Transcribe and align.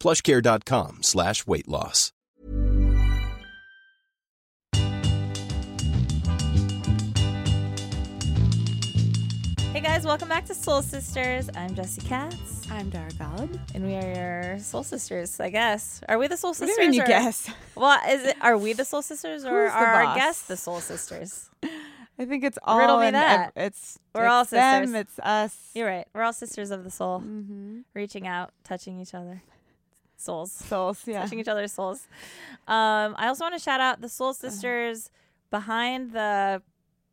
plushcare.com 0.00 1.02
slash 1.02 1.46
weight 1.46 1.68
loss. 1.68 2.12
Hey 9.72 9.80
guys, 9.80 10.04
welcome 10.04 10.28
back 10.28 10.44
to 10.46 10.54
Soul 10.54 10.82
Sisters. 10.82 11.48
I'm 11.54 11.74
Jesse 11.74 12.00
Katz, 12.02 12.68
I'm 12.70 12.90
Dara 12.90 13.10
Dargod. 13.12 13.58
and 13.74 13.86
we 13.86 13.94
are 13.94 14.14
your 14.52 14.58
Soul 14.58 14.82
Sisters, 14.82 15.38
I 15.38 15.50
guess. 15.50 16.00
Are 16.08 16.18
we 16.18 16.26
the 16.26 16.36
Soul 16.36 16.50
What 16.50 16.58
do 16.60 16.66
Sisters? 16.66 16.84
you 16.84 16.90
mean 16.90 17.02
or- 17.02 17.06
guess? 17.06 17.50
Well, 17.76 17.98
is 18.08 18.24
it? 18.24 18.36
Are 18.40 18.58
we 18.58 18.72
the 18.72 18.84
Soul 18.84 19.02
Sisters, 19.02 19.44
or 19.44 19.66
Who's 19.66 19.72
are 19.72 19.86
our 19.86 20.14
guests 20.16 20.46
the 20.48 20.56
Soul 20.56 20.80
Sisters? 20.80 21.48
I 22.18 22.24
think 22.26 22.42
it's 22.44 22.58
all 22.64 22.78
Riddle 22.80 22.98
me 23.00 23.06
and 23.06 23.16
that. 23.16 23.52
ev- 23.56 23.66
it's 23.68 23.98
We're 24.14 24.24
it's 24.24 24.30
all 24.30 24.44
them. 24.44 24.94
It's 24.94 25.18
us. 25.20 25.56
You're 25.74 25.86
right. 25.86 26.06
We're 26.12 26.22
all 26.22 26.32
sisters 26.34 26.70
of 26.70 26.84
the 26.84 26.90
soul, 26.90 27.20
mm-hmm. 27.20 27.80
reaching 27.94 28.26
out, 28.26 28.50
touching 28.64 29.00
each 29.00 29.14
other, 29.14 29.40
souls, 30.20 30.52
Souls, 30.52 31.02
yeah. 31.06 31.22
touching 31.22 31.38
each 31.40 31.48
other's 31.48 31.72
souls. 31.72 32.06
Um, 32.68 33.14
I 33.18 33.26
also 33.28 33.44
want 33.44 33.54
to 33.54 33.60
shout 33.60 33.80
out 33.80 34.00
the 34.00 34.08
Soul 34.08 34.28
Uh-huh. 34.30 34.48
Sisters 34.50 35.10
behind 35.50 36.12
the 36.12 36.62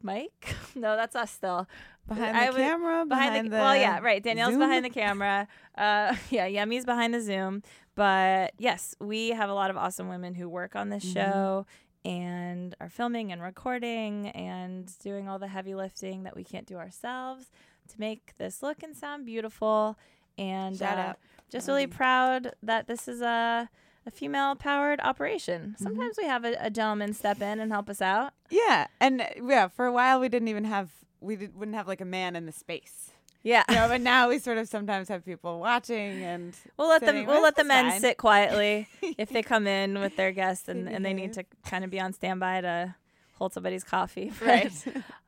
mic. 0.04 0.56
no, 0.76 0.96
that's 0.96 1.16
us 1.16 1.32
still. 1.32 1.68
behind 2.08 2.38
I 2.38 2.52
the 2.52 2.58
camera, 2.58 3.06
behind, 3.06 3.52
the, 3.52 3.58
well, 3.58 3.76
yeah, 3.76 4.00
right. 4.00 4.22
Danielle's 4.24 4.54
Zoom. 4.54 4.60
behind 4.62 4.86
the 4.86 4.90
camera. 4.90 5.48
Uh, 5.78 6.16
yeah, 6.30 6.46
Yemi's 6.48 6.86
behind 6.86 7.14
the 7.14 7.22
Zoom. 7.22 7.64
But 7.96 8.54
yes, 8.60 8.96
we 9.00 9.30
have 9.30 9.50
a 9.50 9.54
lot 9.54 9.70
of 9.72 9.78
awesome 9.78 10.08
women 10.08 10.36
who 10.36 10.48
work 10.48 10.76
on 10.76 10.90
this 10.90 11.04
Mhm. 11.04 11.14
show 11.14 11.66
and 12.06 12.76
are 12.80 12.90
filming 12.90 13.32
and 13.32 13.42
recording 13.42 14.28
and 14.30 14.92
doing 15.00 15.28
all 15.28 15.40
the 15.40 15.48
heavy 15.48 15.74
lifting 15.76 16.24
that 16.24 16.36
we 16.36 16.44
can't 16.44 16.66
do 16.68 16.78
ourselves 16.78 17.50
to 17.90 18.00
make 18.00 18.34
this 18.38 18.62
look 18.64 18.84
and 18.84 18.96
sound 18.96 19.26
beautiful. 19.26 19.98
And 20.38 20.78
Shout 20.78 20.98
uh, 20.98 21.02
out. 21.02 21.20
Just 21.52 21.67
really 21.67 21.84
Um, 21.86 21.90
proud 21.92 22.52
that 22.64 22.88
this 22.88 23.08
is 23.08 23.22
a 23.22 23.70
a 24.06 24.12
female 24.12 24.56
powered 24.56 25.02
operation. 25.02 25.62
Mm-hmm. 25.73 25.84
Sometimes 25.84 26.16
we 26.17 26.26
have 26.26 26.45
a, 26.45 26.56
a 26.62 26.70
gentleman 26.70 27.14
step 27.14 27.42
in 27.42 27.59
and 27.59 27.72
help 27.73 27.89
us 27.89 28.02
out. 28.02 28.31
Yeah, 28.50 28.88
and 29.02 29.20
uh, 29.22 29.26
yeah, 29.45 29.67
for 29.67 29.86
a 29.86 29.92
while 29.92 30.20
we 30.22 30.30
didn't 30.30 30.48
even 30.48 30.64
have 30.64 30.89
we 31.20 31.36
did, 31.36 31.56
wouldn't 31.56 31.76
have 31.76 31.88
like 31.88 32.00
a 32.02 32.06
man 32.06 32.36
in 32.36 32.45
the 32.45 32.52
space. 32.54 33.12
Yeah. 33.44 33.64
You 33.70 33.76
know, 33.76 33.88
but 33.88 34.02
now 34.02 34.30
we 34.30 34.39
sort 34.48 34.58
of 34.58 34.67
sometimes 34.67 35.08
have 35.10 35.23
people 35.26 35.60
watching 35.60 36.23
and 36.23 36.55
We'll 36.77 36.89
let 36.89 37.02
them. 37.02 37.16
We'll 37.16 37.26
"Well, 37.27 37.42
let 37.44 37.55
the 37.55 37.64
men 37.64 37.92
fine." 37.92 38.02
sit 38.02 38.17
quietly 38.17 38.88
if 39.17 39.30
they 39.30 39.42
come 39.43 39.67
in 39.67 39.99
with 39.99 40.16
their 40.16 40.32
guests 40.32 40.67
and, 40.70 40.88
They 40.88 40.93
and 40.93 41.05
they 41.05 41.14
need 41.14 41.33
to 41.33 41.43
kind 41.66 41.83
of 41.83 41.89
be 41.89 41.99
on 41.99 42.14
standby 42.14 42.61
to 42.61 42.95
hold 43.33 43.54
somebody's 43.54 43.83
coffee. 43.83 44.32
But 44.39 44.48
Right. 44.48 44.72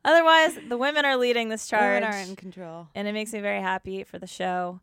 Otherwise, 0.04 0.58
the 0.68 0.76
women 0.78 1.04
are 1.04 1.16
leading 1.16 1.48
this 1.50 1.66
charge, 1.68 2.02
Women 2.02 2.14
are 2.14 2.18
in 2.18 2.36
control. 2.36 2.88
and 2.94 3.06
it 3.08 3.12
makes 3.12 3.32
me 3.32 3.40
very 3.40 3.60
happy 3.60 4.04
for 4.04 4.18
the 4.18 4.26
show. 4.26 4.80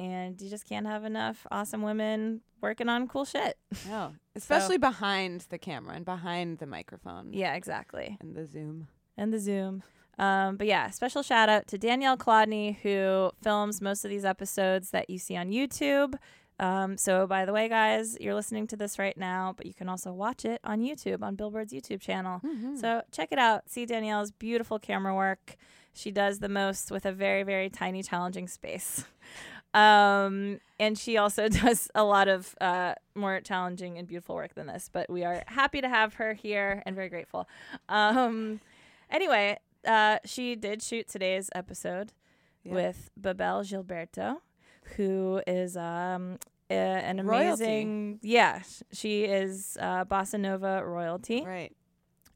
And 0.00 0.40
you 0.40 0.48
just 0.48 0.66
can't 0.66 0.86
have 0.86 1.04
enough 1.04 1.46
awesome 1.50 1.82
women 1.82 2.40
working 2.62 2.88
on 2.88 3.06
cool 3.06 3.26
shit. 3.26 3.58
No, 3.86 4.14
especially 4.34 4.78
behind 4.78 5.42
the 5.50 5.58
camera 5.58 5.94
and 5.94 6.04
behind 6.06 6.58
the 6.58 6.66
microphone 6.66 7.34
Yeah, 7.34 7.52
exactly. 7.54 8.16
and 8.20 8.34
the 8.34 8.46
Zoom. 8.46 8.88
and 9.18 9.30
the 9.30 9.38
Zoom. 9.38 9.82
Um, 10.18 10.56
but 10.56 10.66
yeah, 10.66 10.88
special 10.88 11.22
shout 11.22 11.48
out 11.50 11.66
to 11.68 11.76
Danielle 11.78 12.16
Klodney, 12.16 12.76
who 12.80 13.30
films 13.42 13.82
most 13.82 14.04
of 14.06 14.10
these 14.10 14.24
episodes 14.24 14.90
that 14.92 15.10
you 15.10 15.18
see 15.18 15.36
on 15.36 15.50
YouTube. 15.50 16.14
Um, 16.58 16.96
so, 16.96 17.26
by 17.26 17.44
the 17.46 17.52
way, 17.52 17.68
guys, 17.68 18.16
you're 18.20 18.34
listening 18.34 18.66
to 18.68 18.76
this 18.76 18.98
right 18.98 19.16
now, 19.16 19.54
but 19.56 19.64
you 19.66 19.72
can 19.74 19.88
also 19.88 20.12
watch 20.12 20.44
it 20.44 20.60
on 20.64 20.80
YouTube, 20.80 21.22
on 21.22 21.34
Billboard's 21.36 21.72
YouTube 21.72 22.00
channel. 22.02 22.40
So, 22.76 23.02
check 23.12 23.32
it 23.32 23.38
out. 23.38 23.70
See 23.70 23.86
Danielle's 23.86 24.30
beautiful 24.30 24.78
camera 24.78 25.14
work. 25.14 25.56
She 25.94 26.10
does 26.10 26.38
the 26.38 26.48
most 26.50 26.90
with 26.90 27.04
a 27.06 27.12
very, 27.12 27.42
very 27.42 27.68
tiny, 27.70 28.02
challenging 28.02 28.46
space. 28.48 29.04
Um, 29.74 30.60
and 30.78 30.98
she 30.98 31.16
also 31.16 31.48
does 31.64 31.88
a 31.94 32.02
lot 32.04 32.28
of 32.28 32.54
uh, 32.60 32.94
more 33.14 33.40
challenging 33.40 33.98
and 33.98 34.06
beautiful 34.08 34.34
work 34.34 34.54
than 34.54 34.66
this, 34.66 34.88
but 34.92 35.08
we 35.10 35.24
are 35.24 35.42
happy 35.46 35.80
to 35.80 35.88
have 35.88 36.14
her 36.14 36.34
here 36.34 36.82
and 36.86 36.94
very 36.96 37.08
grateful. 37.08 37.48
Um, 37.88 38.60
anyway, 39.10 39.58
uh, 39.86 40.18
she 40.24 40.56
did 40.56 40.82
shoot 40.82 41.08
today's 41.08 41.50
episode 41.54 42.12
Yeah. 42.64 42.74
with 42.74 43.10
Bebel 43.16 43.62
Gilberto, 43.62 44.38
who 44.96 45.40
is 45.46 45.76
um, 45.76 46.38
a, 46.68 46.74
an 46.74 47.24
Royalty. 47.26 47.62
amazing, 47.64 48.18
yeah, 48.22 48.62
she 48.92 49.24
is 49.24 49.76
uh, 49.80 50.04
bossa 50.04 50.38
nova 50.38 50.82
royalty. 50.84 51.42
Right. 51.46 51.72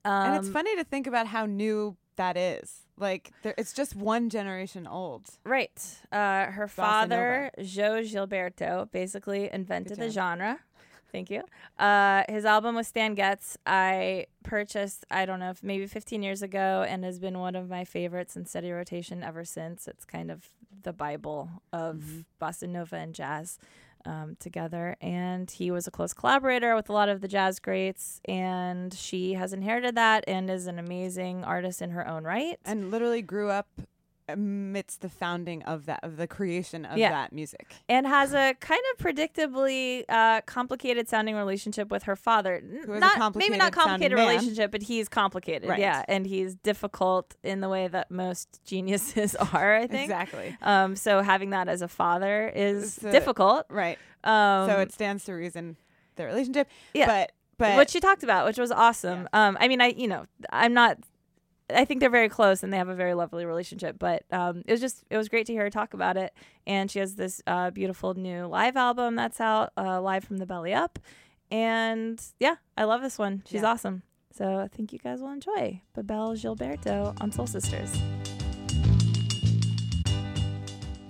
Um, 0.05 0.13
and 0.13 0.37
it's 0.37 0.49
funny 0.49 0.77
to 0.77 0.85
think 0.85 1.07
about 1.07 1.27
how 1.27 1.47
new 1.47 1.97
that 2.17 2.37
is. 2.37 2.84
Like, 2.99 3.33
there, 3.43 3.55
it's 3.59 3.73
just 3.73 3.97
one 3.97 4.31
generation 4.31 4.87
old. 4.87 5.29
Right. 5.45 5.81
Uh, 6.13 6.47
her 6.47 6.67
Bossa 6.67 6.71
father, 6.71 7.51
João 7.59 8.03
Gilberto, 8.03 8.91
basically 8.93 9.51
invented 9.53 9.99
the 9.99 10.11
genre. 10.11 10.61
Thank 11.11 11.31
you. 11.31 11.43
Uh, 11.79 12.25
his 12.29 12.45
album 12.45 12.75
with 12.75 12.89
Stan 12.89 13.15
Getz, 13.15 13.57
I 13.65 14.27
purchased, 14.43 15.05
I 15.13 15.27
don't 15.27 15.39
know, 15.39 15.51
if 15.51 15.63
maybe 15.63 15.87
15 15.87 16.25
years 16.25 16.43
ago, 16.43 16.85
and 16.89 17.05
has 17.05 17.21
been 17.21 17.39
one 17.39 17.55
of 17.55 17.69
my 17.69 17.85
favorites 17.85 18.37
in 18.37 18.47
steady 18.47 18.73
rotation 18.73 19.23
ever 19.23 19.45
since. 19.45 19.87
It's 19.87 20.05
kind 20.05 20.29
of 20.31 20.51
the 20.83 20.93
Bible 20.93 21.49
of 21.73 22.25
bossa 22.41 22.69
nova 22.69 22.97
and 22.97 23.15
jazz 23.15 23.59
um, 24.07 24.37
together. 24.39 24.97
And 25.01 25.51
he 25.51 25.71
was 25.71 25.87
a 25.87 25.91
close 25.91 26.13
collaborator 26.13 26.75
with 26.75 26.89
a 26.89 26.93
lot 26.93 27.09
of 27.09 27.21
the 27.21 27.29
jazz 27.29 27.59
greats, 27.59 28.21
and 28.27 28.93
she 28.93 29.35
has 29.35 29.53
inherited 29.53 29.95
that 29.97 30.25
and 30.27 30.51
is 30.51 30.67
an 30.67 30.79
amazing 30.79 31.45
artist 31.45 31.83
in 31.83 31.91
her 31.91 32.07
own 32.07 32.25
right. 32.25 32.59
And 32.65 32.91
literally 32.91 33.23
grew 33.23 33.51
up 33.51 33.69
amidst 34.29 35.01
the 35.01 35.09
founding 35.09 35.63
of 35.65 35.87
that, 35.87 36.01
of 36.03 36.17
the 36.17 36.27
creation 36.27 36.85
of 36.85 36.97
Yeah. 36.99 37.11
that 37.11 37.33
music. 37.33 37.75
and 37.89 38.07
has 38.07 38.33
a 38.33 38.55
kind 38.61 38.81
of 38.93 39.05
predictably 39.05 40.05
uh, 40.09 40.41
complicated 40.43 41.09
sounding 41.09 41.35
relationship 41.37 41.91
with 41.91 42.05
her 42.05 42.17
father. 42.17 42.63
Who 42.87 42.93
has 42.93 42.97
a 42.99 43.01
not 43.01 43.37
maybe 43.37 43.57
not 43.57 43.73
complicated 43.73 44.17
sounding 44.17 44.27
man. 44.27 44.29
relationship, 44.37 44.71
but 44.71 44.83
he's 44.83 45.09
complicated. 45.09 45.69
Right. 45.69 45.79
Yeah, 45.79 46.05
and 46.09 46.27
he's 46.27 46.55
difficult 46.55 47.37
in 47.43 47.61
the 47.61 47.69
way 47.69 47.89
that 47.89 48.11
most 48.11 48.61
geniuses 48.65 49.35
are. 49.53 49.77
I 49.77 49.87
think. 49.87 50.05
Exactly. 50.05 50.57
Um, 50.63 50.97
so 50.97 51.21
having 51.23 51.51
that 51.51 51.69
as 51.69 51.83
a 51.83 51.89
father 51.89 52.51
is 52.55 52.97
difficult. 52.97 53.67
Right. 53.69 53.99
Um, 54.25 54.69
so 54.71 54.81
it 54.81 54.93
stands 54.93 55.25
to 55.25 55.35
reason 55.35 55.77
the 56.17 56.25
relationship. 56.25 56.69
Yeah. 56.95 57.07
But, 57.07 57.33
but 57.59 57.77
what 57.77 57.91
she 57.91 58.01
talked 58.01 58.23
about, 58.23 58.47
which 58.47 58.59
was 58.59 58.73
awesome. 58.73 59.29
Um, 59.33 59.57
I 59.61 59.69
mean, 59.69 59.81
I 59.81 59.89
you 59.89 60.09
know, 60.09 60.27
I'm 60.51 60.73
not. 60.75 60.99
I 61.71 61.85
think 61.85 62.01
they're 62.01 62.11
very 62.11 62.29
close 62.29 62.63
and 62.63 62.73
they 62.73 62.77
have 62.77 62.89
a 62.91 62.95
very 62.95 63.15
lovely 63.15 63.47
relationship. 63.47 63.97
But 63.99 64.25
um, 64.31 64.63
it 64.67 64.71
was 64.73 64.81
just 64.81 65.05
it 65.11 65.17
was 65.17 65.29
great 65.29 65.47
to 65.47 65.53
hear 65.53 65.63
her 65.63 65.71
talk 65.71 65.95
about 65.95 66.17
it. 66.17 66.33
And 66.67 66.91
she 66.91 66.99
has 66.99 67.15
this 67.17 67.41
uh, 67.47 67.71
beautiful 67.71 68.15
new 68.15 68.47
live 68.47 68.77
album 68.77 69.17
that's 69.17 69.41
out, 69.41 69.73
uh, 69.77 70.01
live 70.01 70.25
from 70.25 70.37
the 70.39 70.47
belly 70.47 70.75
up. 70.75 70.99
And 71.51 72.21
yeah, 72.41 72.57
I 72.77 72.85
love 72.85 73.01
this 73.03 73.19
one. 73.19 73.43
She's 73.47 73.63
Yeah. 73.63 73.71
awesome. 73.71 74.03
So 74.33 74.59
I 74.59 74.69
think 74.69 74.93
you 74.93 74.99
guys 74.99 75.21
will 75.21 75.31
enjoy 75.31 75.81
Bebel 75.95 76.33
Gilberto 76.35 77.17
on 77.23 77.31
Soul 77.31 77.47
Sisters. 77.47 77.91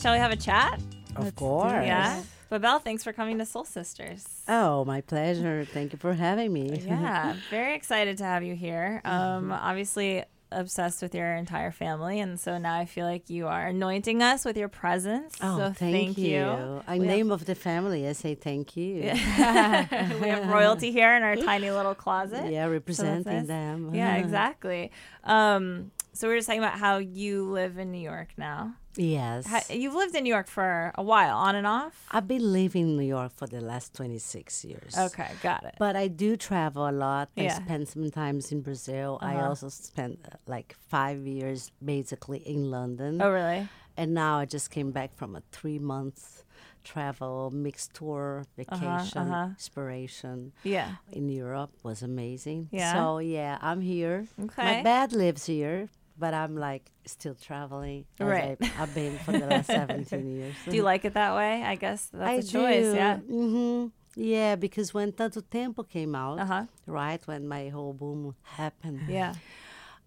Shall 0.00 0.12
we 0.12 0.18
have 0.18 0.30
a 0.32 0.36
chat? 0.36 0.78
Of 1.16 1.24
Let's 1.24 1.36
course. 1.36 1.72
Yeah. 1.86 2.22
Bebel, 2.50 2.78
thanks 2.78 3.02
for 3.02 3.12
coming 3.14 3.38
to 3.38 3.46
Soul 3.46 3.64
Sisters. 3.64 4.26
Oh, 4.46 4.84
my 4.84 5.00
pleasure. 5.00 5.64
Thank 5.64 5.92
you 5.94 5.98
for 5.98 6.12
having 6.12 6.52
me. 6.52 6.78
yeah, 6.86 7.34
very 7.50 7.74
excited 7.74 8.18
to 8.18 8.24
have 8.24 8.44
you 8.44 8.54
here. 8.54 9.00
Um, 9.06 9.44
Mm-hmm. 9.44 9.52
obviously, 9.52 10.24
obsessed 10.52 11.02
with 11.02 11.14
your 11.14 11.34
entire 11.34 11.70
family, 11.72 12.20
and 12.20 12.38
so 12.38 12.58
now 12.58 12.74
I 12.78 12.84
feel 12.84 13.06
like 13.06 13.28
you 13.30 13.46
are 13.48 13.66
anointing 13.66 14.22
us 14.22 14.44
with 14.44 14.56
your 14.56 14.68
presence. 14.68 15.34
Oh, 15.40 15.58
so 15.58 15.72
thank, 15.72 16.16
you. 16.18 16.30
you. 16.30 16.40
In 16.88 17.00
We 17.00 17.06
have- 17.06 17.16
name 17.16 17.30
of 17.32 17.44
the 17.44 17.54
family, 17.54 18.06
I 18.08 18.12
say 18.12 18.34
thank 18.34 18.76
you. 18.76 19.02
we 19.02 19.08
have 19.10 20.48
royalty 20.48 20.92
here 20.92 21.14
in 21.14 21.22
our 21.22 21.36
tiny 21.36 21.70
little 21.70 21.94
closet. 21.94 22.50
Yeah, 22.52 22.66
representing 22.66 23.24
nice. 23.32 23.46
them. 23.46 23.94
Yeah, 23.94 24.16
exactly. 24.16 24.90
Um, 25.24 25.90
so 26.12 26.28
we 26.28 26.34
are 26.34 26.38
just 26.38 26.46
talking 26.46 26.62
about 26.62 26.78
how 26.78 26.98
you 26.98 27.50
live 27.50 27.78
in 27.78 27.90
New 27.90 27.98
York 28.00 28.28
now. 28.36 28.74
Yes. 28.96 29.46
Ha- 29.46 29.62
you've 29.70 29.94
lived 29.94 30.14
in 30.14 30.24
New 30.24 30.32
York 30.32 30.46
for 30.48 30.92
a 30.94 31.02
while, 31.02 31.36
on 31.36 31.54
and 31.56 31.66
off. 31.66 32.06
I've 32.10 32.28
been 32.28 32.52
living 32.52 32.88
in 32.90 32.96
New 32.96 33.04
York 33.06 33.32
for 33.34 33.46
the 33.46 33.60
last 33.60 33.94
26 33.94 34.64
years. 34.64 34.96
Okay, 34.96 35.30
got 35.42 35.64
it. 35.64 35.74
But 35.78 35.96
I 35.96 36.08
do 36.08 36.36
travel 36.36 36.88
a 36.88 36.92
lot. 36.92 37.30
I 37.36 37.42
Yeah. 37.44 37.54
spend 37.56 37.88
some 37.88 38.10
times 38.10 38.52
in 38.52 38.60
Brazil. 38.62 39.18
I 39.20 39.34
Uh-huh. 39.36 39.48
also 39.48 39.68
spent 39.68 40.20
uh, 40.24 40.36
like 40.46 40.76
five 40.88 41.26
years 41.26 41.70
basically 41.84 42.38
in 42.46 42.70
London. 42.70 43.20
oh, 43.22 43.30
really? 43.30 43.68
And 43.96 44.12
now 44.14 44.38
I 44.38 44.44
just 44.44 44.70
came 44.70 44.90
back 44.90 45.14
from 45.14 45.36
a 45.36 45.42
three 45.52 45.78
month 45.78 46.42
travel, 46.82 47.50
mixed 47.50 47.94
tour, 47.94 48.44
vacation, 48.56 49.18
uh-huh. 49.22 49.46
inspiration 49.50 50.52
Yeah. 50.64 50.96
in 51.12 51.28
Europe 51.30 51.70
was 51.82 52.02
amazing. 52.02 52.68
Yeah? 52.72 52.92
So 52.92 53.18
yeah, 53.18 53.58
I'm 53.62 53.80
here. 53.80 54.26
Okay. 54.38 54.64
My 54.76 54.82
dad 54.82 55.12
lives 55.12 55.46
here, 55.46 55.88
but 56.18 56.32
I'm 56.34 56.56
like 56.56 56.90
still 57.06 57.34
traveling. 57.34 58.04
Right. 58.20 58.56
I, 58.60 58.82
I've 58.82 58.94
been 58.94 59.18
for 59.18 59.32
the 59.32 59.46
last 59.46 59.66
17 59.66 60.26
years. 60.36 60.54
Do 60.68 60.76
you 60.76 60.82
like 60.82 61.04
it 61.04 61.14
that 61.14 61.34
way? 61.34 61.62
I 61.62 61.74
guess 61.76 62.06
that's 62.12 62.28
I 62.30 62.32
a 62.34 62.42
choice. 62.42 62.84
do. 62.84 62.94
Yeah. 62.94 63.16
hmm 63.18 63.86
Yeah, 64.16 64.54
because 64.56 64.94
when 64.94 65.12
Tanto 65.12 65.40
Tempo 65.40 65.82
came 65.82 66.14
out, 66.14 66.38
Uh 66.38 66.44
huh. 66.46 66.64
right 66.86 67.20
when 67.26 67.48
my 67.48 67.68
whole 67.68 67.92
boom 67.92 68.34
happened, 68.42 69.00
Yeah. 69.08 69.34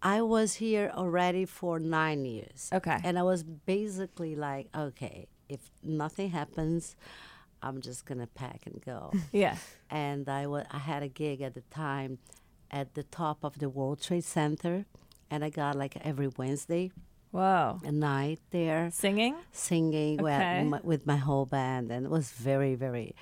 I 0.02 0.22
was 0.22 0.54
here 0.56 0.92
already 0.96 1.46
for 1.46 1.80
nine 1.80 2.24
years. 2.26 2.70
Okay. 2.72 2.98
And 3.04 3.18
I 3.18 3.24
was 3.24 3.44
basically 3.44 4.36
like, 4.36 4.68
okay, 4.76 5.28
if 5.50 5.72
nothing 5.84 6.30
happens, 6.30 6.96
I'm 7.64 7.82
just 7.82 8.06
gonna 8.06 8.28
pack 8.28 8.62
and 8.68 8.80
go. 8.86 9.12
Yeah. 9.34 9.58
and 9.90 10.30
I 10.30 10.46
wa- 10.48 10.70
I 10.72 10.78
had 10.78 11.02
a 11.04 11.08
gig 11.10 11.42
at 11.42 11.54
the 11.56 11.64
time 11.72 12.20
at 12.70 12.94
the 12.94 13.04
top 13.04 13.44
of 13.44 13.58
the 13.60 13.70
World 13.70 14.00
Trade 14.02 14.24
Center, 14.24 14.86
and 15.32 15.44
I 15.44 15.50
got 15.50 15.76
like 15.76 15.98
every 16.04 16.28
Wednesday 16.38 16.92
Wow. 17.32 17.80
a 17.84 17.92
night 17.92 18.40
there 18.52 18.90
Singing? 18.92 19.36
singing 19.52 20.18
with, 20.18 20.40
my, 20.66 20.80
with 20.84 21.06
my 21.06 21.18
whole 21.18 21.46
band, 21.46 21.92
and 21.92 22.06
it 22.06 22.10
was 22.12 22.32
very, 22.32 22.76
very 22.76 23.16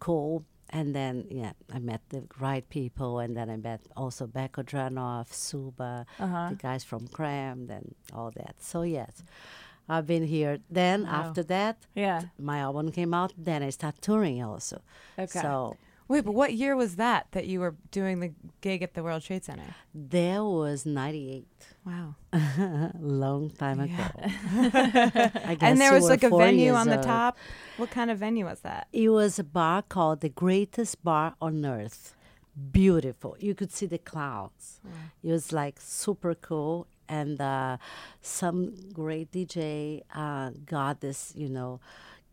cool. 0.00 0.44
And 0.70 0.94
then, 0.94 1.26
yeah, 1.30 1.52
I 1.72 1.78
met 1.78 2.00
the 2.08 2.24
right 2.40 2.68
people, 2.68 3.18
and 3.20 3.36
then 3.36 3.48
I 3.50 3.56
met 3.56 3.80
also 3.96 4.26
Beco 4.26 4.64
Dranoff, 4.64 5.32
Suba, 5.32 6.06
Uh-huh. 6.18 6.48
the 6.50 6.56
guys 6.56 6.82
from 6.82 7.06
Cram, 7.08 7.68
and 7.70 7.94
all 8.12 8.30
that. 8.34 8.56
So, 8.60 8.82
yes, 8.82 9.22
I've 9.88 10.06
been 10.06 10.24
here. 10.26 10.58
Then, 10.70 11.04
after 11.06 11.42
that, 11.44 11.86
Yeah. 11.94 12.22
my 12.38 12.58
album 12.58 12.90
came 12.90 13.12
out, 13.14 13.32
then 13.36 13.62
I 13.62 13.70
started 13.70 14.00
touring 14.02 14.42
also. 14.42 14.80
Okay. 15.18 15.38
So, 15.40 15.76
Wait, 16.06 16.22
but 16.24 16.32
what 16.32 16.52
year 16.52 16.76
was 16.76 16.96
that 16.96 17.26
that 17.32 17.46
you 17.46 17.60
were 17.60 17.74
doing 17.90 18.20
the 18.20 18.32
gig 18.60 18.82
at 18.82 18.92
the 18.94 19.02
World 19.02 19.22
Trade 19.22 19.44
Center? 19.44 19.74
there 19.94 20.44
was 20.44 20.84
98, 20.84 21.46
Wow. 21.86 22.14
long 23.00 23.50
time 23.50 23.80
ago. 23.80 23.92
I 24.22 25.56
guess 25.58 25.62
And 25.62 25.80
there 25.80 25.92
was 25.92 26.08
like 26.08 26.22
a 26.22 26.30
venue 26.30 26.72
on 26.72 26.88
the 26.88 26.96
top. 26.98 27.36
What 27.76 27.90
kind 27.90 28.10
of 28.10 28.18
venue 28.18 28.44
was 28.46 28.60
that? 28.60 28.88
It 28.92 29.08
was 29.10 29.38
a 29.38 29.44
bar 29.44 29.82
called 29.82 30.20
the 30.20 30.28
greatest 30.28 31.02
bar 31.04 31.34
on 31.40 31.64
earth. 31.64 32.14
Beautiful. 32.72 33.36
You 33.40 33.54
could 33.54 33.72
see 33.72 33.86
the 33.86 33.98
clouds. 33.98 34.80
It 35.22 35.30
was 35.30 35.52
like 35.52 35.80
super 35.80 36.34
cool. 36.34 36.86
And 37.08 37.40
uh, 37.40 37.76
some 38.22 38.74
great 38.92 39.30
DJ 39.30 40.02
uh, 40.14 40.50
got 40.64 41.00
this, 41.00 41.32
you 41.36 41.48
know, 41.50 41.80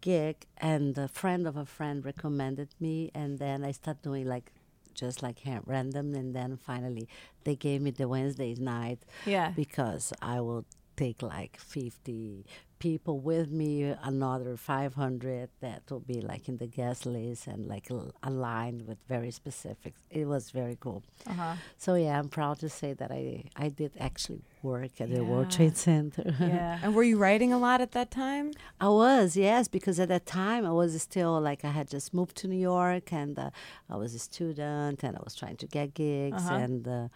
gig, 0.02 0.46
and 0.58 0.98
a 0.98 1.08
friend 1.08 1.48
of 1.48 1.56
a 1.56 1.66
friend 1.66 2.04
recommended 2.04 2.70
me. 2.80 3.12
And 3.14 3.40
then 3.40 3.64
I 3.64 3.72
started 3.72 4.02
doing 4.04 4.28
like 4.28 4.52
just 4.94 5.22
like 5.24 5.40
random. 5.66 6.14
And 6.16 6.36
then 6.36 6.58
finally, 6.58 7.08
they 7.44 7.56
gave 7.56 7.82
me 7.82 7.92
the 7.92 8.08
Wednesday 8.08 8.54
night 8.56 9.00
Yeah. 9.26 9.52
because 9.56 10.12
I 10.22 10.42
will 10.42 10.66
take 10.98 11.22
like 11.22 11.58
50 11.60 12.46
people 12.90 13.20
with 13.20 13.50
me, 13.62 13.72
another 14.14 14.58
500 14.58 15.50
that 15.62 15.84
will 15.90 16.00
be 16.14 16.20
like 16.32 16.50
in 16.50 16.58
the 16.58 16.68
guest 16.68 17.06
list 17.06 17.46
and 17.48 17.68
like 17.74 17.92
al- 17.92 18.14
aligned 18.24 18.82
with 18.88 18.98
very 19.08 19.32
specific. 19.32 19.94
It 20.10 20.26
was 20.28 20.44
very 20.52 20.78
cool. 20.84 21.04
Uh 21.30 21.34
huh. 21.42 21.56
So 21.78 21.90
yeah, 21.96 22.18
I'm 22.20 22.30
proud 22.40 22.58
to 22.60 22.70
say 22.70 22.94
that 23.00 23.12
I 23.12 23.26
I 23.66 23.70
did 23.70 23.92
actually 24.00 24.44
work 24.64 24.94
at 25.04 25.10
the 25.16 25.24
World 25.32 25.50
Trade 25.56 25.78
Center. 25.78 26.26
Yeah. 26.40 26.80
And 26.84 26.90
were 26.96 27.08
you 27.12 27.18
writing 27.26 27.52
a 27.54 27.60
lot 27.68 27.80
at 27.82 27.92
that 27.98 28.10
time? 28.26 28.48
I 28.88 28.90
was, 29.04 29.28
yes, 29.48 29.64
because 29.78 29.98
at 30.04 30.10
that 30.16 30.26
time 30.44 30.64
I 30.72 30.74
was 30.82 30.92
still 31.10 31.36
like 31.50 31.62
I 31.70 31.72
had 31.80 31.88
just 31.96 32.08
moved 32.20 32.36
to 32.42 32.46
New 32.54 32.62
York 32.74 33.06
and 33.22 33.34
uh, 33.46 33.50
I 33.94 33.96
was 34.04 34.12
a 34.16 34.20
student 34.32 34.98
and 35.06 35.14
I 35.20 35.22
was 35.28 35.36
trying 35.42 35.58
to 35.64 35.68
get 35.78 35.88
gigs 36.04 36.44
Uh-huh. 36.46 36.64
and 36.64 36.82
uh, 36.88 37.08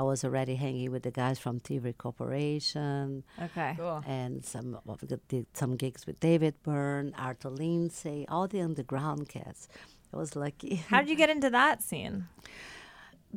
I 0.00 0.02
was 0.10 0.24
already 0.24 0.54
hanging 0.64 0.90
with 0.94 1.02
the 1.08 1.14
guys 1.22 1.38
from 1.44 1.54
Thievery 1.66 1.92
Corporation 2.04 3.24
Okay. 3.46 3.74
Cool. 3.78 4.02
and 4.06 4.44
some 4.44 4.78
of 4.88 5.01
the, 5.06 5.18
did 5.28 5.46
some 5.54 5.76
gigs 5.76 6.06
with 6.06 6.18
David 6.20 6.54
Byrne, 6.62 7.12
Arto 7.18 7.50
Lindsay, 7.56 8.24
all 8.28 8.46
the 8.48 8.60
underground 8.60 9.28
cats. 9.28 9.68
I 10.12 10.16
was 10.16 10.36
lucky 10.36 10.76
How 10.88 11.00
did 11.00 11.08
you 11.10 11.16
get 11.16 11.30
into 11.30 11.50
that 11.50 11.82
scene? 11.82 12.26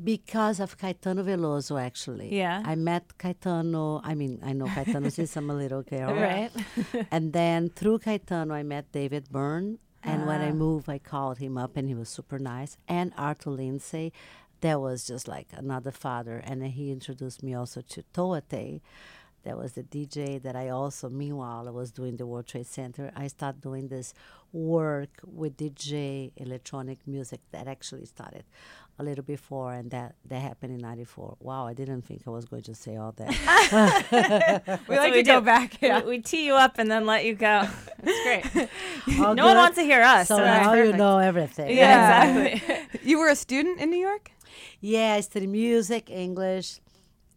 because 0.04 0.60
of 0.60 0.78
Caetano 0.78 1.24
Veloso. 1.24 1.82
Actually, 1.82 2.36
Yeah. 2.36 2.62
I 2.66 2.76
met 2.76 3.18
Caetano. 3.18 4.02
I 4.04 4.14
mean, 4.14 4.40
I 4.44 4.52
know 4.54 4.66
Caetano 4.66 5.10
since 5.12 5.36
I'm 5.38 5.50
a 5.50 5.54
little 5.56 5.84
girl, 5.94 6.14
Right. 6.14 6.52
and 7.12 7.32
then 7.34 7.70
through 7.70 8.00
Caetano, 8.00 8.52
I 8.54 8.64
met 8.64 8.92
David 8.92 9.30
Byrne. 9.32 9.80
And 10.04 10.28
when 10.28 10.42
I 10.42 10.50
Ah. 10.50 10.54
moved, 10.54 10.88
I 10.90 11.00
called 11.00 11.40
him 11.40 11.58
up, 11.58 11.76
and 11.78 11.88
he 11.88 11.96
was 11.96 12.10
super 12.10 12.38
nice. 12.38 12.78
And 12.88 13.16
Arto 13.16 13.56
Lindsay, 13.56 14.14
that 14.62 14.80
was 14.80 15.08
just 15.08 15.28
like 15.28 15.48
another 15.54 15.92
father. 15.92 16.38
And 16.46 16.62
then 16.62 16.72
he 16.72 16.92
introduced 16.92 17.42
me 17.42 17.56
also 17.56 17.82
to 17.82 18.04
Towa 18.14 18.42
Tei. 18.48 18.82
That 19.46 19.58
was 19.58 19.74
the 19.74 19.84
DJ 19.84 20.42
that 20.42 20.56
I 20.56 20.70
also, 20.70 21.08
meanwhile, 21.10 21.68
I 21.68 21.72
was 21.72 21.92
doing 21.92 22.18
the 22.18 22.26
World 22.26 22.48
Trade 22.48 22.66
Center. 22.68 23.12
I 23.16 23.28
started 23.28 23.62
doing 23.62 23.88
this 23.90 24.14
work 24.52 25.10
with 25.24 25.56
DJ 25.58 26.32
electronic 26.38 27.00
music 27.08 27.42
that 27.52 27.68
actually 27.68 28.06
started 28.06 28.44
a 28.98 29.04
little 29.04 29.24
before, 29.24 29.74
and 29.74 29.92
that, 29.92 30.16
that 30.26 30.40
happened 30.42 30.74
in 30.74 30.80
94. 30.80 31.38
Wow, 31.42 31.68
I 31.68 31.74
didn't 31.74 32.04
think 32.04 32.22
I 32.26 32.30
was 32.32 32.46
going 32.46 32.64
to 32.64 32.74
say 32.74 32.96
all 32.96 33.14
that. 33.18 33.30
We 34.12 34.18
That's 34.18 34.88
like 34.88 34.88
what 34.88 35.14
to 35.14 35.24
go 35.24 35.40
do. 35.40 35.46
back. 35.46 35.78
We- 35.82 35.88
Yeah. 35.88 36.02
We, 36.04 36.22
tee 36.22 36.46
you 36.46 36.56
up 36.56 36.80
and 36.80 36.90
then 36.90 37.06
let 37.06 37.26
you 37.26 37.36
go. 37.36 37.68
It's 38.04 38.24
great. 38.54 38.70
All 39.20 39.36
no 39.36 39.46
one 39.46 39.58
wants 39.58 39.78
to 39.78 39.84
hear 39.84 40.02
us. 40.02 40.28
So 40.28 40.38
So, 40.38 40.44
that's 40.44 40.66
now 40.66 40.74
you 40.74 40.94
know 40.94 41.18
everything. 41.20 41.76
Yeah, 41.76 42.48
exactly. 42.48 43.00
You 43.10 43.20
were 43.20 43.30
a 43.30 43.36
student 43.36 43.80
in 43.80 43.90
New 43.92 44.00
York? 44.00 44.32
Yeah, 44.80 45.14
I 45.14 45.22
studied 45.22 45.50
music, 45.50 46.10
English. 46.10 46.80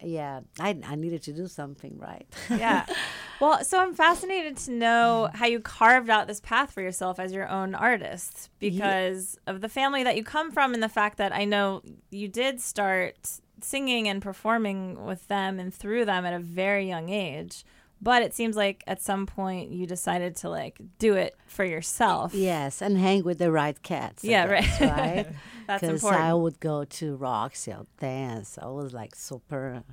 Yeah, 0.01 0.41
I, 0.59 0.79
I 0.85 0.95
needed 0.95 1.23
to 1.23 1.33
do 1.33 1.47
something, 1.47 1.97
right? 1.97 2.27
yeah. 2.49 2.85
Well, 3.39 3.63
so 3.63 3.79
I'm 3.79 3.93
fascinated 3.93 4.57
to 4.57 4.71
know 4.71 5.29
how 5.33 5.45
you 5.45 5.61
carved 5.61 6.09
out 6.09 6.27
this 6.27 6.41
path 6.41 6.73
for 6.73 6.81
yourself 6.81 7.21
as 7.21 7.31
your 7.31 7.47
own 7.47 7.73
artist 7.73 8.49
because 8.59 9.37
of 9.47 9.61
the 9.61 9.69
family 9.69 10.03
that 10.03 10.17
you 10.17 10.25
come 10.25 10.51
from 10.51 10.73
and 10.73 10.83
the 10.83 10.89
fact 10.89 11.17
that 11.19 11.33
I 11.33 11.45
know 11.45 11.81
you 12.11 12.27
did 12.27 12.59
start 12.59 13.15
singing 13.61 14.09
and 14.09 14.21
performing 14.21 15.05
with 15.05 15.25
them 15.29 15.57
and 15.57 15.73
through 15.73 16.03
them 16.03 16.25
at 16.25 16.33
a 16.33 16.39
very 16.39 16.85
young 16.85 17.07
age. 17.09 17.63
But 18.01 18.23
it 18.23 18.33
seems 18.33 18.55
like 18.55 18.83
at 18.87 19.01
some 19.01 19.25
point 19.25 19.71
you 19.71 19.85
decided 19.85 20.35
to 20.37 20.49
like 20.49 20.79
do 20.99 21.15
it 21.15 21.35
for 21.47 21.65
yourself. 21.65 22.33
yes, 22.33 22.81
and 22.81 22.97
hang 22.97 23.23
with 23.23 23.39
the 23.39 23.51
right 23.51 23.81
cats. 23.83 24.23
Yeah, 24.23 24.47
guess, 24.47 24.81
right. 24.81 24.91
right? 24.97 25.27
That's 25.67 25.81
Because 25.81 26.01
important. 26.01 26.23
I 26.23 26.33
would 26.33 26.59
go 26.59 26.85
to 26.85 27.15
Roxy, 27.17 27.71
I'll 27.73 27.87
dance. 27.99 28.57
I 28.61 28.67
was 28.67 28.93
like 28.93 29.15
super, 29.15 29.83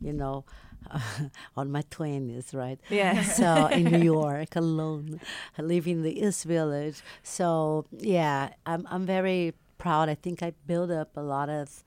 you 0.00 0.12
know, 0.12 0.44
on 1.56 1.70
my 1.70 1.82
20s, 1.82 2.52
right? 2.54 2.80
Yeah. 2.90 3.22
So 3.22 3.66
in 3.66 3.84
New 3.84 4.04
York, 4.16 4.56
alone, 4.56 5.20
I 5.56 5.62
live 5.62 5.86
in 5.86 6.02
the 6.02 6.14
East 6.26 6.44
Village. 6.44 7.00
So 7.22 7.86
yeah, 7.92 8.50
I'm 8.66 8.86
I'm 8.90 9.06
very 9.06 9.54
proud. 9.78 10.08
I 10.08 10.14
think 10.16 10.42
I 10.42 10.52
built 10.66 10.90
up 10.90 11.16
a 11.16 11.22
lot 11.22 11.48
of, 11.48 11.84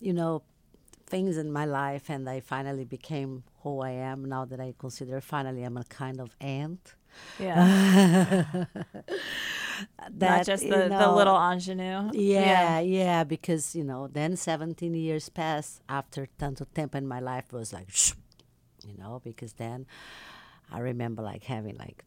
you 0.00 0.12
know, 0.12 0.42
things 1.06 1.36
in 1.36 1.50
my 1.52 1.64
life, 1.64 2.08
and 2.08 2.28
I 2.28 2.38
finally 2.40 2.84
became 2.84 3.42
who 3.62 3.80
I 3.80 3.90
am 3.90 4.24
now. 4.28 4.44
That 4.44 4.60
I 4.60 4.74
consider 4.78 5.20
finally 5.20 5.62
I'm 5.62 5.76
a 5.76 5.84
kind 5.84 6.20
of 6.20 6.34
ant. 6.40 6.94
yeah. 7.38 8.44
Not 10.12 10.44
just 10.46 10.62
you 10.64 10.70
the, 10.70 10.88
the 10.88 11.10
little 11.10 11.36
ingenue. 11.36 12.10
Yeah, 12.12 12.80
yeah, 12.80 13.24
because 13.24 13.74
you 13.74 13.84
know, 13.84 14.08
then 14.08 14.36
17 14.36 14.94
years 14.94 15.28
passed 15.28 15.80
after 15.88 16.26
tanto 16.38 16.66
tempo, 16.74 16.98
and 16.98 17.08
my 17.08 17.20
life 17.20 17.52
was 17.52 17.72
like, 17.72 17.88
you 18.86 18.96
know, 18.98 19.20
because 19.24 19.54
then 19.54 19.86
I 20.70 20.80
remember 20.80 21.22
like 21.22 21.44
having 21.44 21.76
like 21.76 22.04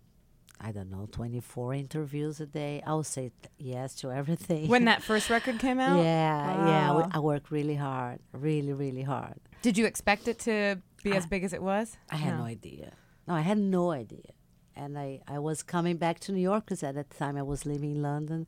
I 0.62 0.72
don't 0.72 0.90
know, 0.92 1.08
24 1.12 1.74
interviews 1.74 2.40
a 2.40 2.46
day. 2.46 2.82
I 2.86 2.94
would 2.94 3.06
say 3.06 3.32
th- 3.42 3.52
yes 3.58 3.96
to 3.96 4.12
everything. 4.12 4.70
When 4.70 4.86
that 4.86 5.04
first 5.10 5.30
record 5.30 5.60
came 5.60 5.80
out? 5.80 5.98
yeah, 6.02 6.68
yeah. 6.68 6.96
We- 6.96 7.04
I 7.12 7.20
worked 7.20 7.52
really 7.52 7.76
hard, 7.76 8.20
really, 8.32 8.72
really 8.72 9.02
hard. 9.02 9.40
Did 9.62 9.78
you 9.78 9.86
expect 9.86 10.28
it 10.28 10.40
to 10.40 10.78
be 11.04 11.14
as 11.14 11.26
big 11.26 11.44
as 11.44 11.54
it 11.54 11.62
was? 11.62 11.98
I 12.10 12.16
had 12.18 12.38
no, 12.38 12.44
idea. 12.46 12.94
No, 13.28 13.34
I 13.36 13.42
had 13.42 13.58
no 13.58 13.92
idea. 13.92 14.32
And 14.76 14.98
I, 14.98 15.22
I 15.28 15.40
was 15.40 15.62
coming 15.64 15.98
back 15.98 16.20
to 16.22 16.32
New 16.32 16.42
York 16.42 16.66
because 16.66 16.82
at 16.84 16.96
that 16.96 17.12
time 17.12 17.38
I 17.38 17.44
was 17.44 17.66
living 17.66 17.92
in 17.92 18.02
London. 18.02 18.48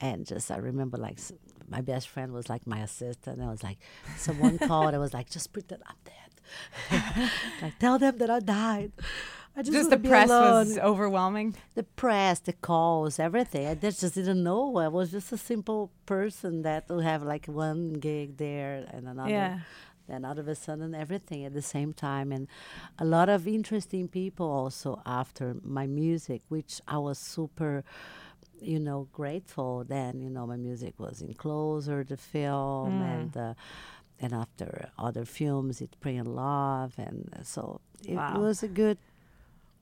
And 0.00 0.26
just, 0.26 0.50
I 0.50 0.56
remember 0.56 0.96
like 0.98 1.18
my 1.68 1.80
best 1.80 2.08
friend 2.08 2.32
was 2.32 2.48
like 2.48 2.66
my 2.66 2.80
assistant. 2.80 3.40
I 3.40 3.46
was 3.50 3.62
like, 3.62 3.78
someone 4.16 4.58
called. 4.58 4.94
I 4.94 4.98
was 4.98 5.14
like, 5.14 5.30
just 5.30 5.52
pretend 5.52 5.82
I'm 5.86 5.96
dead. 6.04 7.30
like, 7.62 7.78
tell 7.78 7.98
them 7.98 8.18
that 8.18 8.30
I 8.30 8.40
died. 8.40 8.92
I 9.58 9.62
just, 9.62 9.72
Just 9.72 9.88
the 9.90 9.96
press 9.96 10.28
alone. 10.28 10.66
was 10.68 10.78
overwhelming. 10.78 11.56
the 11.74 11.82
press, 11.82 12.40
the 12.40 12.52
calls, 12.52 13.18
everything. 13.18 13.66
I 13.66 13.74
just 13.74 14.00
just 14.00 14.14
didn't 14.14 14.42
know. 14.44 14.76
I 14.76 14.88
was 14.88 15.10
just 15.10 15.32
a 15.32 15.38
simple 15.38 15.90
person 16.04 16.60
that 16.62 16.90
would 16.90 17.04
have 17.04 17.22
like 17.22 17.46
one 17.46 17.94
gig 17.94 18.36
there 18.36 18.84
and 18.92 19.08
another. 19.08 19.30
Yeah. 19.30 19.60
Then 20.06 20.24
all 20.24 20.38
of 20.38 20.48
a 20.48 20.54
sudden, 20.54 20.94
everything 20.94 21.44
at 21.44 21.52
the 21.54 21.62
same 21.62 21.92
time, 21.92 22.32
and 22.32 22.46
a 22.98 23.04
lot 23.04 23.28
of 23.28 23.46
interesting 23.46 24.08
people 24.08 24.46
also 24.50 25.00
after 25.06 25.56
my 25.62 25.86
music, 25.86 26.42
which 26.48 26.80
I 26.88 26.98
was 26.98 27.18
super, 27.18 27.84
you 28.60 28.78
know, 28.80 29.08
grateful. 29.12 29.84
Then 29.84 30.20
you 30.20 30.30
know, 30.30 30.46
my 30.46 30.56
music 30.56 30.94
was 30.98 31.20
in 31.22 31.34
Closer, 31.34 32.04
the 32.04 32.16
film, 32.16 33.00
and 33.02 33.36
uh, 33.36 33.54
and 34.20 34.32
after 34.32 34.90
other 34.98 35.24
films, 35.24 35.80
it 35.80 35.96
Bring 36.00 36.24
Love, 36.24 36.94
and 36.98 37.28
so 37.42 37.80
it, 38.04 38.14
Wow. 38.16 38.34
it 38.36 38.40
was 38.40 38.62
a 38.62 38.68
good 38.68 38.98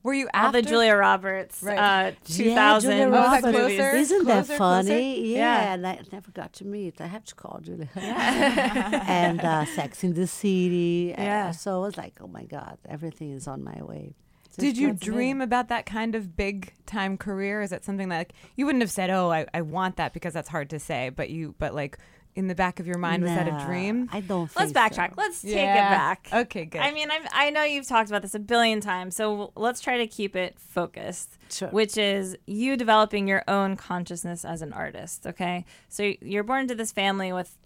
Were 0.05 0.13
you 0.13 0.27
All 0.35 0.45
after? 0.47 0.61
the 0.61 0.67
Julia 0.69 0.95
Roberts, 0.95 1.63
Right. 1.63 1.77
uh, 1.77 2.11
Yeah, 2.27 2.37
2000 2.37 2.91
Julia 2.91 3.05
Oh, 3.05 3.07
is 3.07 3.11
that 3.11 3.43
Roberts. 3.43 3.45
movies. 3.57 3.77
closer? 3.79 3.95
Isn't 3.97 4.25
that 4.27 4.45
funny? 4.45 4.57
closer? 4.87 4.99
Yeah, 4.99 5.37
Yeah. 5.39 5.73
and 5.73 5.87
I 5.87 5.99
never 6.11 6.31
got 6.31 6.53
to 6.53 6.65
meet. 6.65 7.01
I 7.01 7.07
have 7.07 7.25
to 7.25 7.33
call 7.35 7.59
Julia. 7.63 7.89
and 7.95 9.41
uh, 9.41 9.65
Sex 9.65 10.03
in 10.03 10.13
the 10.13 10.27
City. 10.27 11.13
Yeah. 11.17 11.51
so 11.51 11.75
I 11.75 11.87
was 11.87 11.97
like, 11.97 12.19
oh 12.21 12.27
my 12.27 12.43
God, 12.43 12.77
everything 12.87 13.31
is 13.31 13.47
on 13.47 13.63
my 13.63 13.81
way. 13.83 14.15
It's 14.45 14.57
Did 14.57 14.77
you 14.77 14.91
just- 14.91 15.03
dream 15.03 15.41
about 15.41 15.69
that 15.69 15.85
kind 15.85 16.15
of 16.15 16.37
big 16.37 16.73
time 16.85 17.17
career? 17.17 17.61
Is 17.61 17.71
that 17.71 17.83
something 17.83 18.09
that 18.09 18.17
like 18.19 18.33
you 18.55 18.65
wouldn't 18.65 18.83
have 18.83 18.91
said, 18.91 19.09
"Oh, 19.09 19.29
I, 19.31 19.47
I 19.53 19.61
want 19.63 19.97
that," 19.97 20.13
because 20.13 20.33
that's 20.33 20.47
hard 20.47 20.69
to 20.69 20.79
say. 20.79 21.09
But 21.09 21.29
you, 21.29 21.55
but 21.59 21.73
like 21.75 21.97
in 22.35 22.47
the 22.47 22.55
back 22.55 22.79
of 22.79 22.87
your 22.87 22.97
mind, 22.97 23.23
was 23.23 23.31
that 23.31 23.47
a 23.47 23.65
dream? 23.65 24.09
I 24.11 24.19
don't 24.19 24.51
Let's 24.55 24.71
think 24.71 24.75
backtrack. 24.75 25.09
so. 25.09 25.13
Let's 25.17 25.41
take 25.41 25.53
it 25.53 25.75
back. 25.75 26.27
Okay, 26.33 26.65
good. 26.65 26.81
I 26.81 26.91
mean, 26.91 27.09
I've, 27.09 27.27
I 27.31 27.49
know 27.49 27.63
you've 27.63 27.87
talked 27.87 28.09
about 28.09 28.21
this 28.21 28.35
a 28.35 28.39
billion 28.39 28.81
times, 28.81 29.15
so 29.15 29.53
let's 29.55 29.79
try 29.79 29.97
to 29.97 30.07
keep 30.07 30.35
it 30.35 30.59
focused. 30.59 31.37
Sure. 31.49 31.69
Which 31.69 31.97
is 31.97 32.35
you 32.45 32.75
developing 32.75 33.27
your 33.27 33.43
own 33.47 33.77
consciousness 33.77 34.43
as 34.43 34.61
an 34.61 34.73
artist. 34.73 35.25
Okay, 35.25 35.65
so 35.87 36.13
you're 36.21 36.43
born 36.43 36.61
into 36.61 36.75
this 36.75 36.91
family 36.91 37.31
with 37.31 37.57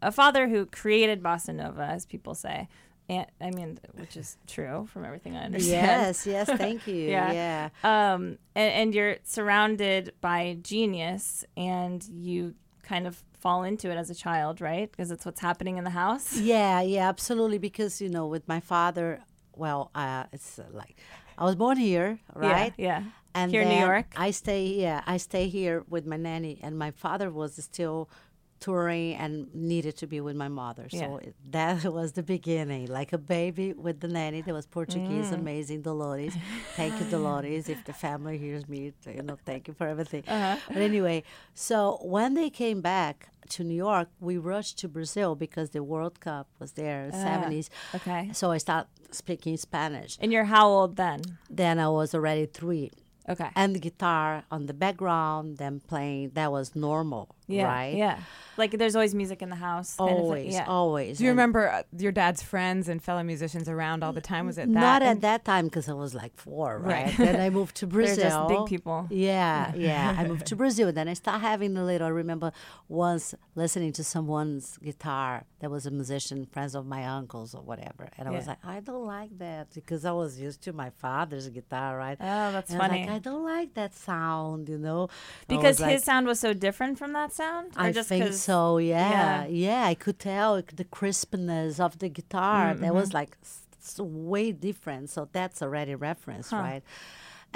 a 0.00 0.12
father 0.12 0.48
who 0.48 0.66
created 0.66 1.22
bossa 1.22 1.54
nova, 1.54 1.82
as 1.82 2.06
people 2.06 2.34
say. 2.34 2.68
And 3.08 3.26
I 3.40 3.50
mean, 3.50 3.78
which 3.94 4.16
is 4.16 4.36
true 4.46 4.88
from 4.92 5.04
everything 5.04 5.36
I 5.36 5.44
understand. 5.44 5.86
Yes, 5.86 6.26
yes, 6.26 6.48
thank 6.56 6.86
you. 6.86 7.08
Yeah. 7.10 7.32
yeah. 7.32 8.14
um, 8.14 8.38
and, 8.54 8.72
and 8.72 8.94
you're 8.94 9.16
surrounded 9.24 10.12
by 10.20 10.58
genius, 10.62 11.44
and 11.56 12.04
you 12.04 12.54
kind 12.82 13.06
of 13.06 13.22
fall 13.40 13.62
into 13.64 13.90
it 13.90 13.96
as 13.96 14.10
a 14.10 14.14
child, 14.14 14.60
right? 14.60 14.90
Because 14.90 15.10
it's 15.10 15.24
what's 15.24 15.40
happening 15.40 15.76
in 15.76 15.84
the 15.84 15.90
house. 15.90 16.36
Yeah, 16.46 16.80
yeah, 16.80 17.08
absolutely. 17.08 17.58
Because 17.58 18.00
you 18.00 18.08
know, 18.08 18.26
with 18.26 18.46
my 18.46 18.60
father, 18.60 19.20
well, 19.54 19.90
uh, 19.94 20.24
it's 20.32 20.58
uh, 20.58 20.64
like 20.72 20.96
I 21.38 21.44
was 21.44 21.54
born 21.56 21.76
here, 21.76 22.18
right? 22.34 22.72
Yeah. 22.76 23.00
yeah. 23.00 23.10
And 23.34 23.50
Here 23.50 23.62
in 23.62 23.68
New 23.68 23.84
York? 23.84 24.14
I 24.16 24.30
stay 24.30 24.64
yeah, 24.66 25.02
I 25.06 25.18
stay 25.18 25.48
here 25.48 25.84
with 25.88 26.06
my 26.06 26.16
nanny, 26.16 26.58
and 26.62 26.78
my 26.78 26.90
father 26.90 27.30
was 27.30 27.62
still 27.62 28.08
touring 28.66 29.14
and 29.22 29.32
needed 29.54 29.94
to 30.02 30.06
be 30.14 30.18
with 30.26 30.36
my 30.44 30.48
mother. 30.62 30.86
So 30.90 30.96
Yeah. 30.98 31.28
it, 31.28 31.34
that 31.58 31.84
was 31.98 32.08
the 32.20 32.22
beginning, 32.36 32.84
like 33.00 33.10
a 33.20 33.22
baby 33.38 33.68
with 33.86 33.96
the 34.04 34.08
nanny. 34.18 34.40
That 34.46 34.54
was 34.60 34.66
Portuguese, 34.80 35.28
Mm. 35.30 35.38
amazing, 35.42 35.80
Dolores. 35.88 36.34
Thank 36.80 36.92
you, 37.00 37.06
Dolores. 37.16 37.64
If 37.74 37.80
the 37.90 37.92
family 38.06 38.36
hears 38.46 38.64
me, 38.72 38.80
you 39.18 39.22
know, 39.28 39.38
thank 39.50 39.62
you 39.68 39.74
for 39.80 39.86
everything. 39.94 40.24
Uh-huh. 40.26 40.56
But 40.74 40.82
anyway, 40.90 41.18
so 41.54 41.76
when 42.16 42.30
they 42.34 42.50
came 42.62 42.80
back 42.94 43.16
to 43.54 43.58
New 43.70 43.80
York, 43.88 44.08
we 44.28 44.34
rushed 44.54 44.74
to 44.82 44.86
Brazil 44.88 45.30
because 45.36 45.66
the 45.70 45.82
World 45.92 46.16
Cup 46.28 46.46
was 46.62 46.70
there, 46.80 47.00
in 47.06 47.10
the 47.12 47.22
seventies. 47.30 47.66
Ah, 47.70 47.96
okay. 47.98 48.22
So 48.32 48.44
I 48.56 48.58
started 48.58 48.88
speaking 49.12 49.56
Spanish. 49.56 50.12
And 50.20 50.32
you're 50.32 50.50
how 50.56 50.66
old 50.76 50.96
then? 50.96 51.20
Then 51.62 51.78
I 51.78 51.88
was 51.98 52.08
already 52.16 52.46
three 52.60 52.90
Okay. 53.28 53.50
and 53.60 53.68
the 53.76 53.80
guitar 53.88 54.30
on 54.50 54.66
the 54.70 54.74
background, 54.84 55.58
then 55.62 55.74
playing. 55.92 56.30
That 56.38 56.50
was 56.56 56.66
normal, 56.88 57.24
yeah. 57.46 57.64
right? 57.64 57.94
Yeah. 57.94 58.18
Like 58.58 58.70
there's 58.78 58.96
always 58.96 59.14
music 59.14 59.42
in 59.42 59.50
the 59.50 59.56
house. 59.56 59.96
kind 59.96 60.08
of 60.10 60.16
thing. 60.16 60.24
Always, 60.24 60.54
yeah. 60.54 60.64
always. 60.66 61.18
Do 61.18 61.24
you 61.24 61.30
And 61.30 61.36
remember 61.38 61.68
uh, 61.70 61.82
your 61.98 62.10
dad's 62.10 62.42
friends 62.42 62.88
and 62.88 63.02
fellow 63.02 63.22
musicians 63.22 63.68
around 63.68 64.02
all 64.02 64.14
the 64.14 64.22
time? 64.22 64.46
Was 64.46 64.56
it 64.56 64.72
that? 64.72 64.80
Not 64.80 65.02
at 65.02 65.08
And- 65.12 65.20
that 65.20 65.44
time 65.44 65.66
because 65.66 65.90
I 65.90 65.92
was 65.92 66.14
like 66.14 66.34
four, 66.36 66.78
right? 66.78 67.06
Right. 67.06 67.16
then 67.18 67.38
I 67.38 67.50
moved 67.50 67.76
to 67.76 67.86
They're 67.86 67.92
Brazil. 68.06 68.30
just 68.30 68.48
big 68.48 68.64
people. 68.66 69.08
Yeah, 69.10 69.74
yeah. 69.76 70.16
I 70.18 70.26
moved 70.26 70.46
to 70.46 70.56
Brazil. 70.62 70.90
Then 70.90 71.06
I 71.06 71.12
started 71.12 71.40
having 71.40 71.76
a 71.76 71.84
little. 71.84 72.06
I 72.06 72.10
remember 72.10 72.50
once 72.88 73.34
listening 73.54 73.92
to 73.92 74.04
someone's 74.04 74.78
guitar 74.78 75.44
that 75.60 75.70
was 75.70 75.84
a 75.84 75.90
musician, 75.90 76.46
friends 76.46 76.74
of 76.74 76.86
my 76.86 77.04
uncles 77.04 77.54
or 77.54 77.60
whatever, 77.62 78.08
and 78.16 78.26
I 78.26 78.30
was 78.30 78.46
like, 78.46 78.64
I 78.64 78.80
don't 78.80 79.04
like 79.06 79.36
that 79.38 79.68
because 79.74 80.04
I 80.06 80.12
was 80.12 80.40
used 80.40 80.62
to 80.62 80.72
my 80.72 80.88
father's 80.90 81.48
guitar, 81.50 81.96
right? 81.98 82.16
Oh, 82.20 82.52
that's 82.52 82.70
And 82.70 82.80
I 82.80 82.84
was 82.84 82.90
funny. 82.90 83.06
like, 83.06 83.14
I 83.16 83.18
don't 83.18 83.44
like 83.44 83.74
that 83.74 83.94
sound, 83.94 84.68
you 84.70 84.78
know, 84.78 85.08
because 85.48 85.76
his 85.78 85.80
like, 85.80 86.00
sound 86.00 86.26
was 86.26 86.40
so 86.40 86.52
different 86.54 86.96
from 86.98 87.12
that 87.12 87.32
sound? 87.36 87.68
Or 87.76 87.82
I 87.86 87.92
just 87.92 88.08
think 88.08 88.24
'cause- 88.24 88.40
so. 88.50 88.78
Yeah, 88.78 89.10
yeah. 89.10 89.46
yeah, 89.66 89.82
I 89.92 89.94
could 89.94 90.18
tell 90.18 90.50
the 90.80 90.84
crispness 90.98 91.78
of 91.86 91.92
the 92.02 92.08
guitar. 92.18 92.74
That 92.82 92.94
was 92.94 93.08
Mm-hmm. 93.08 93.20
like 93.20 93.32
s- 93.42 93.66
s- 93.90 94.00
way 94.00 94.46
different. 94.68 95.04
So 95.14 95.20
that's 95.38 95.58
already 95.64 95.94
reference, 95.94 96.52
right? 96.52 96.82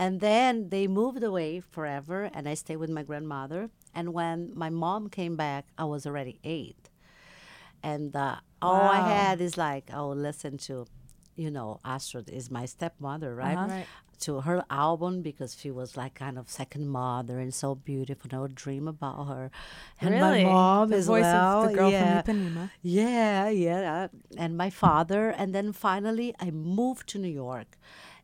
And 0.03 0.21
then 0.21 0.53
they 0.75 0.87
moved 1.01 1.23
away 1.31 1.61
forever, 1.75 2.19
and 2.35 2.43
I 2.53 2.55
stayed 2.55 2.79
with 2.85 2.91
my 2.99 3.03
grandmother. 3.03 3.63
And 3.99 4.07
when 4.19 4.39
my 4.65 4.71
mom 4.85 5.03
came 5.19 5.35
back, 5.47 5.63
I 5.77 5.85
was 5.95 6.03
already 6.07 6.37
eight, 6.45 6.83
and 7.83 8.15
uh, 8.15 8.37
all 8.63 8.81
I 8.99 9.01
had 9.19 9.41
is 9.41 9.57
like, 9.57 9.91
oh, 9.93 10.11
listen 10.11 10.59
to, 10.69 10.87
you 11.37 11.51
know, 11.51 11.81
Astrud 11.85 12.29
is 12.29 12.51
my 12.51 12.67
stepmother, 12.67 13.35
right? 13.35 13.57
Uh-huh. 13.59 13.67
Right. 13.77 13.87
To 14.21 14.41
her 14.43 14.65
album 14.71 15.23
because 15.23 15.57
she 15.59 15.71
was 15.71 15.97
like 15.97 16.15
kind 16.15 16.37
of 16.39 16.49
second 16.50 16.89
mother 16.89 17.39
and 17.39 17.53
so 17.55 17.75
beautiful. 17.75 18.29
And 18.31 18.35
I 18.39 18.41
would 18.41 18.55
dream 18.55 18.87
about 18.89 19.25
her. 19.29 19.50
And 20.00 20.11
Really? 20.15 20.45
my 20.45 20.50
mom 20.50 20.89
The 20.91 20.97
as 20.97 21.07
voice 21.07 21.23
well. 21.23 21.62
of 21.62 21.71
the 21.71 21.75
girl 21.77 21.91
yeah. 21.91 22.23
from 22.23 22.37
Ipanema. 22.37 22.71
Yeah, 22.83 23.49
yeah. 23.49 24.09
And 24.37 24.57
my 24.57 24.71
father. 24.71 25.31
And 25.31 25.55
then 25.55 25.73
finally 25.73 26.35
I 26.39 26.50
moved 26.50 27.09
to 27.11 27.19
New 27.19 27.35
York. 27.47 27.79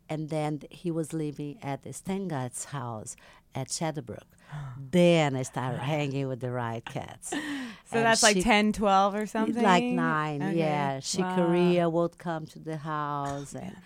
And 0.09 0.29
then 0.29 0.61
he 0.71 0.91
was 0.91 1.13
living 1.13 1.59
at 1.63 1.83
the 1.83 1.93
Stan 1.93 2.29
Getz's 2.29 2.67
house 2.67 3.17
at 3.55 3.69
Shadowbrook. 3.71 4.29
then 4.91 5.35
I 5.35 5.43
started 5.43 5.81
hanging 5.81 6.29
with 6.29 6.41
the 6.41 6.51
Riot 6.51 6.85
Cats. 6.85 7.33
So 7.89 8.01
that's 8.03 8.21
like 8.25 8.43
10, 8.43 8.73
12 8.73 9.15
or 9.15 9.27
something? 9.27 9.63
Like 9.63 9.85
nine, 9.85 10.43
Okay. 10.43 10.59
yeah. 10.59 10.99
She 10.99 11.23
Wow. 11.23 11.37
Korea 11.37 11.89
would 11.89 12.19
come 12.19 12.45
to 12.47 12.59
the 12.59 12.79
house, 12.79 13.55
and 13.55 13.77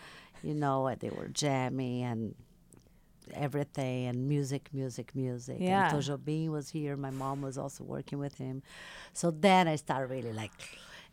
you 0.42 0.54
know 0.54 0.94
they 0.99 1.11
were 1.11 1.28
jamming 1.28 2.02
and 2.02 2.35
everything, 3.35 4.06
and 4.06 4.28
music, 4.28 4.68
music, 4.73 5.14
music. 5.14 5.59
Yeah. 5.61 5.94
And 5.94 6.04
Tom 6.04 6.18
Jobim 6.18 6.49
was 6.49 6.70
here. 6.70 6.97
My 6.97 7.11
mom 7.11 7.42
was 7.42 7.59
also 7.59 7.85
working 7.85 8.18
with 8.18 8.37
him. 8.37 8.62
So 9.12 9.30
then 9.30 9.68
I 9.68 9.76
started 9.76 10.11
really 10.11 10.32
like 10.32 10.52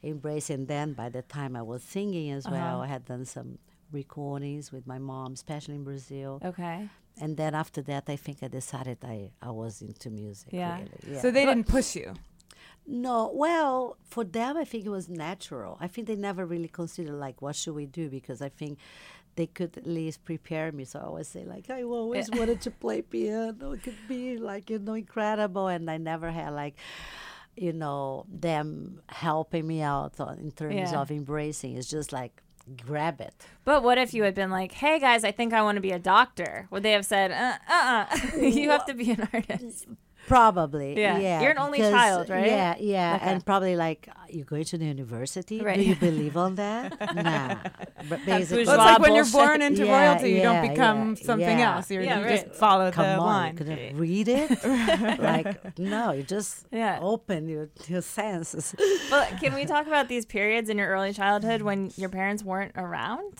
embracing. 0.03 0.65
Then 0.65 0.93
by 0.93 1.09
the 1.09 1.21
time 1.21 1.55
I 1.55 1.61
was 1.61 1.83
singing 1.83 2.31
as 2.31 2.45
well, 2.45 2.77
uh-huh. 2.77 2.83
I 2.83 2.87
had 2.87 3.05
done 3.05 3.25
some 3.25 3.59
recordings 3.91 4.71
with 4.71 4.85
my 4.85 4.97
mom, 4.97 5.33
especially 5.33 5.75
in 5.75 5.83
Brazil. 5.83 6.41
Okay. 6.43 6.89
And 7.19 7.35
then 7.35 7.55
after 7.55 7.81
that, 7.83 8.03
I 8.07 8.15
think 8.15 8.43
I 8.43 8.47
decided 8.47 8.99
I, 9.03 9.31
I 9.41 9.49
was 9.51 9.81
into 9.81 10.09
music. 10.09 10.49
Yeah. 10.51 10.77
Really. 10.77 11.15
yeah. 11.15 11.21
So 11.21 11.31
they 11.31 11.45
didn't 11.45 11.67
push 11.67 11.95
you. 11.95 12.13
No, 12.89 13.29
well, 13.33 13.97
for 14.05 14.23
them, 14.23 14.55
I 14.55 14.63
think 14.63 14.85
it 14.85 14.89
was 14.89 15.09
natural. 15.09 15.77
I 15.81 15.87
think 15.87 16.07
they 16.07 16.15
never 16.15 16.45
really 16.45 16.69
considered 16.69 17.15
like, 17.15 17.41
what 17.41 17.57
should 17.57 17.75
we 17.75 17.85
do? 17.85 18.09
Because 18.09 18.41
I 18.41 18.47
think 18.47 18.79
they 19.37 19.47
could 19.47 19.77
at 19.77 19.87
least 19.87 20.25
prepare 20.25 20.71
me. 20.73 20.83
So 20.83 20.99
I 20.99 21.03
always 21.03 21.27
say 21.29 21.45
like, 21.45 21.69
I 21.69 21.83
always 21.83 22.29
wanted 22.29 22.59
to 22.61 22.71
play 22.71 23.01
piano. 23.01 23.71
It 23.71 23.83
could 23.83 24.01
be 24.07 24.37
like 24.37 24.69
you 24.69 24.79
know 24.79 24.95
incredible, 24.95 25.67
and 25.69 25.89
I 25.89 25.97
never 25.97 26.29
had 26.31 26.49
like, 26.53 26.75
you 27.55 27.71
know, 27.71 28.25
them 28.27 28.99
helping 29.07 29.65
me 29.65 29.81
out 29.81 30.19
on, 30.19 30.39
in 30.39 30.51
terms 30.51 30.75
Yeah. 30.91 30.99
of 30.99 31.11
embracing. 31.11 31.77
It's 31.77 31.89
just 31.89 32.11
like 32.11 32.33
grab 32.85 33.21
it. 33.21 33.33
But 33.63 33.81
what 33.83 33.97
if 33.97 34.13
you 34.13 34.23
had 34.23 34.35
been 34.35 34.51
like, 34.51 34.73
"Hey 34.73 34.99
guys, 34.99 35.23
I 35.23 35.31
think 35.31 35.53
I 35.53 35.61
want 35.61 35.77
to 35.77 35.81
be 35.81 35.91
a 35.91 35.99
doctor"? 35.99 36.67
Would 36.71 36.83
they 36.83 36.91
have 36.91 37.05
said, 37.05 37.31
"Uh, 37.31 37.57
uh, 37.69 38.05
uh 38.11 38.37
you 38.59 38.69
have 38.71 38.85
to 38.87 38.93
be 38.93 39.11
an 39.11 39.29
artist"? 39.31 39.85
Probably. 40.27 40.99
Yeah. 40.99 41.17
Yeah. 41.17 41.41
You're 41.41 41.51
an 41.51 41.57
only 41.57 41.77
because- 41.79 41.91
child, 41.93 42.29
right? 42.29 42.45
Yeah, 42.45 42.75
yeah. 42.79 43.15
Okay. 43.15 43.25
And 43.31 43.45
probably 43.45 43.75
like, 43.77 44.09
you're 44.29 44.43
going 44.45 44.65
to 44.65 44.77
the 44.77 44.85
university? 44.85 45.61
Right. 45.61 45.77
Do 45.77 45.83
you 45.83 45.95
believe 46.09 46.35
on 46.35 46.55
that? 46.55 46.99
nah. 47.15 47.55
But 48.09 48.25
basically, 48.25 48.65
Well, 48.65 48.75
it's 48.75 48.83
like 48.83 48.99
when 48.99 49.15
you're 49.15 49.25
born 49.31 49.61
into 49.61 49.85
Yeah, 49.85 50.09
royalty, 50.09 50.31
you 50.31 50.41
don't 50.43 50.67
become 50.69 51.15
yeah, 51.17 51.25
something 51.25 51.59
yeah. 51.59 51.75
else. 51.77 51.89
You're, 51.89 52.03
Yeah, 52.03 52.19
you 52.19 52.25
right. 52.25 52.45
just 52.45 52.59
follow 52.59 52.91
come 52.91 53.05
the 53.05 53.11
on, 53.13 53.19
line. 53.19 53.51
you 53.53 53.57
couldn't 53.57 53.97
read 53.97 54.27
it? 54.27 54.49
like, 55.19 55.79
no, 55.79 56.11
you 56.11 56.23
just 56.23 56.65
Yeah. 56.71 56.99
open 57.01 57.47
your, 57.47 57.69
your 57.87 58.01
senses. 58.01 58.75
But 59.09 59.39
can 59.39 59.53
we 59.55 59.63
talk 59.73 59.87
about 59.87 60.09
these 60.09 60.25
periods 60.25 60.69
in 60.69 60.77
your 60.77 60.89
early 60.89 61.13
childhood 61.13 61.61
when 61.61 61.91
your 61.95 62.09
parents 62.09 62.43
weren't 62.43 62.73
around? 62.75 63.33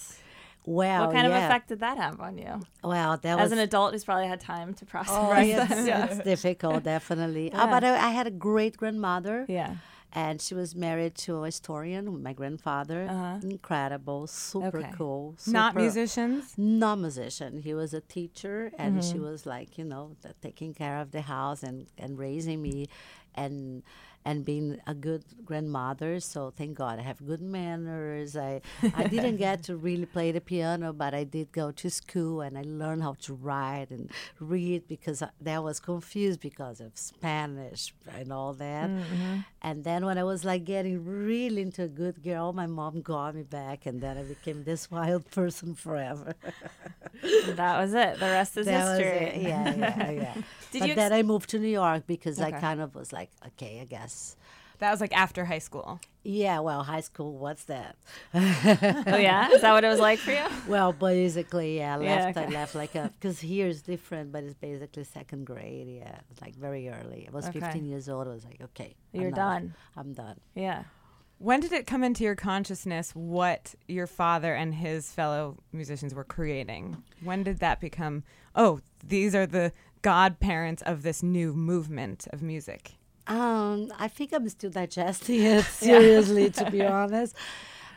Well, 0.70 1.06
what 1.06 1.14
kind 1.16 1.28
yeah. 1.28 1.38
of 1.38 1.44
effect 1.46 1.70
did 1.70 1.80
that 1.80 1.98
have 1.98 2.20
on 2.20 2.38
you? 2.38 2.60
Well, 2.84 3.16
that 3.24 3.40
As 3.40 3.46
was 3.46 3.52
an 3.54 3.60
adult 3.60 3.94
who's 3.94 4.04
probably 4.04 4.28
had 4.28 4.42
time 4.42 4.74
to 4.80 4.86
process 4.86 5.16
Oh, 5.18 5.30
that. 5.30 5.72
it's, 5.72 5.88
yeah. 5.92 6.06
it's 6.08 6.20
difficult, 6.34 6.84
definitely. 6.84 7.48
Uh, 7.54 7.58
Yeah. 7.66 7.72
but 7.74 7.84
I, 7.86 8.08
I 8.08 8.10
had 8.20 8.28
a 8.28 8.32
great 8.32 8.76
grandmother. 8.76 9.46
Yeah. 9.48 9.76
And 10.14 10.42
she 10.42 10.54
was 10.56 10.76
married 10.76 11.16
to 11.26 11.36
a 11.44 11.46
historian, 11.46 12.22
my 12.24 12.34
grandfather. 12.34 13.08
Uh-huh. 13.10 13.40
Incredible, 13.44 14.28
super 14.28 14.80
Okay. 14.80 14.92
cool. 14.98 15.36
Not 15.48 15.76
musicians. 15.76 16.54
not 16.58 16.96
musician. 17.00 17.62
He 17.68 17.74
was 17.74 17.94
a 17.94 18.02
teacher, 18.02 18.72
and 18.78 18.98
Mm-hmm. 19.00 19.10
she 19.12 19.20
was 19.20 19.46
like, 19.46 19.78
you 19.78 19.86
know, 19.86 20.16
the, 20.22 20.34
taking 20.42 20.74
care 20.74 20.98
of 21.04 21.12
the 21.12 21.22
house 21.22 21.62
and, 21.64 21.88
and 21.98 22.18
raising 22.18 22.62
me, 22.62 22.88
and 23.36 23.84
and 24.28 24.44
being 24.44 24.78
a 24.86 24.94
good 24.94 25.24
grandmother. 25.46 26.20
So 26.20 26.52
thank 26.60 26.78
God 26.78 27.00
I 27.00 27.04
have 27.04 27.26
good 27.26 27.42
manners. 27.42 28.36
I 28.36 28.62
I 28.94 29.04
didn't 29.16 29.38
get 29.38 29.64
to 29.64 29.78
really 29.78 30.06
play 30.06 30.34
the 30.34 30.42
piano, 30.42 30.92
but 30.92 31.14
I 31.14 31.24
did 31.24 31.48
go 31.54 31.72
to 31.72 31.90
school 31.90 32.42
and 32.42 32.58
I 32.58 32.64
learned 32.82 33.04
how 33.08 33.16
to 33.26 33.34
write 33.34 33.90
and 33.90 34.12
read 34.42 34.82
because 34.90 35.22
I, 35.22 35.30
that 35.48 35.64
was 35.64 35.80
confused 35.80 36.42
because 36.42 36.82
of 36.82 36.92
Spanish 37.12 37.94
and 38.20 38.34
all 38.34 38.54
that. 38.68 38.90
Mm-hmm. 38.90 39.36
And 39.62 39.84
then 39.86 40.06
when 40.06 40.18
I 40.18 40.26
was 40.34 40.44
like 40.44 40.66
getting 40.66 41.06
really 41.06 41.62
into 41.62 41.84
a 41.84 41.88
good 41.88 42.22
girl, 42.22 42.52
my 42.52 42.68
mom 42.68 43.02
got 43.02 43.34
me 43.36 43.44
back, 43.44 43.86
and 43.86 44.02
then 44.02 44.18
I 44.18 44.24
became 44.24 44.66
this 44.66 44.92
wild 44.96 45.24
person 45.32 45.74
forever. 45.74 46.34
That 47.62 47.80
was 47.82 47.94
it. 47.94 48.20
The 48.20 48.30
rest 48.38 48.58
is 48.58 48.68
That 48.68 49.00
history. 49.00 49.42
Yeah, 49.50 49.76
yeah, 49.76 50.12
yeah. 50.12 50.34
Did 50.72 50.80
but 50.82 50.88
you 50.88 50.94
ex- 50.94 51.02
then 51.02 51.14
I 51.14 51.24
moved 51.24 51.50
to 51.54 51.60
New 51.60 51.76
York 51.84 52.04
because 52.06 52.40
I 52.40 52.52
kind 52.52 52.80
of 52.80 52.94
was 52.94 53.12
like, 53.12 53.32
okay, 53.50 53.80
I 53.82 53.86
guess. 53.86 54.17
That 54.80 54.92
was 54.92 55.02
like 55.02 55.16
after 55.18 55.46
high 55.46 55.58
school. 55.60 56.00
Yeah, 56.24 56.60
well, 56.60 56.84
high 56.84 57.02
school, 57.02 57.32
what's 57.38 57.64
that? 57.66 57.96
Oh 58.34 59.18
yeah, 59.18 59.50
is 59.52 59.62
that 59.62 59.74
what 59.74 59.84
it 59.84 59.88
was 59.88 60.00
like 60.00 60.20
for 60.20 60.32
you? 60.32 60.46
Well, 60.68 60.92
basically, 60.94 61.78
yeah, 61.78 61.96
I 61.98 62.02
Yeah, 62.04 62.26
left. 62.26 62.38
I 62.38 62.46
left 62.48 62.76
like 62.76 62.94
a 62.96 63.12
because 63.20 63.40
here 63.40 63.68
is 63.68 63.82
different, 63.82 64.32
but 64.32 64.44
it's 64.44 64.54
basically 64.54 65.04
second 65.06 65.46
grade. 65.46 65.88
Yeah, 65.88 66.20
like 66.42 66.56
very 66.56 66.90
early. 66.90 67.28
I 67.28 67.32
was 67.36 67.46
Okay. 67.48 67.60
15 67.62 67.86
years 67.86 68.08
old. 68.10 68.28
I 68.28 68.32
was 68.32 68.46
like, 68.46 68.62
okay, 68.62 68.96
You're 69.14 69.30
enough. 69.30 69.38
done. 69.62 69.74
I'm 69.96 70.14
done. 70.14 70.38
Yeah. 70.54 70.84
When 71.40 71.60
did 71.60 71.72
it 71.72 71.86
come 71.88 72.04
into 72.04 72.24
your 72.24 72.36
consciousness 72.36 73.12
what 73.16 73.76
your 73.88 74.08
father 74.08 74.54
and 74.56 74.74
his 74.74 75.12
fellow 75.12 75.58
musicians 75.72 76.14
were 76.14 76.24
creating? 76.24 76.98
When 77.22 77.44
did 77.44 77.60
that 77.60 77.80
become, 77.80 78.24
oh, 78.56 78.82
these 79.06 79.34
are 79.36 79.46
the 79.46 79.72
godparents 80.02 80.82
of 80.82 81.04
this 81.04 81.22
new 81.24 81.54
movement 81.54 82.28
of 82.34 82.42
music? 82.42 82.94
Um, 83.28 83.92
I 84.00 84.08
think 84.08 84.34
I'm 84.34 84.48
still 84.50 84.70
digesting 84.70 85.42
it 85.44 85.66
seriously, 85.86 86.50
to 86.52 86.72
be 86.72 86.84
honest. 87.00 87.36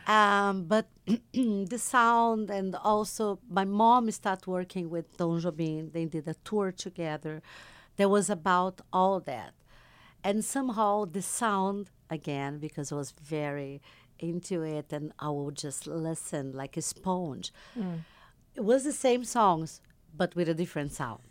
Um, 0.07 0.63
but 0.63 0.87
the 1.33 1.77
sound 1.77 2.49
and 2.49 2.75
also 2.75 3.39
my 3.49 3.63
mom 3.65 4.09
started 4.11 4.47
working 4.47 4.89
with 4.89 5.15
Tom 5.17 5.39
Jobim. 5.39 5.93
They 5.93 6.05
did 6.05 6.27
a 6.27 6.33
tour 6.43 6.71
together. 6.71 7.41
That 7.97 8.09
was 8.09 8.29
about 8.29 8.81
all 8.91 9.19
that, 9.21 9.53
and 10.23 10.43
somehow 10.43 11.05
the 11.05 11.21
sound 11.21 11.91
again 12.09 12.57
because 12.57 12.91
I 12.91 12.95
was 12.95 13.11
very 13.11 13.81
into 14.17 14.63
it, 14.63 14.91
and 14.93 15.11
I 15.19 15.29
would 15.29 15.55
just 15.55 15.87
listen 15.87 16.53
like 16.53 16.77
a 16.77 16.81
sponge. 16.81 17.51
It 18.55 18.61
was 18.63 18.83
the 18.85 18.93
same 18.93 19.23
songs, 19.23 19.81
but 20.15 20.35
with 20.35 20.47
a 20.49 20.53
different 20.53 20.93
sound. 20.93 21.21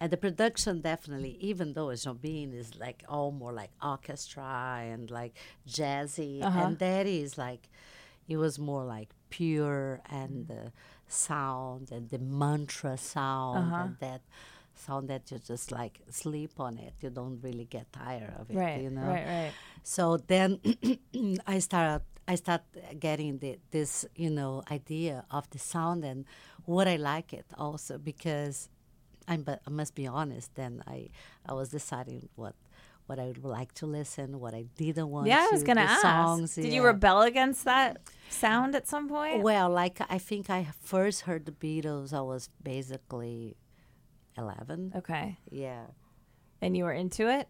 And 0.00 0.10
the 0.10 0.16
production 0.16 0.80
definitely, 0.82 1.36
even 1.40 1.72
though 1.72 1.88
Jobim 1.88 2.54
is 2.54 2.76
like 2.76 3.02
all 3.08 3.30
more 3.30 3.52
like 3.52 3.70
orchestra 3.82 4.80
and 4.82 5.10
like 5.10 5.34
jazzy, 5.68 6.42
uh-huh. 6.42 6.60
and 6.60 6.78
that 6.78 7.06
is 7.06 7.38
like, 7.38 7.68
it 8.28 8.36
was 8.36 8.58
more 8.58 8.84
like 8.84 9.08
pure 9.30 10.00
and 10.10 10.48
the 10.48 10.72
sound 11.08 11.90
and 11.92 12.10
the 12.10 12.18
mantra 12.18 12.96
sound 12.96 13.72
uh-huh. 13.72 13.82
and 13.84 13.96
that 14.00 14.20
sound 14.74 15.08
that 15.08 15.30
you 15.30 15.38
just 15.38 15.72
like 15.72 16.00
sleep 16.10 16.52
on 16.58 16.78
it. 16.78 16.92
You 17.00 17.10
don't 17.10 17.40
really 17.42 17.64
get 17.64 17.92
tired 17.92 18.34
of 18.38 18.50
it, 18.50 18.56
Right. 18.56 18.82
you 18.82 18.90
know. 18.90 19.02
Right. 19.02 19.26
Right. 19.26 19.52
So 19.82 20.18
then 20.18 20.60
I 21.46 21.58
started 21.60 22.02
I 22.28 22.34
start 22.34 22.62
getting 22.98 23.38
the, 23.38 23.58
this 23.70 24.04
you 24.16 24.30
know 24.30 24.62
idea 24.70 25.24
of 25.30 25.48
the 25.50 25.58
sound 25.58 26.04
and 26.04 26.24
what 26.64 26.88
I 26.88 26.96
like 26.96 27.32
it 27.32 27.46
also 27.56 27.98
because 27.98 28.68
I'm 29.28 29.42
but 29.42 29.60
I 29.66 29.70
must 29.70 29.94
be 29.94 30.06
honest. 30.06 30.54
Then 30.54 30.82
I 30.86 31.10
I 31.44 31.52
was 31.54 31.68
deciding 31.70 32.28
what 32.36 32.54
what 33.06 33.18
I 33.20 33.26
would 33.26 33.44
like 33.44 33.72
to 33.74 33.86
listen, 33.86 34.40
what 34.40 34.54
I 34.54 34.64
didn't 34.76 35.10
want. 35.10 35.28
Yeah, 35.28 35.46
I 35.48 35.52
was 35.52 35.62
gonna 35.62 35.82
ask. 35.82 36.02
Songs, 36.02 36.54
Did 36.54 36.72
you 36.72 36.84
rebel 36.84 37.22
against 37.22 37.64
that 37.64 37.98
sound 38.28 38.74
at 38.74 38.88
some 38.88 39.08
point? 39.08 39.42
Well, 39.42 39.70
like 39.70 40.00
I 40.08 40.18
think 40.18 40.50
I 40.50 40.68
first 40.82 41.22
heard 41.22 41.46
the 41.46 41.52
Beatles. 41.52 42.12
I 42.12 42.20
was 42.20 42.48
basically 42.62 43.56
eleven. 44.36 44.92
Okay. 44.96 45.38
Yeah. 45.50 45.86
And 46.62 46.74
you 46.74 46.84
were 46.84 46.92
into 46.92 47.28
it? 47.28 47.48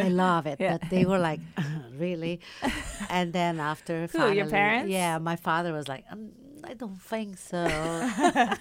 I 0.00 0.08
love 0.08 0.46
it. 0.46 0.56
Yeah. 0.60 0.78
But 0.78 0.90
they 0.90 1.04
were 1.04 1.18
like, 1.18 1.40
really? 1.98 2.40
And 3.10 3.32
then 3.32 3.58
after 3.58 4.06
Who, 4.06 4.32
your 4.32 4.46
parents? 4.46 4.90
Yeah, 4.90 5.18
my 5.18 5.34
father 5.34 5.72
was 5.72 5.88
like, 5.88 6.04
um, 6.10 6.30
I 6.62 6.74
don't 6.74 7.02
think 7.02 7.36
so. 7.36 7.64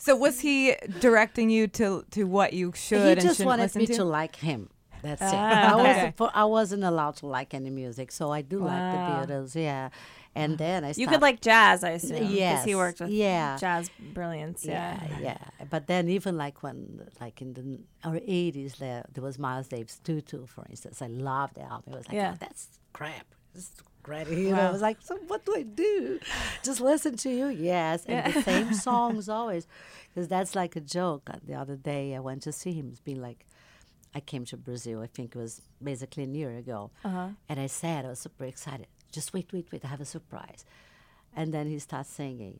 So 0.00 0.16
was 0.16 0.40
he 0.40 0.74
directing 1.00 1.50
you 1.50 1.68
to 1.78 2.04
to 2.12 2.24
what 2.24 2.52
you 2.54 2.72
should 2.74 3.18
he 3.18 3.22
just 3.22 3.36
shouldn't 3.36 3.46
wanted 3.46 3.62
listen 3.64 3.80
me 3.80 3.86
to? 3.86 3.94
to 3.96 4.04
like 4.04 4.36
him. 4.36 4.70
That's 5.02 5.22
it. 5.22 5.28
Ah, 5.32 5.72
I 5.72 5.76
wasn't. 5.76 6.36
I 6.42 6.44
wasn't 6.44 6.84
allowed 6.84 7.16
to 7.16 7.26
like 7.26 7.54
any 7.54 7.70
music, 7.70 8.10
so 8.12 8.30
I 8.30 8.42
do 8.42 8.60
Wow. 8.60 8.66
like 8.66 9.28
the 9.28 9.34
Beatles. 9.34 9.54
Yeah, 9.54 9.88
and 10.34 10.58
then 10.58 10.84
I. 10.84 10.92
You 10.96 11.06
could 11.06 11.22
like 11.22 11.40
jazz, 11.40 11.82
I 11.84 11.90
assume. 11.90 12.18
Because 12.18 12.32
Yes, 12.34 12.64
he 12.64 12.74
worked 12.74 13.00
with 13.00 13.10
yeah. 13.10 13.56
jazz 13.56 13.90
brilliance. 14.12 14.64
Yeah. 14.64 14.98
Yeah, 15.10 15.18
yeah. 15.20 15.66
But 15.70 15.86
then 15.86 16.08
even 16.08 16.36
like 16.36 16.62
when, 16.62 17.06
like 17.20 17.40
in 17.40 17.54
the 17.54 17.64
our 18.08 18.20
eighties, 18.26 18.74
there 18.78 19.04
there 19.14 19.24
was 19.24 19.38
Miles 19.38 19.68
Davis 19.68 19.98
Tutu, 20.04 20.46
for 20.46 20.64
instance. 20.68 21.00
I 21.00 21.06
loved 21.06 21.54
the 21.56 21.62
album. 21.62 21.94
It 21.94 21.96
was 21.96 22.08
like, 22.08 22.14
Yeah. 22.16 22.32
oh, 22.34 22.38
that's 22.38 22.68
crap. 22.92 23.26
It's 23.54 23.70
know, 24.06 24.52
Wow. 24.52 24.68
I 24.68 24.72
was 24.72 24.82
like, 24.82 24.98
so 25.02 25.16
what 25.28 25.44
do 25.44 25.54
I 25.56 25.62
do? 25.62 26.18
Just 26.62 26.80
listen 26.80 27.16
to 27.18 27.30
you? 27.30 27.48
Yes, 27.48 28.04
and 28.06 28.32
the 28.32 28.42
same 28.42 28.72
songs 28.88 29.28
always, 29.28 29.66
because 30.08 30.28
that's 30.28 30.54
like 30.54 30.76
a 30.76 30.80
joke. 30.80 31.28
Uh, 31.30 31.38
The 31.46 31.54
other 31.54 31.76
day 31.76 32.14
I 32.14 32.20
went 32.20 32.42
to 32.42 32.52
see 32.52 32.72
him. 32.72 32.88
It's 32.92 33.00
been 33.00 33.20
like. 33.22 33.46
I 34.12 34.18
came 34.18 34.44
to 34.46 34.56
Brazil, 34.56 35.02
I 35.02 35.06
think 35.06 35.36
it 35.36 35.38
was 35.38 35.62
basically 35.80 36.24
a 36.24 36.26
year 36.26 36.50
ago. 36.56 36.90
Uh-huh. 37.04 37.28
And 37.48 37.60
I 37.60 37.68
said, 37.68 38.04
I 38.04 38.08
was 38.08 38.18
super 38.18 38.44
excited. 38.44 38.88
Just 39.12 39.32
wait, 39.32 39.52
wait, 39.52 39.68
wait, 39.70 39.84
I 39.84 39.86
have 39.86 40.00
a 40.00 40.04
surprise. 40.04 40.64
And 41.36 41.54
then 41.54 41.68
he 41.68 41.78
starts 41.78 42.10
singing, 42.10 42.58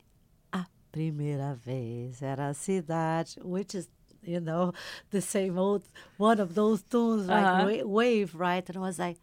A 0.52 0.66
primeira 0.92 1.56
vez 1.56 2.22
era 2.22 2.50
a 2.50 2.54
cidade, 2.54 3.36
which 3.42 3.74
is, 3.74 3.88
you 4.22 4.38
know, 4.38 4.72
the 5.10 5.20
same 5.20 5.58
old, 5.58 5.82
one 6.18 6.38
of 6.38 6.54
those 6.54 6.82
tunes, 6.82 7.26
like 7.26 7.44
Uh-huh. 7.44 7.64
wa- 7.68 7.84
wave, 7.98 8.36
right? 8.36 8.64
And 8.68 8.76
I 8.78 8.80
was 8.82 9.00
like, 9.00 9.18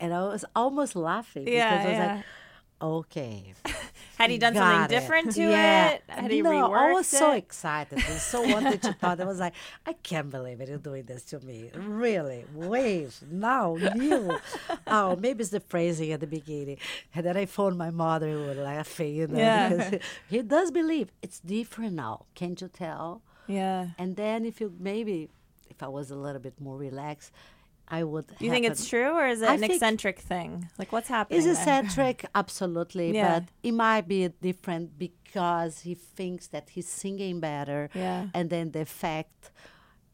and 0.00 0.14
I 0.14 0.20
was 0.24 0.44
almost 0.54 0.96
laughing 0.96 1.46
Yeah, 1.48 1.70
because 1.70 1.86
I 1.86 1.88
was 1.88 1.98
yeah. 1.98 2.14
like, 2.14 2.24
okay. 2.80 3.54
Had 4.18 4.30
he 4.30 4.38
done 4.38 4.54
something 4.54 4.84
it. 4.84 4.88
different 4.88 5.32
to 5.34 5.42
yeah. 5.42 5.90
it? 5.90 6.02
Had 6.08 6.30
he 6.32 6.42
no, 6.42 6.50
reworked 6.50 6.76
I 6.76 6.92
was 6.92 7.06
so 7.06 7.32
excited 7.32 8.02
and 8.08 8.18
so 8.18 8.42
wanted 8.42 8.82
to 8.82 8.92
talk. 8.94 9.20
I 9.20 9.24
was 9.24 9.38
like, 9.38 9.54
I 9.86 9.92
can't 9.92 10.28
believe 10.28 10.60
it. 10.60 10.68
You're 10.68 10.78
doing 10.78 11.04
this 11.04 11.22
to 11.26 11.38
me. 11.40 11.70
Really? 11.76 12.44
Wave. 12.52 13.16
Now, 13.30 13.76
new. 13.94 14.36
oh, 14.88 15.14
maybe 15.14 15.42
it's 15.42 15.50
the 15.50 15.60
phrasing 15.60 16.10
at 16.10 16.18
the 16.18 16.26
beginning. 16.26 16.78
And 17.14 17.24
then 17.26 17.36
I 17.36 17.46
phoned 17.46 17.78
my 17.78 17.90
mother 17.90 18.28
who 18.28 18.46
was 18.46 18.56
laughing, 18.58 19.14
you 19.14 19.26
know, 19.28 19.38
Yeah. 19.38 19.68
because 19.68 20.00
he 20.28 20.42
does 20.42 20.72
believe 20.72 21.12
it's 21.22 21.38
different 21.38 21.94
now. 21.94 22.26
Can't 22.34 22.60
you 22.60 22.68
tell? 22.68 23.22
Yeah. 23.46 23.88
And 23.98 24.16
then 24.16 24.44
if 24.44 24.60
you 24.60 24.74
maybe, 24.80 25.30
if 25.70 25.80
I 25.80 25.88
was 25.88 26.10
a 26.10 26.16
little 26.16 26.40
bit 26.40 26.60
more 26.60 26.76
relaxed, 26.76 27.30
I 27.90 28.04
would. 28.04 28.26
Do 28.38 28.44
you 28.44 28.50
think 28.50 28.66
it's 28.66 28.86
true 28.88 29.12
or 29.18 29.26
is 29.26 29.40
it 29.42 29.48
I 29.48 29.54
an 29.54 29.64
eccentric 29.64 30.18
thing? 30.20 30.68
Like 30.78 30.92
what's 30.92 31.08
happening? 31.08 31.38
Is 31.38 31.44
there? 31.46 31.54
eccentric, 31.54 32.26
absolutely, 32.34 33.12
Yeah. 33.12 33.40
but 33.40 33.44
it 33.62 33.72
might 33.72 34.06
be 34.06 34.28
different 34.28 34.98
because 34.98 35.80
he 35.80 35.94
thinks 35.94 36.48
that 36.48 36.70
he's 36.70 36.88
singing 36.88 37.40
better, 37.40 37.88
Yeah. 37.94 38.26
and 38.34 38.50
then 38.50 38.72
the 38.72 38.80
effect, 38.82 39.50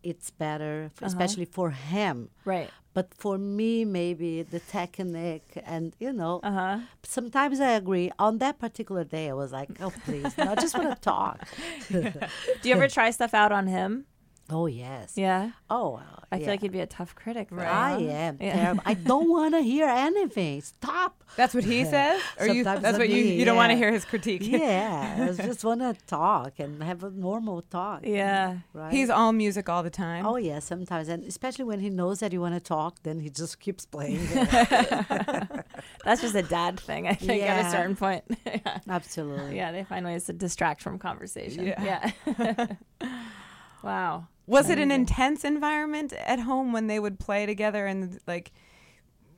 it's 0.03 0.31
better, 0.31 0.91
Uh-huh. 0.95 1.07
especially 1.07 1.47
for 1.47 1.71
him. 1.71 2.31
Right. 2.45 2.71
But 2.95 3.13
for 3.13 3.39
me, 3.39 3.85
maybe 3.85 4.43
the 4.45 4.61
technique, 4.61 5.59
and 5.67 5.97
you 5.99 6.13
know, 6.13 6.39
Uh 6.45 6.53
huh. 6.53 6.79
sometimes 7.03 7.59
I 7.59 7.71
agree. 7.73 8.13
On 8.21 8.39
that 8.39 8.61
particular 8.61 9.03
day, 9.03 9.27
I 9.31 9.35
was 9.35 9.51
like, 9.51 9.71
"Oh, 9.81 9.91
please, 10.07 10.39
no, 10.39 10.53
I 10.53 10.55
just 10.55 10.79
want 10.79 10.91
to 10.95 11.01
talk." 11.01 11.39
Do 11.91 12.69
you 12.69 12.75
ever 12.79 12.87
try 12.87 13.11
stuff 13.11 13.35
out 13.35 13.51
on 13.51 13.67
him? 13.67 14.07
Oh 14.51 14.67
yes. 14.67 15.15
Yeah. 15.17 15.53
Oh, 15.71 15.95
well, 15.95 16.25
I 16.31 16.39
feel 16.39 16.49
like 16.49 16.63
you'd 16.63 16.71
be 16.73 16.81
a 16.81 16.87
tough 16.87 17.15
critic. 17.15 17.49
Right? 17.51 17.67
I 17.67 17.93
am 17.99 18.37
Yeah. 18.41 18.53
terrible. 18.55 18.83
I 18.85 18.93
don't 18.95 19.31
want 19.39 19.55
to 19.55 19.61
hear 19.63 19.87
anything. 19.87 20.61
Stop. 20.61 21.25
That's 21.37 21.55
what 21.55 21.65
he 21.65 21.85
says, 21.97 22.21
or 22.39 22.47
you? 22.49 22.63
That's 22.63 22.99
what 22.99 23.09
you. 23.09 23.25
me, 23.25 23.37
You 23.37 23.45
don't 23.47 23.57
want 23.57 23.71
to 23.73 23.77
hear 23.77 23.91
his 23.91 24.05
critique. 24.05 24.43
Yeah, 24.45 25.29
I 25.39 25.43
just 25.43 25.65
want 25.65 25.81
to 25.81 25.97
talk 26.07 26.59
and 26.59 26.83
have 26.83 27.03
a 27.05 27.11
normal 27.11 27.63
talk. 27.63 28.01
Yeah. 28.05 28.59
Right. 28.75 28.93
He's 28.93 29.09
all 29.09 29.33
music 29.33 29.69
all 29.71 29.83
the 29.83 29.89
time. 29.91 30.27
Oh 30.27 30.37
yeah, 30.37 30.59
sometimes, 30.59 31.09
and 31.09 31.25
especially 31.25 31.65
when 31.65 31.81
he 31.81 31.89
knows 31.89 32.21
that 32.21 32.33
you 32.33 32.41
want 32.43 32.55
to 32.55 32.61
talk, 32.61 33.03
then 33.03 33.21
he 33.21 33.31
just 33.31 33.59
keeps 33.61 33.87
playing. 33.87 34.21
That's 36.05 36.21
just 36.21 36.35
a 36.35 36.43
dad 36.43 36.79
thing, 36.79 37.07
I 37.09 37.15
think, 37.15 37.43
at 37.43 37.67
a 37.67 37.71
certain 37.71 37.97
point. 37.97 38.25
yeah. 38.45 38.79
Absolutely. 38.89 39.57
yeah, 39.57 39.73
they 39.73 39.85
find 39.85 40.05
ways 40.05 40.25
to 40.25 40.33
distract 40.35 40.83
from 40.83 40.99
conversation. 40.99 41.67
Yeah. 41.67 42.11
Yeah. 42.31 42.67
wow. 43.83 44.27
Was 44.47 44.69
it 44.69 44.79
an 44.79 44.91
intense 44.91 45.45
environment 45.45 46.13
at 46.13 46.41
home 46.41 46.73
when 46.73 46.87
they 46.87 47.01
would 47.01 47.19
play 47.19 47.47
together 47.47 47.87
and 47.87 48.21
like 48.27 48.53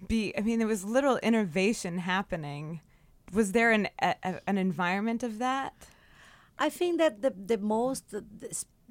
be? 0.07 0.35
I 0.37 0.40
mean, 0.40 0.59
there 0.59 0.69
was 0.69 0.85
little 0.85 1.19
innovation 1.19 1.99
happening. 1.99 2.81
Was 3.33 3.53
there 3.53 3.71
an 3.71 3.88
a, 4.01 4.40
an 4.47 4.59
environment 4.59 5.23
of 5.23 5.38
that? 5.38 5.75
I 6.59 6.71
think 6.71 6.99
that 6.99 7.23
the 7.23 7.31
the 7.31 7.59
most 7.59 8.11
the 8.11 8.23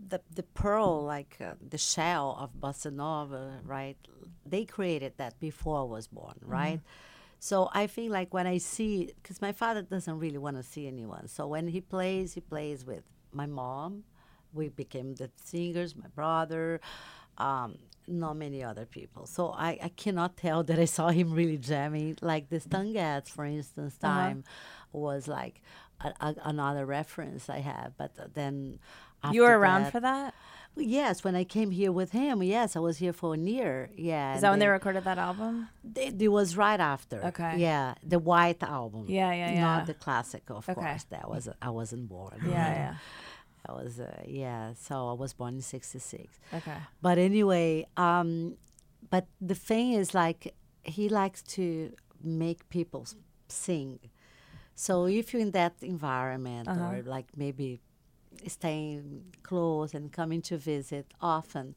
the, 0.09 0.21
the 0.33 0.43
pearl 0.43 1.03
like 1.03 1.37
uh, 1.41 1.53
the 1.69 1.77
shell 1.77 2.37
of 2.39 2.53
bossa 2.59 2.91
nova, 2.91 3.59
right? 3.63 3.97
They 4.45 4.65
created 4.65 5.13
that 5.17 5.39
before 5.39 5.79
I 5.79 5.83
was 5.83 6.07
born, 6.07 6.35
right? 6.41 6.81
So 7.39 7.69
I 7.73 7.87
think 7.87 8.11
like 8.11 8.33
when 8.33 8.47
I 8.47 8.57
see, 8.57 9.11
because 9.21 9.41
my 9.41 9.51
father 9.51 9.81
doesn't 9.81 10.19
really 10.19 10.37
want 10.37 10.57
to 10.57 10.63
see 10.63 10.87
anyone. 10.87 11.27
So 11.27 11.47
when 11.47 11.67
he 11.67 11.81
plays, 11.81 12.33
he 12.33 12.41
plays 12.41 12.85
with 12.85 13.03
my 13.31 13.45
mom. 13.45 14.03
We 14.55 14.69
became 14.69 15.15
the 15.15 15.29
singers. 15.43 15.95
My 15.95 16.07
brother. 16.15 16.81
Um, 17.37 17.77
not 18.07 18.37
many 18.37 18.63
other 18.63 18.85
people. 18.85 19.25
So 19.25 19.49
I, 19.51 19.79
I 19.83 19.89
cannot 19.89 20.37
tell 20.37 20.63
that 20.63 20.77
I 20.79 20.85
saw 20.85 21.09
him 21.09 21.33
really 21.33 21.57
jamming. 21.57 22.17
Like 22.21 22.49
the 22.49 22.59
Stan 22.59 22.93
Getz, 22.93 23.29
for 23.29 23.45
instance, 23.45 23.97
time 23.97 24.43
was 24.93 25.27
like 25.27 25.61
a, 26.01 26.09
a, 26.21 26.35
another 26.43 26.85
reference 26.85 27.49
I 27.49 27.59
have. 27.59 27.93
But 27.97 28.11
then 28.35 28.79
You 29.31 29.41
were 29.41 29.57
around 29.57 29.83
that- 29.85 29.91
for 29.91 29.99
that? 30.01 30.33
Yes, 30.77 31.23
when 31.23 31.35
I 31.37 31.45
came 31.45 31.71
here 31.71 31.91
with 31.93 32.11
him, 32.11 32.43
yes, 32.43 32.75
I 32.75 32.79
was 32.79 32.97
here 32.97 33.13
for 33.13 33.33
a 33.33 33.37
year. 33.37 33.89
Yeah. 33.95 34.35
Is 34.35 34.41
that 34.41 34.49
when 34.49 34.59
they 34.59 34.65
then- 34.65 34.73
recorded 34.73 35.05
that 35.05 35.17
album? 35.17 35.69
It, 35.95 36.21
it 36.21 36.27
was 36.27 36.57
right 36.57 36.79
after. 36.79 37.23
Okay. 37.27 37.55
Yeah, 37.57 37.95
the 38.03 38.19
White 38.19 38.61
album. 38.61 39.05
Yeah, 39.07 39.31
yeah, 39.31 39.51
yeah. 39.53 39.61
Not 39.61 39.87
the 39.87 39.93
classic, 39.93 40.43
of 40.49 40.67
Okay. 40.69 40.73
course. 40.79 41.03
That 41.05 41.29
was 41.29 41.47
I 41.61 41.69
wasn't 41.69 42.07
born. 42.09 42.39
Yeah, 42.45 42.51
yeah. 42.51 42.95
I 43.67 43.71
was 43.73 43.99
uh, 43.99 44.21
yeah. 44.25 44.73
So 44.73 45.09
I 45.09 45.13
was 45.13 45.33
born 45.33 45.55
in 45.55 45.61
'66. 45.61 46.39
Okay. 46.53 46.77
But 47.01 47.17
anyway, 47.17 47.87
um, 47.97 48.57
but 49.09 49.25
the 49.41 49.55
thing 49.55 49.93
is, 49.93 50.13
like, 50.13 50.53
he 50.83 51.09
likes 51.09 51.41
to 51.57 51.91
make 52.23 52.67
people 52.69 53.05
sing. 53.47 53.99
So 54.75 55.05
if 55.07 55.31
you're 55.33 55.41
in 55.41 55.51
that 55.51 55.73
environment, 55.81 56.67
Uh-huh. 56.67 56.89
or 56.91 57.01
like 57.03 57.27
maybe 57.35 57.79
staying 58.47 59.23
close 59.43 59.93
and 59.93 60.11
coming 60.11 60.41
to 60.41 60.57
visit 60.57 61.05
often, 61.21 61.75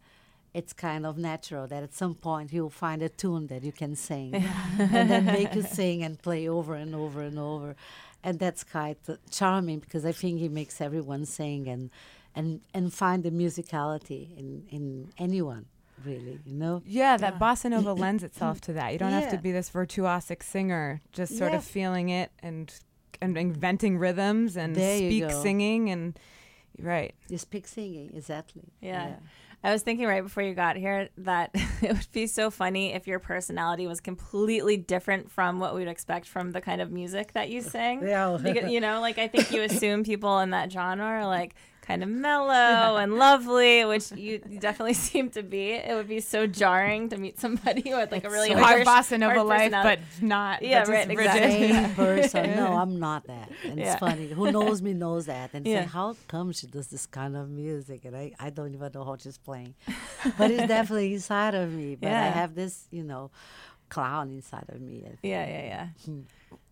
it's 0.55 0.73
kind 0.73 1.07
of 1.07 1.17
natural 1.19 1.67
that 1.67 1.83
at 1.83 1.95
some 1.95 2.15
point 2.15 2.53
you'll 2.53 2.71
find 2.71 3.03
a 3.03 3.09
tune 3.09 3.47
that 3.49 3.63
you 3.63 3.73
can 3.73 3.95
sing, 3.95 4.35
and 4.79 5.11
then 5.11 5.25
make 5.27 5.55
you 5.55 5.63
sing 5.63 6.03
and 6.03 6.21
play 6.21 6.49
over 6.49 6.75
and 6.75 6.95
over 6.95 7.21
and 7.23 7.39
over, 7.39 7.77
and 8.25 8.39
that's 8.39 8.65
quite 8.65 8.99
uh, 9.09 9.17
charming 9.31 9.79
because 9.79 10.05
I 10.05 10.13
think 10.13 10.39
he 10.39 10.49
makes 10.49 10.81
everyone 10.81 11.25
sing 11.27 11.69
and 11.69 11.91
and 12.35 12.61
and 12.75 12.93
find 12.93 13.23
the 13.23 13.31
musicality 13.31 14.37
in 14.39 14.65
in 14.71 15.13
anyone 15.19 15.67
really, 16.05 16.41
you 16.45 16.55
know. 16.55 16.83
Yeah, 16.87 17.17
that 17.17 17.39
bossa 17.39 17.71
nova 17.71 17.93
lends 18.05 18.23
itself 18.23 18.61
to 18.63 18.73
that. 18.75 18.93
You 18.93 18.99
don't 18.99 19.13
have 19.13 19.31
to 19.31 19.39
be 19.39 19.53
this 19.53 19.71
virtuosic 19.71 20.43
singer, 20.43 21.01
just 21.13 21.37
sort 21.37 21.55
of 21.55 21.65
feeling 21.65 22.09
it 22.09 22.31
and 22.41 22.73
and 23.21 23.37
inventing 23.37 23.99
rhythms 23.99 24.57
and 24.57 24.77
There 24.77 24.97
speak 24.97 25.31
singing 25.31 25.91
and 25.91 26.19
right. 26.79 27.15
You 27.29 27.39
speak 27.39 27.67
singing 27.67 28.11
exactly. 28.15 28.63
Yeah. 28.81 29.17
I 29.63 29.73
was 29.73 29.83
thinking 29.83 30.07
right 30.07 30.23
before 30.23 30.43
you 30.43 30.55
got 30.55 30.77
here 30.77 31.09
that 31.19 31.51
it 31.83 31.93
would 31.93 32.13
be 32.13 32.27
so 32.27 32.51
funny 32.51 32.93
if 32.93 33.07
your 33.07 33.19
personality 33.19 33.87
was 33.87 34.01
completely 34.01 34.77
different 34.77 35.31
from 35.31 35.59
what 35.59 35.75
we'd 35.75 35.89
expect 35.89 36.27
from 36.27 36.53
the 36.53 36.61
kind 36.61 36.81
of 36.81 36.93
music 36.93 37.33
that 37.33 37.51
you 37.51 37.61
sing. 37.61 38.07
Yeah. 38.07 38.39
Because, 38.41 38.71
you 38.71 38.81
know, 38.81 39.01
like 39.01 39.19
I 39.19 39.27
think 39.27 39.51
you 39.51 39.63
assume 39.63 40.05
people 40.05 40.39
in 40.41 40.51
that 40.51 40.71
genre 40.71 41.05
are 41.05 41.27
like 41.27 41.55
kind 41.89 42.03
of 42.03 42.09
mellow 42.29 42.97
and 42.99 43.15
lovely, 43.19 43.85
which 43.87 44.13
you 44.13 44.39
definitely 44.39 44.95
seem 45.09 45.31
to 45.31 45.43
be. 45.43 45.73
It 45.73 45.95
would 45.95 46.07
be 46.09 46.21
so 46.21 46.47
jarring 46.47 47.09
to 47.09 47.17
meet 47.17 47.41
somebody 47.41 47.83
with 47.95 48.13
like 48.13 48.25
a 48.25 48.31
really 48.31 48.51
so- 48.51 48.59
harsh, 48.59 48.85
Like 48.85 49.05
bossa 49.07 49.19
nova 49.19 49.35
hard 49.35 49.47
life, 49.47 49.73
but 49.73 49.99
not. 50.21 50.63
Yeah, 50.63 50.85
but 50.85 50.93
right, 50.93 51.11
exactly. 51.11 51.73
Same 51.73 51.95
person. 51.95 52.57
No, 52.57 52.67
I'm 52.83 53.01
not 53.01 53.27
that. 53.27 53.51
And 53.65 53.79
Yeah. 53.79 53.93
it's 53.93 54.01
funny. 54.01 54.29
Who 54.29 54.53
knows 54.53 54.83
me 54.83 54.93
knows 54.95 55.27
that. 55.27 55.51
And 55.55 55.67
Yeah. 55.67 55.83
say, 55.83 55.89
how 55.89 56.15
come 56.29 56.53
she 56.53 56.67
does 56.67 56.89
this 56.89 57.07
kind 57.07 57.35
of 57.37 57.49
music? 57.49 58.05
And 58.05 58.15
I, 58.17 58.33
I 58.39 58.51
don't 58.51 58.73
even 58.75 58.91
know 58.95 59.05
how 59.05 59.17
she's 59.17 59.39
playing. 59.39 59.75
but 60.37 60.51
it's 60.51 60.69
definitely 60.69 61.15
inside 61.15 61.55
of 61.55 61.73
me. 61.73 61.97
But 61.97 62.11
I 62.13 62.29
have 62.41 62.55
this, 62.55 62.87
you 62.91 63.03
know, 63.03 63.31
clown 63.89 64.31
inside 64.31 64.67
of 64.69 64.81
me. 64.81 65.05
Yeah, 65.23 65.47
yeah, 65.47 65.65
yeah. 65.73 65.87
Hmm. 66.05 66.21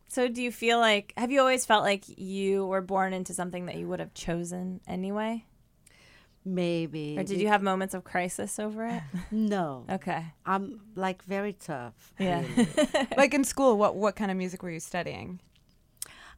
So 0.09 0.29
do 0.29 0.43
you 0.43 0.53
feel 0.53 0.79
like 0.79 1.13
have 1.17 1.31
you 1.31 1.41
always 1.41 1.65
felt 1.67 1.85
like 1.85 2.05
you 2.19 2.67
were 2.67 2.81
born 2.81 3.13
into 3.13 3.35
something 3.35 3.67
that 3.67 3.77
you 3.77 3.89
would 3.89 4.01
have 4.01 4.15
chosen 4.15 4.81
anyway? 4.87 5.45
Maybe. 6.45 7.17
Or 7.19 7.25
did 7.25 7.41
you 7.41 7.49
have 7.49 7.61
moments 7.61 7.93
of 7.93 8.05
crisis 8.05 8.59
over 8.59 8.87
it? 8.87 9.03
No. 9.33 9.85
Okay. 9.91 10.25
I'm 10.45 10.81
like 10.95 11.25
very 11.25 11.53
tough. 11.55 12.13
Yeah. 12.21 12.45
like 13.17 13.35
in 13.35 13.43
school, 13.45 13.77
what 13.77 13.97
what 13.97 14.15
kind 14.15 14.31
of 14.31 14.37
music 14.37 14.63
were 14.63 14.71
you 14.71 14.81
studying? 14.81 15.41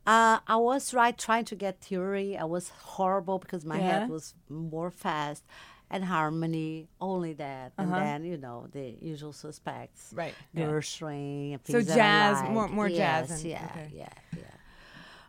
Uh, 0.07 0.39
I 0.47 0.57
was 0.57 0.95
right 0.95 1.17
trying 1.19 1.45
to 1.47 1.55
get 1.55 1.83
theory. 1.83 2.39
I 2.39 2.45
was 2.45 2.71
horrible 2.71 3.39
because 3.39 3.67
my 3.67 3.79
Yeah? 3.79 4.01
head 4.01 4.09
was 4.09 4.35
more 4.49 4.91
fast 4.91 5.45
and 5.91 6.05
harmony, 6.05 6.89
only 7.01 7.33
that. 7.35 7.73
And 7.79 7.91
Uh-huh. 7.93 8.01
then, 8.05 8.25
you 8.25 8.37
know, 8.37 8.67
the 8.73 8.97
usual 9.01 9.33
suspects. 9.33 10.13
Right. 10.15 10.35
Yeah. 10.55 10.67
Gershwin. 10.67 11.55
and 11.55 11.61
So 11.67 11.73
things 11.75 11.87
that 11.87 11.95
I 11.95 11.97
jazz, 11.97 12.41
like. 12.43 12.51
more- 12.51 12.69
more 12.69 12.89
jazz 12.89 13.31
and- 13.31 13.43
yeah, 13.51 13.65
okay. 13.71 13.91
yeah, 13.95 14.09
yeah. 14.37 14.43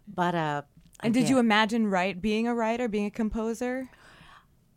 But 0.08 0.36
uh, 0.36 0.62
And 1.02 1.14
did 1.14 1.30
you 1.30 1.40
imagine 1.40 1.88
write 1.88 2.22
being 2.22 2.48
a 2.48 2.54
writer, 2.54 2.88
being 2.88 3.06
a 3.06 3.12
composer? 3.12 3.90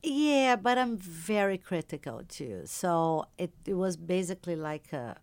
Yeah, 0.05 0.57
but 0.57 0.79
I'm 0.79 0.97
very 0.99 1.59
critical 1.59 2.23
too. 2.29 2.63
So 2.67 3.27
it, 3.39 3.53
it 3.67 3.75
was 3.75 3.97
basically 3.97 4.57
like 4.57 4.93
a, 4.93 5.17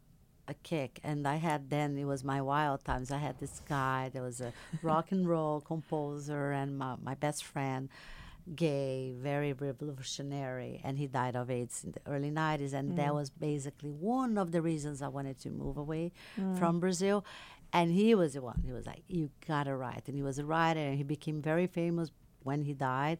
a 0.47 0.53
kick. 0.63 0.99
And 1.03 1.27
I 1.27 1.35
had 1.35 1.69
then, 1.69 1.97
it 1.97 2.05
was 2.05 2.23
my 2.23 2.41
wild 2.41 2.83
times. 2.85 3.11
I 3.11 3.17
had 3.17 3.39
this 3.39 3.61
guy 3.67 4.09
that 4.13 4.21
was 4.21 4.39
a 4.41 4.53
rock 4.81 5.11
and 5.11 5.27
roll 5.27 5.59
composer 5.61 6.51
and 6.51 6.77
my, 6.77 6.95
my 7.01 7.13
best 7.15 7.43
friend, 7.43 7.89
gay, 8.55 9.13
very 9.17 9.53
revolutionary. 9.53 10.81
And 10.83 10.97
he 10.97 11.07
died 11.07 11.35
of 11.35 11.49
AIDS 11.49 11.83
in 11.83 11.91
the 11.91 12.01
early 12.05 12.31
90s. 12.31 12.73
And 12.73 12.97
that 12.97 13.13
was 13.13 13.29
basically 13.29 13.89
one 13.91 14.37
of 14.37 14.51
the 14.51 14.61
reasons 14.61 15.01
I 15.01 15.07
wanted 15.07 15.39
to 15.41 15.49
move 15.49 15.77
away 15.77 16.11
from 16.57 16.79
Brazil. 16.79 17.25
And 17.71 17.91
he 17.91 18.15
was 18.15 18.33
the 18.33 18.41
one. 18.41 18.61
He 18.65 18.71
was 18.71 18.85
like, 18.85 19.03
you 19.07 19.29
gotta 19.47 19.75
write. 19.75 20.03
And 20.07 20.15
he 20.15 20.23
was 20.23 20.39
a 20.39 20.45
writer 20.45 20.79
and 20.79 20.97
he 20.97 21.03
became 21.03 21.41
very 21.41 21.67
famous 21.67 22.11
when 22.43 22.61
he 22.63 22.73
died 22.73 23.19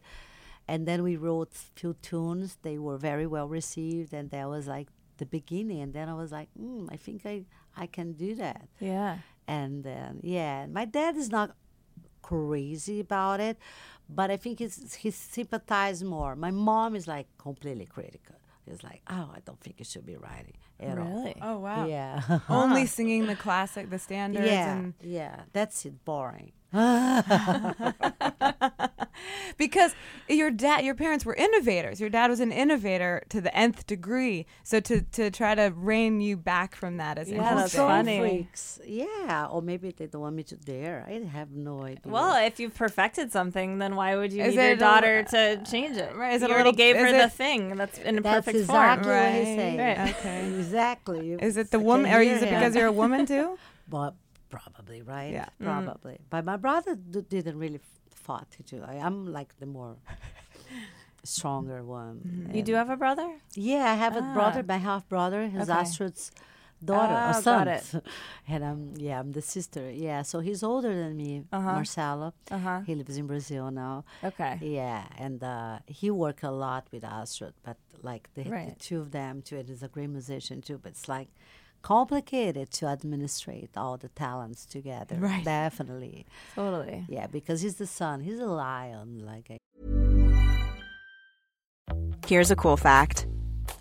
and 0.66 0.86
then 0.88 1.02
we 1.02 1.16
wrote 1.16 1.52
few 1.74 1.94
tunes 2.00 2.56
they 2.62 2.78
were 2.78 2.96
very 2.96 3.26
well 3.26 3.46
received 3.48 4.14
and 4.14 4.30
that 4.30 4.48
was 4.48 4.66
like 4.66 4.88
the 5.18 5.26
beginning 5.26 5.80
and 5.80 5.92
then 5.92 6.08
i 6.08 6.14
was 6.14 6.32
like 6.32 6.48
mm, 6.58 6.88
i 6.90 6.96
think 6.96 7.26
i 7.26 7.44
i 7.76 7.86
can 7.86 8.12
do 8.12 8.34
that 8.34 8.66
Yeah. 8.78 9.18
and 9.46 9.84
then 9.84 10.20
yeah 10.22 10.66
my 10.66 10.86
dad 10.86 11.16
is 11.16 11.30
not 11.30 11.54
crazy 12.22 13.00
about 13.00 13.40
it 13.40 13.58
but 14.08 14.30
i 14.30 14.36
think 14.36 14.58
he's 14.58 14.94
he 14.94 15.10
sympathized 15.10 16.04
more. 16.04 16.34
My 16.36 16.50
mom 16.50 16.96
is 16.96 17.06
like 17.06 17.26
completely 17.38 17.86
critical. 17.86 18.36
It's 18.66 18.84
like 18.84 19.02
oh 19.08 19.30
i 19.34 19.40
don't 19.44 19.60
think 19.60 19.76
you 19.78 19.84
should 19.84 20.06
be 20.06 20.16
writing 20.16 20.54
at 20.78 20.98
all. 20.98 21.04
Really? 21.04 21.36
Oh 21.42 21.58
wow. 21.58 21.86
yeah. 21.86 22.40
Only 22.48 22.86
singing 22.96 23.26
the 23.26 23.36
classic, 23.36 23.90
the 23.90 23.98
standards, 23.98 24.46
yeah 24.46 24.72
and 24.72 24.94
yeah. 25.02 25.40
That's 25.52 25.84
it 25.86 26.04
boring 26.04 26.52
because 29.56 29.94
your 30.28 30.50
dad, 30.50 30.84
your 30.84 30.94
parents 30.94 31.24
were 31.24 31.34
innovators. 31.34 32.00
Your 32.00 32.10
dad 32.10 32.30
was 32.30 32.40
an 32.40 32.52
innovator 32.52 33.22
to 33.30 33.40
the 33.40 33.54
nth 33.56 33.86
degree. 33.86 34.46
So 34.64 34.80
to 34.80 35.02
to 35.02 35.30
try 35.30 35.54
to 35.54 35.72
rein 35.76 36.20
you 36.20 36.36
back 36.36 36.74
from 36.74 36.96
that 36.98 37.18
is 37.18 37.28
Yeah, 37.28 37.36
interesting. 37.36 37.56
that's 37.58 37.72
Control 37.72 37.88
funny. 37.88 38.18
freaks. 38.20 38.80
Yeah, 38.86 39.48
or 39.50 39.62
maybe 39.62 39.90
they 39.96 40.06
don't 40.06 40.22
want 40.22 40.36
me 40.36 40.42
to 40.44 40.56
dare. 40.56 41.04
I 41.08 41.12
have 41.32 41.50
no 41.52 41.82
idea. 41.82 42.00
Well, 42.04 42.44
if 42.46 42.58
you've 42.60 42.74
perfected 42.74 43.32
something, 43.32 43.78
then 43.78 43.96
why 43.96 44.16
would 44.16 44.32
you 44.32 44.42
Is 44.42 44.54
need 44.56 44.62
your 44.62 44.70
it 44.70 44.74
a- 44.74 44.76
daughter 44.76 45.22
to 45.24 45.62
change 45.70 45.96
it? 45.96 46.14
Right, 46.16 46.34
is 46.34 46.42
you 46.42 46.48
it 46.48 46.50
a 46.50 46.54
already 46.54 46.70
little- 46.70 46.76
gave 46.78 46.96
her 46.96 47.06
is 47.06 47.22
the 47.22 47.28
thing 47.30 47.76
that's 47.76 47.98
in 47.98 48.18
a 48.18 48.20
That's 48.20 48.36
perfect 48.46 48.58
exactly 48.58 49.04
form. 49.04 49.16
what 49.16 49.32
he's 49.32 49.46
Right, 49.48 49.56
saying. 49.56 49.78
right. 49.78 50.10
Okay. 50.16 50.46
Exactly. 50.58 51.32
Is 51.32 51.56
it 51.56 51.70
the 51.70 51.78
I 51.78 51.82
woman? 51.82 52.12
Or 52.12 52.20
is 52.20 52.42
it 52.42 52.48
because 52.50 52.74
you're 52.76 52.86
a 52.86 52.92
woman 52.92 53.26
too? 53.26 53.58
But 53.88 54.14
probably 54.50 55.02
right. 55.02 55.32
Yeah. 55.32 55.46
Mm. 55.60 55.64
Probably. 55.64 56.18
But 56.30 56.44
my 56.44 56.56
brother 56.56 56.94
d- 56.94 57.22
didn't 57.28 57.58
really 57.58 57.76
f- 57.76 57.99
fought 58.30 58.48
to 58.58 58.62
do. 58.62 58.78
I 58.94 58.94
am 59.08 59.14
like 59.38 59.50
the 59.58 59.66
more 59.66 59.96
stronger 61.24 61.82
one. 61.82 62.50
You 62.54 62.62
do 62.62 62.74
have 62.74 62.90
a 62.90 62.96
brother? 62.96 63.28
Yeah, 63.54 63.84
I 63.92 63.94
have 64.04 64.16
a 64.16 64.22
brother, 64.38 64.60
Ah. 64.64 64.72
my 64.74 64.78
half 64.78 65.08
brother. 65.08 65.40
He's 65.48 65.68
Okay. 65.68 65.80
Astrud's 65.82 66.30
daughter 66.90 67.12
Oh, 67.12 67.28
or 67.30 67.32
got 67.32 67.44
son. 67.44 67.68
it. 67.68 67.84
and 68.52 68.64
I'm 68.64 68.82
yeah, 68.96 69.20
I'm 69.20 69.32
the 69.32 69.42
sister. 69.42 69.90
Yeah, 69.90 70.22
so 70.22 70.36
he's 70.40 70.62
older 70.62 70.92
than 71.02 71.12
me, 71.16 71.32
Uh-huh. 71.52 71.72
Marcelo. 71.78 72.32
Uh 72.50 72.58
huh. 72.66 72.80
He 72.88 72.94
lives 72.94 73.16
in 73.20 73.26
Brazil 73.26 73.70
now. 73.84 74.04
Okay. 74.30 74.54
Yeah, 74.62 75.02
and 75.24 75.42
uh, 75.42 75.78
he 75.86 76.08
worked 76.10 76.42
a 76.42 76.50
lot 76.66 76.82
with 76.92 77.02
Astrud, 77.02 77.52
but 77.66 77.76
like 78.10 78.24
the, 78.36 78.44
the 78.44 78.74
two 78.78 78.98
of 79.04 79.08
them 79.10 79.42
too, 79.42 79.56
and 79.58 79.68
he's 79.68 79.82
a 79.82 79.88
great 79.96 80.10
musician 80.18 80.62
too. 80.62 80.78
But 80.82 80.90
it's 80.92 81.08
like 81.16 81.28
complicated 81.82 82.70
to 82.72 82.86
administrate 82.86 83.70
all 83.76 83.96
the 83.96 84.08
talents 84.08 84.66
together. 84.66 85.16
Right. 85.16 85.44
Definitely. 85.44 86.26
Totally. 86.54 87.04
Yeah, 87.08 87.26
because 87.26 87.60
he's 87.62 87.76
the 87.76 87.86
son. 87.86 88.20
He's 88.20 88.38
a 88.38 88.46
lion. 88.46 89.24
Like 89.24 89.50
a 89.50 89.58
Here's 92.26 92.50
a 92.50 92.56
cool 92.56 92.76
fact 92.76 93.26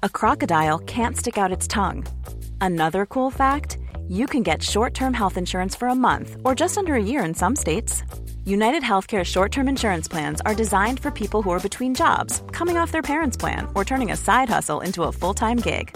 a 0.01 0.09
crocodile 0.09 0.79
can't 0.79 1.17
stick 1.17 1.37
out 1.37 1.51
its 1.51 1.67
tongue. 1.67 2.05
Another 2.61 3.05
cool 3.05 3.31
fact 3.31 3.77
you 4.07 4.25
can 4.25 4.43
get 4.43 4.63
short 4.63 4.93
term 4.93 5.13
health 5.13 5.37
insurance 5.37 5.75
for 5.75 5.87
a 5.87 5.95
month 5.95 6.37
or 6.43 6.55
just 6.55 6.77
under 6.77 6.95
a 6.95 7.03
year 7.03 7.23
in 7.23 7.33
some 7.33 7.55
states. 7.55 8.03
United 8.45 8.81
Healthcare 8.81 9.23
short 9.23 9.51
term 9.51 9.67
insurance 9.67 10.07
plans 10.07 10.41
are 10.45 10.55
designed 10.55 10.99
for 10.99 11.11
people 11.11 11.43
who 11.43 11.51
are 11.51 11.59
between 11.59 11.93
jobs, 11.93 12.41
coming 12.51 12.77
off 12.77 12.91
their 12.91 13.03
parents' 13.03 13.37
plan, 13.37 13.67
or 13.75 13.85
turning 13.85 14.11
a 14.11 14.17
side 14.17 14.49
hustle 14.49 14.81
into 14.81 15.03
a 15.03 15.11
full 15.11 15.35
time 15.35 15.57
gig. 15.57 15.95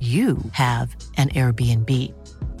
you 0.00 0.38
have 0.52 0.96
an 1.18 1.28
Airbnb. 1.30 1.92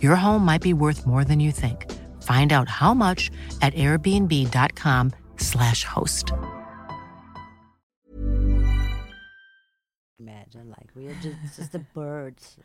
Your 0.02 0.16
home 0.16 0.44
might 0.44 0.60
be 0.60 0.74
worth 0.74 1.06
more 1.06 1.24
than 1.24 1.40
you 1.40 1.50
think. 1.52 1.90
Find 2.22 2.52
out 2.52 2.68
how 2.68 2.92
much 2.92 3.30
at 3.62 3.72
airbnb.com/slash 3.74 5.84
host. 5.84 6.32
imagine, 10.18 10.68
like 10.68 10.90
we 10.94 11.08
are 11.08 11.14
just, 11.22 11.56
just 11.56 11.72
the 11.72 11.78
birds. 11.78 12.56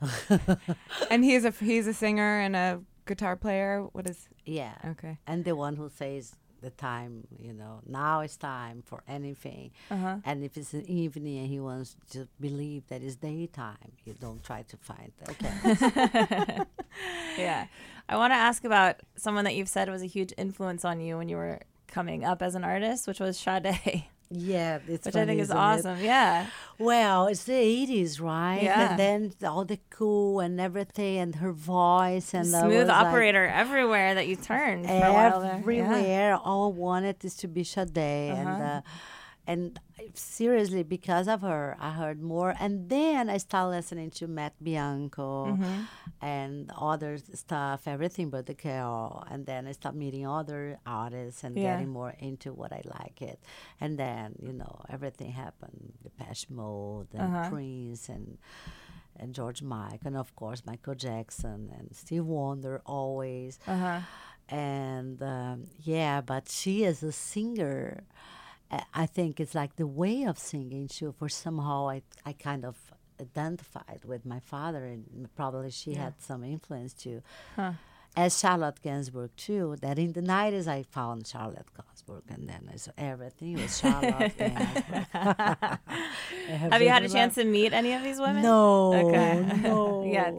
and 1.10 1.24
he's 1.24 1.44
a 1.44 1.50
he's 1.50 1.86
a 1.86 1.94
singer 1.94 2.40
and 2.40 2.56
a 2.56 2.80
guitar 3.06 3.36
player. 3.36 3.86
What 3.92 4.06
is 4.08 4.28
Yeah. 4.44 4.74
okay? 4.84 5.18
And 5.26 5.44
the 5.44 5.54
one 5.56 5.76
who 5.76 5.88
says 5.88 6.34
the 6.60 6.70
time, 6.70 7.26
you 7.38 7.52
know, 7.52 7.80
now 7.86 8.20
it's 8.20 8.36
time 8.36 8.82
for 8.84 9.02
anything. 9.08 9.70
Uh-huh. 9.90 10.16
And 10.24 10.44
if 10.44 10.56
it's 10.56 10.74
an 10.74 10.86
evening 10.86 11.38
and 11.38 11.48
he 11.48 11.60
wants 11.60 11.96
to 12.10 12.28
believe 12.40 12.86
that 12.88 13.02
it's 13.02 13.16
daytime, 13.16 13.92
you 14.04 14.14
don't 14.20 14.42
try 14.42 14.62
to 14.62 14.76
find 14.76 15.12
that. 15.18 15.30
okay. 15.30 16.58
yeah. 17.38 17.66
I 18.08 18.16
want 18.16 18.32
to 18.32 18.36
ask 18.36 18.64
about 18.64 18.96
someone 19.16 19.44
that 19.44 19.54
you've 19.54 19.68
said 19.68 19.88
was 19.88 20.02
a 20.02 20.06
huge 20.06 20.32
influence 20.36 20.84
on 20.84 21.00
you 21.00 21.18
when 21.18 21.28
you 21.28 21.36
were 21.36 21.60
coming 21.86 22.24
up 22.24 22.42
as 22.42 22.54
an 22.54 22.64
artist, 22.64 23.06
which 23.06 23.20
was 23.20 23.38
Sade, 23.38 24.04
yeah, 24.30 24.78
it's 24.86 25.06
which 25.06 25.16
I 25.16 25.24
think 25.24 25.28
funny, 25.28 25.40
is 25.40 25.46
isn't 25.48 25.56
it? 25.56 25.60
awesome. 25.60 26.00
Yeah. 26.00 26.46
Well, 26.78 27.26
it's 27.26 27.44
the 27.44 27.54
eighties, 27.54 28.20
right? 28.20 28.60
Yeah. 28.62 28.90
And 28.90 28.98
then 28.98 29.32
all 29.48 29.64
the 29.64 29.78
cool 29.90 30.40
and 30.40 30.60
everything, 30.60 31.18
and 31.18 31.34
her 31.36 31.52
voice 31.52 32.34
and 32.34 32.46
Smooth 32.46 32.72
was 32.74 32.88
like, 32.88 33.06
operator 33.06 33.46
everywhere 33.46 34.14
that 34.14 34.26
you 34.28 34.36
turned 34.36 34.86
for 34.86 34.92
a 34.92 35.12
while 35.12 35.40
there. 35.40 35.52
Yeah. 35.52 35.58
everywhere. 35.58 36.36
All 36.36 36.70
I 36.70 36.74
wanted 36.76 37.24
is 37.24 37.34
to 37.36 37.48
be 37.48 37.64
Sade, 37.64 37.96
and 37.98 38.48
Uh-huh. 38.48 38.62
uh, 38.64 38.80
and 39.48 39.80
seriously, 40.14 40.82
because 40.84 41.26
of 41.26 41.40
her, 41.40 41.76
I 41.80 41.90
heard 41.92 42.20
more. 42.22 42.54
And 42.60 42.88
then 42.90 43.28
I 43.30 43.38
started 43.38 43.70
listening 43.70 44.10
to 44.20 44.26
Matt 44.28 44.54
Bianco 44.62 45.56
Mm-hmm. 45.56 45.80
and 46.20 46.70
other 46.76 47.16
stuff, 47.34 47.88
Everything 47.88 48.28
but 48.30 48.44
the 48.46 48.54
Girl. 48.54 49.24
And 49.30 49.46
then 49.46 49.66
I 49.66 49.72
started 49.72 49.98
meeting 49.98 50.26
other 50.26 50.78
artists 50.86 51.42
and 51.44 51.56
Yeah. 51.56 51.72
getting 51.72 51.88
more 51.88 52.14
into 52.18 52.52
what 52.52 52.72
I 52.72 52.82
like 53.00 53.22
it. 53.22 53.38
And 53.80 53.98
then 53.98 54.36
you 54.46 54.52
know 54.52 54.74
everything 54.90 55.32
happened: 55.32 55.94
Depeche 56.04 56.46
Mode 56.50 57.08
and 57.14 57.22
Uh-huh. 57.34 57.48
Prince 57.50 58.08
and 58.08 58.38
and 59.20 59.34
George 59.34 59.62
mike 59.62 60.02
and 60.04 60.16
of 60.16 60.30
course 60.36 60.62
Michael 60.64 60.94
Jackson 60.94 61.60
and 61.76 61.88
Steve 62.02 62.24
Wonder 62.26 62.82
always. 62.86 63.58
Uh-huh. 63.66 64.00
And 64.48 65.20
um, 65.22 65.66
yeah, 65.82 66.20
but 66.20 66.48
she 66.48 66.84
is 66.84 67.02
a 67.02 67.12
singer. 67.12 68.04
I- 68.94 69.06
think 69.06 69.40
it's 69.40 69.54
like 69.54 69.76
the 69.76 69.86
way 69.86 70.24
of 70.24 70.38
singing 70.38 70.88
too. 70.88 71.12
For 71.18 71.28
somehow 71.28 71.88
I 71.88 72.02
I 72.26 72.32
kind 72.34 72.64
of 72.64 72.76
identified 73.20 74.02
with 74.04 74.24
my 74.24 74.40
father, 74.40 74.84
and 74.84 75.28
probably 75.34 75.70
she 75.70 75.94
had 75.94 76.14
some 76.20 76.44
influence 76.44 76.92
too. 76.92 77.22
As 78.16 78.38
Charlotte 78.38 78.80
Gainsbourg 78.82 79.30
too. 79.36 79.76
That 79.80 79.98
in 79.98 80.12
the 80.12 80.22
nineties 80.22 80.66
I 80.68 80.82
found 80.82 81.26
Charlotte 81.26 81.66
Gainsbourg, 81.76 82.22
and 82.28 82.48
then 82.48 82.68
I 82.72 82.76
saw 82.76 82.90
everything 82.98 83.54
was 83.62 83.78
Charlotte 83.78 84.36
Gainsbourg. 84.38 85.06
Have 86.72 86.82
you 86.82 86.88
had 86.88 87.04
a 87.04 87.08
chance 87.08 87.34
to 87.36 87.44
meet 87.44 87.72
any 87.72 87.92
of 87.92 88.02
these 88.02 88.18
women? 88.18 88.42
No, 88.42 88.94
Okay. 88.94 89.60
no. 89.62 90.04
Yet. 90.16 90.34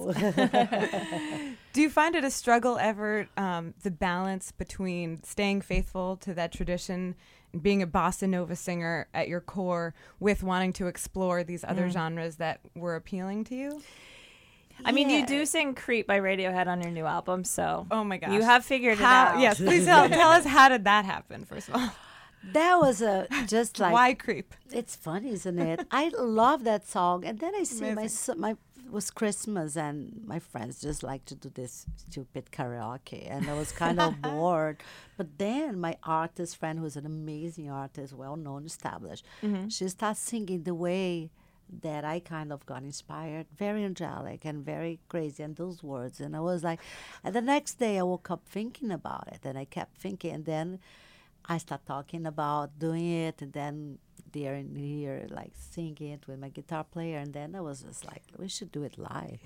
Do 1.73 1.81
you 1.81 1.89
find 1.89 2.15
it 2.15 2.23
a 2.23 2.31
struggle 2.31 2.77
ever, 2.79 3.27
um, 3.37 3.73
the 3.83 3.91
balance 3.91 4.51
between 4.51 5.21
staying 5.23 5.61
faithful 5.61 6.17
to 6.17 6.33
that 6.33 6.51
tradition 6.51 7.15
being 7.61 7.81
a 7.81 7.87
bossa 7.87 8.27
nova 8.29 8.55
singer 8.55 9.07
at 9.13 9.27
your 9.27 9.41
core 9.41 9.93
with 10.19 10.43
wanting 10.43 10.73
to 10.73 10.87
explore 10.87 11.43
these 11.43 11.63
other 11.63 11.87
Mm. 11.87 11.91
genres 11.91 12.35
that 12.37 12.59
were 12.75 12.95
appealing 12.95 13.43
to 13.45 13.55
you? 13.55 13.81
I 14.85 14.91
mean, 14.93 15.09
you 15.09 15.25
do 15.25 15.45
sing 15.45 15.75
"Creep" 15.75 16.07
by 16.07 16.19
Radiohead 16.19 16.67
on 16.67 16.81
your 16.81 16.91
new 16.91 17.05
album, 17.05 17.43
so 17.43 17.85
Oh 17.91 18.03
my 18.03 18.17
gosh. 18.17 18.31
you 18.31 18.41
have 18.43 18.63
figured 18.63 18.99
it 18.99 19.03
out. 19.03 19.39
yes, 19.39 19.57
please 19.57 19.85
tell, 19.85 20.07
tell 20.07 20.29
us 20.29 20.45
how 20.45 20.69
did 20.69 20.85
that 20.85 21.03
happen, 21.05 21.43
first 21.43 21.67
of 21.69 21.75
all? 21.75 21.89
That 22.53 22.79
was 22.79 23.01
a 23.01 23.27
just 23.47 23.77
like 23.81 23.91
Why 23.91 24.13
creep? 24.13 24.53
It's 24.71 24.95
funny, 24.95 25.31
isn't 25.33 25.59
it? 25.59 25.85
I 25.91 26.07
love 26.17 26.63
that 26.63 26.87
song, 26.87 27.25
and 27.25 27.39
then 27.39 27.53
I 27.53 27.63
see 27.63 27.81
my 27.81 27.87
Amazing. 27.89 28.09
son- 28.09 28.39
my 28.39 28.51
it 28.51 28.57
was 28.91 29.11
Christmas, 29.11 29.77
and 29.77 30.21
my 30.25 30.39
friends 30.39 30.81
just 30.81 31.03
like 31.03 31.25
to 31.25 31.35
do 31.35 31.49
this 31.49 31.85
stupid 31.95 32.51
karaoke, 32.51 33.29
and 33.29 33.49
I 33.49 33.53
was 33.53 33.71
kind 33.71 33.99
of 33.99 34.21
bored. 34.21 34.77
But 35.17 35.37
then 35.37 35.79
my 35.79 35.97
artist 36.03 36.57
friend, 36.57 36.79
who's 36.79 36.95
an 36.95 37.05
amazing 37.05 37.69
artist, 37.69 38.13
well 38.13 38.35
known, 38.35 38.65
established, 38.65 39.25
mm-hmm. 39.43 39.67
she 39.69 39.87
starts 39.89 40.19
singing 40.19 40.63
the 40.63 40.73
way 40.73 41.29
that 41.81 42.03
I 42.03 42.19
kind 42.19 42.51
of 42.51 42.65
got 42.65 42.81
inspired, 42.81 43.45
very 43.55 43.83
angelic 43.83 44.43
and 44.45 44.65
very 44.65 44.99
crazy, 45.07 45.43
and 45.43 45.55
those 45.55 45.83
words, 45.83 46.19
and 46.19 46.35
I 46.35 46.39
was 46.39 46.63
like, 46.63 46.79
and 47.23 47.35
the 47.35 47.41
next 47.41 47.75
day 47.75 47.99
I 47.99 48.03
woke 48.03 48.31
up 48.31 48.41
thinking 48.47 48.91
about 48.91 49.27
it, 49.27 49.41
and 49.43 49.57
I 49.57 49.65
kept 49.65 49.97
thinking, 49.97 50.33
and 50.33 50.45
then. 50.45 50.79
I 51.49 51.57
start 51.57 51.81
talking 51.85 52.25
about 52.25 52.77
doing 52.79 53.09
it, 53.27 53.41
and 53.41 53.51
then 53.53 53.97
there 54.31 54.53
and 54.53 54.77
here, 54.77 55.25
like 55.31 55.53
singing 55.55 56.11
it 56.11 56.27
with 56.27 56.39
my 56.39 56.49
guitar 56.49 56.83
player, 56.83 57.17
and 57.17 57.33
then 57.33 57.55
I 57.55 57.61
was 57.61 57.81
just 57.81 58.05
like, 58.05 58.21
we 58.37 58.47
should 58.47 58.71
do 58.71 58.83
it 58.83 58.97
live. 58.99 59.39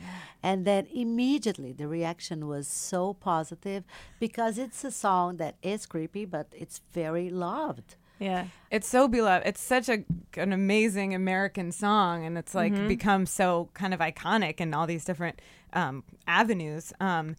And 0.43 0.65
then 0.65 0.87
immediately 0.93 1.71
the 1.71 1.87
reaction 1.87 2.47
was 2.47 2.67
so 2.67 3.13
positive 3.13 3.85
because 4.19 4.57
it's 4.57 4.83
a 4.83 4.91
song 4.91 5.37
that 5.37 5.55
is 5.63 5.85
creepy, 5.85 6.25
but 6.25 6.47
it's 6.51 6.81
very 6.93 7.29
loved. 7.29 7.95
yeah. 8.19 8.47
It's 8.69 8.87
so 8.87 9.07
beloved. 9.07 9.47
It's 9.47 9.61
such 9.61 9.87
a 9.89 10.03
an 10.35 10.51
amazing 10.51 11.13
American 11.15 11.71
song, 11.71 12.25
and 12.25 12.37
it's 12.37 12.53
like 12.55 12.73
become 12.87 13.25
so 13.25 13.69
kind 13.73 13.93
of 13.93 13.99
iconic 14.01 14.59
in 14.59 14.73
all 14.73 14.87
these 14.87 15.05
different 15.05 15.41
um, 15.73 16.03
avenues. 16.27 16.91
Um, 16.99 17.35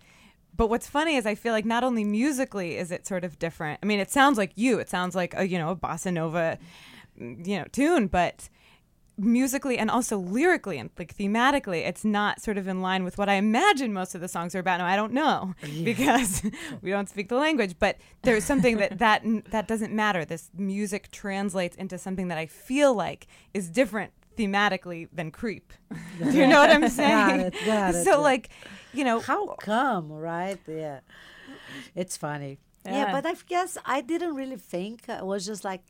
but 0.56 0.68
what's 0.68 0.86
funny 0.86 1.16
is 1.16 1.26
I 1.26 1.34
feel 1.34 1.52
like 1.52 1.64
not 1.64 1.84
only 1.84 2.04
musically 2.04 2.76
is 2.76 2.90
it 2.90 3.06
sort 3.06 3.24
of 3.24 3.38
different. 3.38 3.80
I 3.82 3.86
mean, 3.86 4.00
it 4.00 4.10
sounds 4.10 4.38
like 4.38 4.52
you. 4.54 4.78
It 4.78 4.88
sounds 4.88 5.14
like 5.14 5.34
a 5.36 5.46
you 5.46 5.58
know 5.58 5.70
a 5.70 5.76
bossa 5.76 6.12
nova, 6.12 6.58
mm, 7.20 7.46
you 7.46 7.58
know, 7.58 7.64
tune, 7.72 8.06
but 8.06 8.48
musically 9.16 9.78
and 9.78 9.92
also 9.92 10.18
lyrically 10.18 10.76
and 10.76 10.90
like 10.98 11.16
thematically 11.16 11.86
it's 11.86 12.04
not 12.04 12.42
sort 12.42 12.58
of 12.58 12.66
in 12.66 12.82
line 12.82 13.04
with 13.04 13.16
what 13.16 13.28
i 13.28 13.34
imagine 13.34 13.92
most 13.92 14.16
of 14.16 14.20
the 14.20 14.26
songs 14.26 14.56
are 14.56 14.58
about 14.58 14.78
now 14.78 14.86
i 14.86 14.96
don't 14.96 15.12
know 15.12 15.54
because 15.84 16.42
we 16.82 16.90
don't 16.90 17.08
speak 17.08 17.28
the 17.28 17.36
language 17.36 17.76
but 17.78 17.96
there's 18.22 18.42
something 18.42 18.76
that 18.76 18.98
that 18.98 19.22
that 19.52 19.68
doesn't 19.68 19.92
matter 19.92 20.24
this 20.24 20.50
music 20.56 21.12
translates 21.12 21.76
into 21.76 21.96
something 21.96 22.26
that 22.26 22.38
i 22.38 22.44
feel 22.44 22.92
like 22.92 23.28
is 23.52 23.70
different 23.70 24.12
thematically 24.36 25.08
than 25.12 25.30
Creep. 25.30 25.72
Do 26.18 26.32
you 26.32 26.46
know 26.46 26.60
what 26.60 26.70
I'm 26.70 26.88
saying? 26.88 27.38
Got 27.38 27.40
it, 27.40 27.54
got 27.66 27.94
it, 27.94 28.04
so 28.04 28.10
yeah. 28.12 28.16
like, 28.16 28.50
you 28.94 29.04
know, 29.04 29.20
How 29.20 29.46
come, 29.56 30.10
right? 30.12 30.58
Yeah. 30.66 31.00
It's 31.94 32.16
funny. 32.16 32.58
Yeah. 32.84 32.92
Yeah. 33.06 33.12
but 33.12 33.26
I 33.26 33.34
guess 33.48 33.78
I 33.84 34.00
didn't 34.00 34.34
really 34.34 34.56
think. 34.56 35.08
Uh, 35.08 35.14
I 35.20 35.22
was 35.22 35.44
just 35.46 35.64
like, 35.64 35.82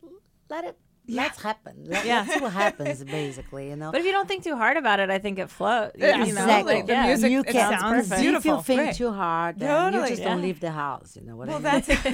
let 0.49 0.65
it, 0.65 0.79
let's 1.09 1.43
happen. 1.43 1.85
Let, 1.87 2.07
Yeah. 2.07 2.25
Let's 2.29 2.41
what 2.41 2.53
happens, 2.65 3.03
basically, 3.05 3.69
you 3.71 3.77
know? 3.77 3.91
But 3.93 4.01
if 4.01 4.07
you 4.07 4.13
don't 4.13 4.29
think 4.29 4.45
too 4.45 4.57
hard 4.57 4.77
about 4.77 5.01
it, 5.01 5.11
I 5.11 5.19
think 5.19 5.39
it 5.39 5.51
floats. 5.51 5.97
Yeah, 5.99 6.25
you 6.25 6.33
know? 6.33 6.41
absolutely. 6.43 6.75
Like, 6.75 6.87
The 6.87 6.93
yeah. 6.93 7.07
music- 7.07 7.33
you 7.33 7.41
it 7.41 7.47
can, 7.49 7.79
sounds 7.81 8.11
if 8.13 8.19
you 8.19 8.25
beautiful. 8.31 8.63
think 8.63 8.81
Great. 8.81 8.95
too 8.97 9.13
hard, 9.13 9.59
then 9.59 9.69
Totally. 9.93 10.03
you 10.11 10.17
just 10.17 10.23
don't 10.23 10.43
leave 10.43 10.61
the 10.61 10.71
house. 10.71 11.17
You 11.17 11.23
know 11.27 11.37
what 11.37 11.49
well, 11.49 11.57
I 11.57 11.61
mean? 11.61 11.83
that's 11.83 11.89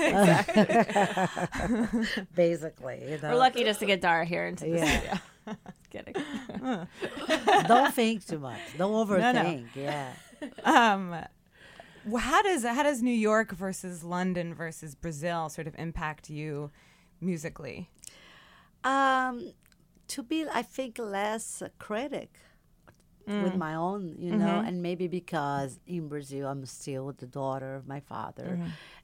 exactly. 0.56 2.24
basically, 2.34 3.02
you 3.10 3.18
know. 3.20 3.30
We're 3.30 3.36
lucky 3.36 3.64
just 3.64 3.80
to 3.80 3.86
get 3.86 4.00
Dara 4.00 4.24
here 4.24 4.46
into 4.46 4.64
the 4.64 4.76
Yeah. 4.78 4.98
studio. 4.98 5.18
Kidding. 5.90 6.14
don't 7.66 7.92
think 7.94 8.24
too 8.26 8.38
much. 8.38 8.60
Don't 8.78 8.92
no. 8.92 9.04
overthink. 9.04 9.66
Yeah. 9.74 10.12
Um, 10.64 11.14
how 12.18 12.42
does 12.42 12.64
how 12.64 12.82
does 12.82 13.02
New 13.02 13.10
York 13.10 13.52
versus 13.52 14.02
London 14.04 14.54
versus 14.54 14.94
Brazil 14.94 15.48
sort 15.48 15.66
of 15.66 15.74
impact 15.78 16.30
you 16.30 16.70
musically? 17.20 17.88
Um, 18.84 19.52
to 20.08 20.22
be, 20.22 20.46
I 20.52 20.62
think, 20.62 20.98
less 20.98 21.62
a 21.62 21.70
critic 21.78 22.38
with 23.44 23.54
my 23.54 23.74
own, 23.76 24.16
you 24.18 24.34
know, 24.34 24.58
and 24.66 24.82
maybe 24.82 25.06
because 25.06 25.78
in 25.86 26.08
Brazil 26.08 26.48
I'm 26.48 26.64
still 26.66 27.12
the 27.16 27.26
daughter 27.26 27.76
of 27.76 27.86
my 27.86 28.00
father, 28.00 28.58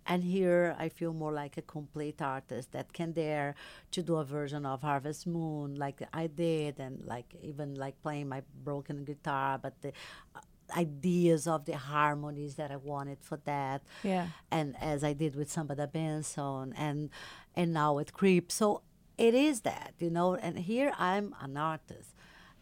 and 0.07 0.25
here 0.25 0.75
I 0.79 0.89
feel 0.89 1.13
more 1.13 1.33
like 1.33 1.57
a 1.59 1.63
complete 1.63 2.21
artist 2.21 2.73
that 2.73 2.93
can 2.93 3.13
dare 3.13 3.55
to 3.93 4.03
do 4.03 4.17
a 4.17 4.25
version 4.25 4.67
of 4.67 4.83
Harvest 4.83 5.29
Moon 5.29 5.77
like 5.77 6.03
I 6.13 6.27
did, 6.27 6.81
and 6.81 7.05
like 7.05 7.37
even 7.41 7.75
like 7.77 8.03
playing 8.03 8.29
my 8.29 8.43
broken 8.65 9.05
guitar, 9.05 9.59
but 9.59 9.81
the 9.83 9.93
uh, 10.35 10.41
ideas 10.77 11.47
of 11.47 11.65
the 11.65 11.77
harmonies 11.77 12.55
that 12.57 12.71
I 12.71 12.77
wanted 12.77 13.19
for 13.21 13.39
that 13.45 13.83
Yeah. 14.03 14.29
and 14.51 14.75
as 14.81 15.05
I 15.05 15.13
did 15.13 15.37
with 15.37 15.51
Samba 15.51 15.87
Benson 15.87 16.73
and 16.77 17.11
and 17.55 17.73
now 17.73 17.95
with 17.95 18.13
Creep. 18.13 18.51
So 18.53 18.83
it 19.19 19.35
is 19.35 19.61
that, 19.63 19.95
you 19.99 20.11
know, 20.11 20.35
and 20.35 20.59
here 20.59 20.93
I'm 20.99 21.35
an 21.41 21.57
artist 21.57 22.11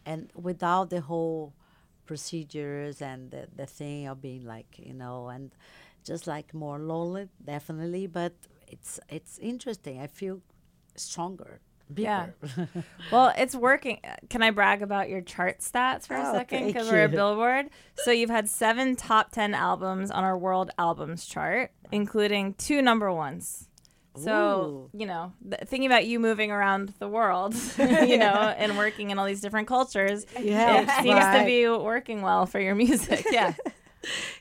and 0.05 0.29
without 0.35 0.89
the 0.89 1.01
whole 1.01 1.53
procedures 2.05 3.01
and 3.01 3.31
the, 3.31 3.47
the 3.55 3.65
thing 3.65 4.07
of 4.07 4.21
being 4.21 4.45
like, 4.45 4.77
you 4.77 4.93
know, 4.93 5.27
and 5.29 5.51
just 6.03 6.27
like 6.27 6.53
more 6.53 6.79
lonely, 6.79 7.27
definitely, 7.43 8.07
but 8.07 8.33
it's 8.67 8.99
it's 9.09 9.37
interesting. 9.39 9.99
I 9.99 10.07
feel 10.07 10.41
stronger. 10.95 11.59
Yeah. 11.95 12.27
Well, 13.11 13.33
it's 13.37 13.53
working. 13.55 13.99
Can 14.29 14.41
I 14.41 14.49
brag 14.51 14.81
about 14.81 15.09
your 15.09 15.21
chart 15.21 15.59
stats 15.59 16.07
for 16.07 16.15
a 16.15 16.29
Oh, 16.29 16.33
second? 16.33 16.65
Because 16.67 16.89
we're 16.89 17.03
a. 17.05 17.09
Billboard. 17.09 17.67
So 17.97 18.11
you've 18.11 18.31
had 18.31 18.49
seven 18.49 18.95
top 18.95 19.31
10 19.31 19.53
albums 19.53 20.09
on 20.09 20.23
our 20.23 20.35
world 20.37 20.71
albums 20.79 21.25
chart, 21.25 21.71
including 21.91 22.55
two 22.55 22.81
number 22.81 23.11
ones. 23.13 23.67
So, 24.17 24.89
Ooh. 24.93 24.97
you 24.99 25.05
know, 25.05 25.33
th- 25.47 25.61
thinking 25.67 25.85
about 25.85 26.05
you 26.07 26.19
moving 26.19 26.49
around 26.49 26.93
the 26.99 27.07
world, 27.07 27.53
you 27.77 28.17
know, 28.17 28.55
and 28.57 28.77
working 28.77 29.11
in 29.11 29.19
all 29.19 29.25
these 29.25 29.41
different 29.41 29.67
cultures, 29.67 30.25
Yeah, 30.39 30.81
it 30.81 31.03
seems 31.03 31.19
to 31.19 31.43
be 31.45 31.67
working 31.67 32.21
well 32.23 32.45
for 32.45 32.59
your 32.59 32.75
music. 32.75 33.25
Yeah. 33.29 33.53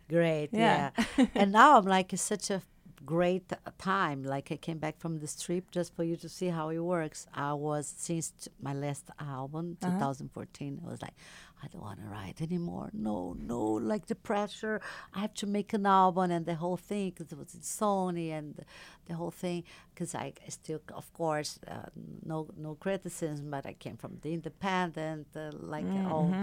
Great, 0.09 0.51
Yeah. 0.53 0.91
yeah. 1.19 1.27
and 1.35 1.53
now 1.53 1.79
I'm 1.79 1.85
like, 1.85 2.13
it's 2.13 2.23
such 2.23 2.51
a 2.51 2.63
great 3.07 3.53
time. 3.79 4.23
Like 4.25 4.51
I 4.53 4.57
came 4.57 4.79
back 4.79 4.99
from 4.99 5.19
this 5.19 5.35
trip 5.41 5.71
just 5.71 5.95
for 5.95 6.05
you 6.05 6.17
to 6.17 6.29
see 6.29 6.49
how 6.49 6.69
it 6.71 6.79
works. 6.79 7.27
I 7.35 7.53
was 7.55 7.93
since 7.97 8.31
t- 8.31 8.51
my 8.61 8.73
last 8.75 9.11
album, 9.21 9.77
2014. 9.81 10.81
I 10.85 10.91
was 10.91 11.03
like, 11.03 11.15
I 11.63 11.67
don't 11.69 11.83
want 11.83 12.01
to 12.01 12.07
write 12.07 12.41
anymore. 12.43 12.91
No, 12.93 13.35
no, 13.39 13.61
like 13.63 14.07
the 14.07 14.15
pressure. 14.15 14.81
I 15.15 15.21
have 15.21 15.35
to 15.35 15.47
make 15.47 15.73
an 15.73 15.87
album 15.87 16.31
and 16.31 16.45
the 16.45 16.55
whole 16.57 16.77
thing 16.77 17.11
because 17.11 17.33
it 17.33 17.39
was 17.39 17.55
in 17.55 17.61
Sony 17.61 18.31
and 18.31 18.55
the, 18.57 18.65
the 19.07 19.15
whole 19.15 19.31
thing. 19.31 19.65
Because 19.95 20.15
I, 20.15 20.33
I 20.47 20.49
still, 20.51 20.81
of 20.95 21.13
course, 21.15 21.59
uh, 21.67 21.89
no, 22.25 22.49
no 22.57 22.75
criticism, 22.75 23.51
but 23.51 23.65
I 23.67 23.73
came 23.75 23.97
from 23.97 24.19
the 24.23 24.35
independent, 24.35 25.29
uh, 25.37 25.51
like 25.55 25.87
all 26.11 26.35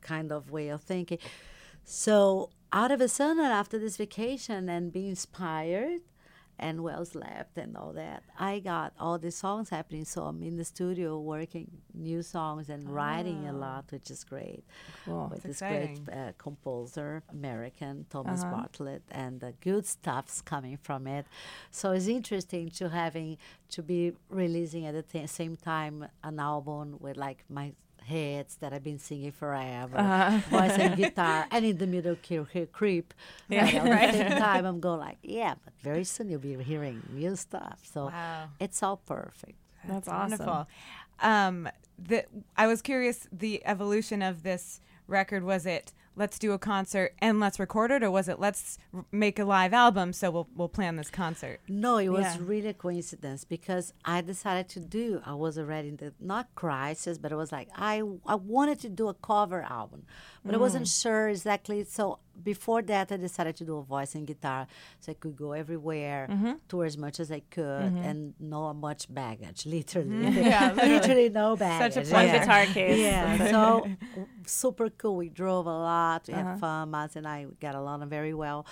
kind 0.00 0.32
of 0.32 0.50
way 0.50 0.68
of 0.68 0.82
thinking. 0.82 1.18
So 1.84 2.50
out 2.74 2.90
of 2.90 3.00
a 3.00 3.08
sudden, 3.08 3.44
after 3.44 3.78
this 3.78 3.96
vacation 3.96 4.68
and 4.68 4.92
be 4.92 5.08
inspired 5.08 6.00
and 6.58 6.82
well 6.82 7.04
slept 7.04 7.56
and 7.56 7.76
all 7.76 7.92
that, 7.92 8.24
I 8.38 8.58
got 8.58 8.92
all 8.98 9.16
the 9.16 9.30
songs 9.30 9.70
happening. 9.70 10.04
So 10.04 10.24
I'm 10.24 10.42
in 10.42 10.56
the 10.56 10.64
studio 10.64 11.20
working 11.20 11.70
new 11.94 12.22
songs 12.22 12.68
and 12.68 12.90
writing 12.90 13.46
a 13.46 13.52
lot, 13.52 13.84
which 13.90 14.10
is 14.10 14.24
great. 14.24 14.64
Cool. 15.04 15.28
With 15.30 15.44
That's 15.44 15.60
this 15.60 15.68
great 15.68 16.00
uh, 16.12 16.32
composer, 16.36 17.22
American 17.30 18.06
Thomas 18.10 18.42
Bartlett, 18.42 19.02
and 19.12 19.40
the 19.40 19.54
good 19.60 19.86
stuff's 19.86 20.42
coming 20.42 20.76
from 20.76 21.06
it. 21.06 21.26
So 21.70 21.92
it's 21.92 22.08
interesting 22.08 22.70
to 22.70 22.88
having 22.88 23.38
to 23.70 23.82
be 23.82 24.14
releasing 24.28 24.84
at 24.86 24.94
the 24.94 25.02
t- 25.02 25.26
same 25.28 25.56
time 25.56 26.08
an 26.24 26.40
album 26.40 26.96
with 26.98 27.16
like 27.16 27.44
my 27.48 27.72
hits 28.04 28.54
that 28.56 28.72
I've 28.72 28.84
been 28.84 28.98
singing 28.98 29.32
forever, 29.32 30.42
voice 30.50 30.72
and 30.78 30.96
guitar, 31.02 31.46
and 31.50 31.64
in 31.64 31.78
the 31.78 31.86
middle 31.86 32.16
cre- 32.16 32.42
cre- 32.50 32.70
creep. 32.72 33.12
Yeah, 33.48 33.64
But 33.64 33.74
at 33.74 33.90
right. 33.90 34.12
the 34.12 34.18
same 34.18 34.38
time, 34.38 34.64
I'm 34.66 34.80
going 34.80 35.00
like, 35.00 35.18
yeah, 35.22 35.54
but 35.64 35.72
very 35.82 36.04
soon 36.04 36.28
you'll 36.30 36.40
be 36.40 36.54
hearing 36.62 37.02
new 37.12 37.34
stuff. 37.36 37.80
So 37.92 38.06
Wow. 38.06 38.48
it's 38.60 38.82
all 38.82 38.98
perfect. 38.98 39.58
That's 39.86 40.08
awesome. 40.08 40.38
Wonderful. 40.38 40.68
Um, 41.20 41.68
the, 41.98 42.24
I 42.56 42.66
was 42.66 42.82
curious 42.82 43.26
the 43.32 43.62
evolution 43.66 44.22
of 44.22 44.42
this 44.42 44.80
record. 45.06 45.44
Was 45.44 45.66
it 45.66 45.92
let's 46.16 46.38
do 46.38 46.52
a 46.52 46.58
concert 46.58 47.14
and 47.18 47.40
let's 47.40 47.58
record 47.58 47.90
it, 47.90 48.02
or 48.02 48.10
was 48.10 48.28
it 48.28 48.38
let's 48.38 48.78
r- 48.92 49.04
make 49.12 49.38
a 49.38 49.44
live 49.44 49.72
album 49.72 50.12
so 50.12 50.30
we'll 50.30 50.48
we'll 50.54 50.68
plan 50.68 50.96
this 50.96 51.10
concert? 51.10 51.60
No, 51.68 51.98
it 51.98 52.08
was 52.08 52.24
Yeah. 52.24 52.36
really 52.40 52.68
a 52.68 52.74
coincidence 52.74 53.44
because 53.44 53.92
I 54.04 54.20
decided 54.20 54.68
to 54.70 54.80
do. 54.80 55.20
I 55.24 55.34
was 55.34 55.58
already 55.58 55.88
in 55.88 55.96
the 55.96 56.12
not 56.20 56.54
crisis, 56.54 57.18
but 57.18 57.32
it 57.32 57.36
was 57.36 57.52
like 57.52 57.68
I 57.74 58.02
I 58.26 58.34
wanted 58.36 58.80
to 58.80 58.88
do 58.88 59.08
a 59.08 59.14
cover 59.14 59.62
album, 59.62 60.06
but 60.44 60.54
I 60.54 60.58
wasn't 60.58 60.86
mm. 60.86 61.02
sure 61.02 61.28
exactly. 61.28 61.84
So 61.84 62.18
before 62.42 62.82
that, 62.82 63.12
I 63.12 63.16
decided 63.16 63.56
to 63.56 63.64
do 63.64 63.78
a 63.78 63.82
voice 63.82 64.14
and 64.14 64.26
guitar, 64.26 64.66
so 65.00 65.12
I 65.12 65.14
could 65.14 65.36
go 65.36 65.52
everywhere, 65.52 66.28
mm-hmm. 66.30 66.52
tour 66.68 66.84
as 66.84 66.96
much 66.98 67.20
as 67.20 67.30
I 67.30 67.40
could, 67.40 67.62
mm-hmm. 67.62 67.98
and 67.98 68.34
no 68.38 68.72
much 68.74 69.12
baggage, 69.12 69.66
literally. 69.66 70.08
Mm-hmm. 70.08 70.44
Yeah, 70.44 70.72
literally. 70.72 70.90
literally 70.94 71.28
no 71.30 71.56
baggage. 71.56 71.94
Such 71.94 72.08
a 72.08 72.12
One 72.12 72.26
Yeah. 72.26 72.38
guitar 72.38 72.66
case. 72.66 73.00
Yeah, 73.00 73.50
so 73.50 73.86
super 74.46 74.90
cool. 74.90 75.16
We 75.16 75.28
drove 75.28 75.66
a 75.66 75.70
lot. 75.70 76.26
We 76.28 76.34
had 76.34 76.46
uh-huh. 76.46 76.58
fun. 76.58 76.92
Maz 76.92 77.16
and 77.16 77.26
I 77.26 77.46
got 77.60 77.74
along 77.74 78.08
very 78.08 78.34
well. 78.34 78.66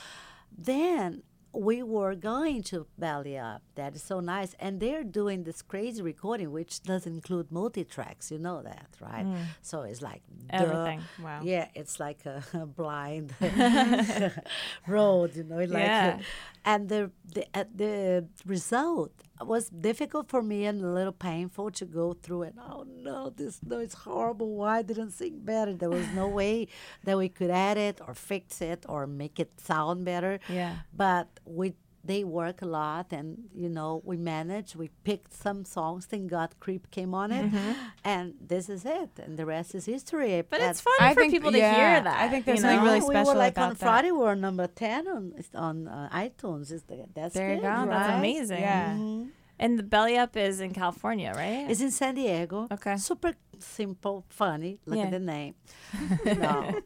Then 0.56 1.22
we 1.54 1.82
were 1.82 2.14
going 2.14 2.62
to 2.64 2.86
Belly 2.98 3.36
Up. 3.38 3.62
That 3.74 3.94
is 3.94 4.02
so 4.02 4.20
nice. 4.20 4.54
And 4.58 4.80
they're 4.80 5.04
doing 5.04 5.44
this 5.44 5.60
crazy 5.62 6.00
recording, 6.02 6.50
which 6.50 6.82
doesn't 6.82 7.12
include 7.12 7.52
multi 7.52 7.84
tracks. 7.84 8.30
You 8.30 8.38
know 8.38 8.62
that, 8.62 8.88
right? 9.00 9.26
So 9.60 9.82
it's 9.82 10.00
like 10.02 10.22
duh. 10.50 10.56
Everything. 10.64 11.00
Wow. 11.22 11.40
Yeah, 11.42 11.68
it's 11.74 12.00
like 12.00 12.24
a, 12.26 12.42
blind 12.66 13.34
road, 14.86 15.36
you 15.36 15.44
know. 15.44 15.56
Like, 15.56 15.68
Yeah. 15.70 16.18
and 16.64 16.88
the 16.88 17.10
the 17.34 17.46
uh, 17.54 17.64
the 17.74 18.26
result 18.46 19.12
was 19.46 19.68
difficult 19.68 20.28
for 20.28 20.42
me 20.42 20.66
and 20.66 20.82
a 20.82 20.88
little 20.88 21.12
painful 21.12 21.70
to 21.72 21.84
go 21.84 22.12
through 22.12 22.42
it. 22.44 22.54
Oh 22.58 22.86
no, 22.88 23.30
this 23.30 23.60
no, 23.64 23.78
it's 23.78 23.94
horrible. 23.94 24.54
Why 24.56 24.82
didn't 24.82 25.12
sing 25.12 25.40
better? 25.40 25.74
There 25.74 25.90
was 25.90 26.06
no 26.14 26.28
way 26.28 26.68
that 27.04 27.16
we 27.18 27.28
could 27.28 27.50
edit 27.50 28.00
or 28.06 28.14
fix 28.14 28.60
it 28.60 28.84
or 28.88 29.06
make 29.06 29.38
it 29.40 29.60
sound 29.60 30.04
better. 30.04 30.40
Yeah. 30.48 30.76
But 30.94 31.28
we 31.44 31.74
they 32.04 32.24
work 32.24 32.62
a 32.62 32.66
lot 32.66 33.06
and 33.12 33.38
you 33.54 33.68
know 33.68 34.02
we 34.04 34.16
managed 34.16 34.74
we 34.74 34.88
picked 35.04 35.32
some 35.32 35.64
songs 35.64 36.04
thank 36.06 36.28
god 36.30 36.50
creep 36.58 36.90
came 36.90 37.14
on 37.14 37.30
it 37.30 37.46
and 38.04 38.34
this 38.52 38.68
is 38.68 38.84
it 38.84 39.10
and 39.22 39.38
the 39.38 39.46
rest 39.46 39.74
is 39.74 39.84
history 39.86 40.42
But 40.42 40.58
That- 40.60 40.70
it's 40.70 40.80
fun 40.80 40.94
I 41.00 41.14
for 41.14 41.20
think- 41.20 41.32
people 41.32 41.52
to 41.52 41.58
yeah, 41.58 41.74
hear 41.76 42.00
that. 42.08 42.18
I 42.24 42.28
think 42.28 42.44
there's 42.44 42.58
you 42.58 42.62
something 42.62 42.78
know? 42.84 42.92
really 42.92 43.00
we 43.06 43.14
special 43.14 43.32
were 43.34 43.38
like 43.46 43.52
about 43.52 43.64
on 43.70 43.74
that. 43.74 43.78
Friday. 43.88 44.10
We 44.10 44.18
were 44.18 44.34
number 44.48 44.66
ten 44.66 45.06
on 45.16 45.24
on 45.54 45.76
uh, 45.88 46.08
iTunes. 46.24 46.66
Is 46.76 46.82
the, 46.90 46.96
that's 47.14 47.34
There 47.34 47.50
you 47.54 47.60
good, 47.60 47.62
go. 47.62 47.86
That's 47.92 48.12
amazing. 48.18 48.60
Yeah. 48.60 48.96
And 49.62 49.78
the 49.78 49.84
belly 49.94 50.16
up 50.18 50.36
is 50.36 50.60
in 50.60 50.72
California, 50.74 51.30
right? 51.36 51.70
It's 51.70 51.80
in 51.80 51.92
San 51.92 52.14
Diego. 52.16 52.66
Okay. 52.76 52.96
Super 52.96 53.32
simple, 53.78 54.24
funny. 54.28 54.72
Look 54.86 54.98
Yeah. 54.98 55.04
at 55.04 55.12
the 55.12 55.20
name. 55.34 55.54
no, 56.26 56.82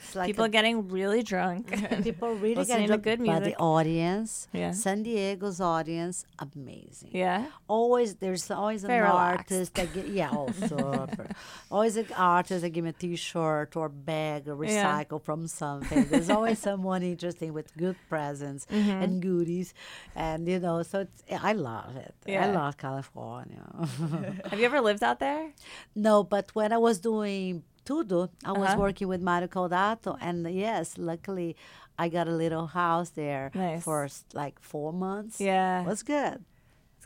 it's 0.00 0.14
like 0.16 0.26
people 0.30 0.46
a- 0.46 0.48
getting 0.48 0.88
really 0.88 1.22
drunk. 1.22 1.62
people 2.02 2.30
really 2.44 2.54
listening 2.54 2.86
get 2.88 2.96
to 2.96 2.98
good 3.08 3.20
But 3.26 3.44
the 3.44 3.56
audience, 3.56 4.48
Yeah. 4.52 4.72
San 4.72 5.02
Diego's 5.02 5.60
audience, 5.60 6.24
amazing. 6.38 7.10
yeah. 7.12 7.46
Always, 7.68 8.14
there's 8.22 8.50
always 8.50 8.82
Very 8.84 9.04
an 9.04 9.12
relaxed. 9.12 9.52
artist 9.52 9.74
that 9.74 9.92
get, 9.92 10.08
yeah, 10.08 10.30
also 10.40 11.06
always 11.70 11.96
an 11.96 12.06
artist 12.16 12.62
that 12.62 12.70
give 12.70 12.84
me 12.84 12.90
a 12.90 12.98
T-shirt 13.04 13.76
or 13.76 13.88
bag 13.90 14.48
or 14.48 14.56
Yeah. 14.64 14.70
recycle 15.04 15.20
from 15.20 15.46
something. 15.46 16.04
There's 16.10 16.30
always 16.30 16.58
someone 16.58 17.02
interesting 17.02 17.52
with 17.52 17.68
good 17.76 17.96
presents 18.08 18.64
Mm-hmm. 18.70 19.02
and 19.02 19.12
goodies, 19.20 19.74
and 20.16 20.48
you 20.48 20.58
know, 20.58 20.82
so 20.82 21.00
it's, 21.00 21.20
I 21.30 21.52
love 21.52 21.96
it. 21.96 22.13
Yeah. 22.26 22.46
I 22.46 22.50
love 22.52 22.76
California. 22.76 23.62
Have 24.50 24.58
you 24.58 24.64
ever 24.70 24.80
lived 24.80 25.02
out 25.02 25.18
there? 25.20 25.52
no, 25.94 26.22
but 26.24 26.50
when 26.54 26.72
I 26.72 26.78
was 26.78 26.98
doing 26.98 27.62
Tudo, 27.84 28.30
I 28.44 28.52
was 28.52 28.68
Uh-huh. 28.70 28.80
working 28.80 29.08
with 29.08 29.20
Mario 29.20 29.48
Caldato, 29.48 30.16
and 30.20 30.48
yes, 30.50 30.96
luckily, 30.96 31.54
I 31.98 32.08
got 32.08 32.26
a 32.28 32.32
little 32.34 32.66
house 32.66 33.10
there 33.10 33.50
Nice. 33.54 33.82
for 33.84 34.08
like 34.32 34.58
four 34.60 34.92
months. 34.92 35.38
Yeah. 35.40 35.82
it 35.82 35.86
was 35.86 36.02
good. 36.02 36.44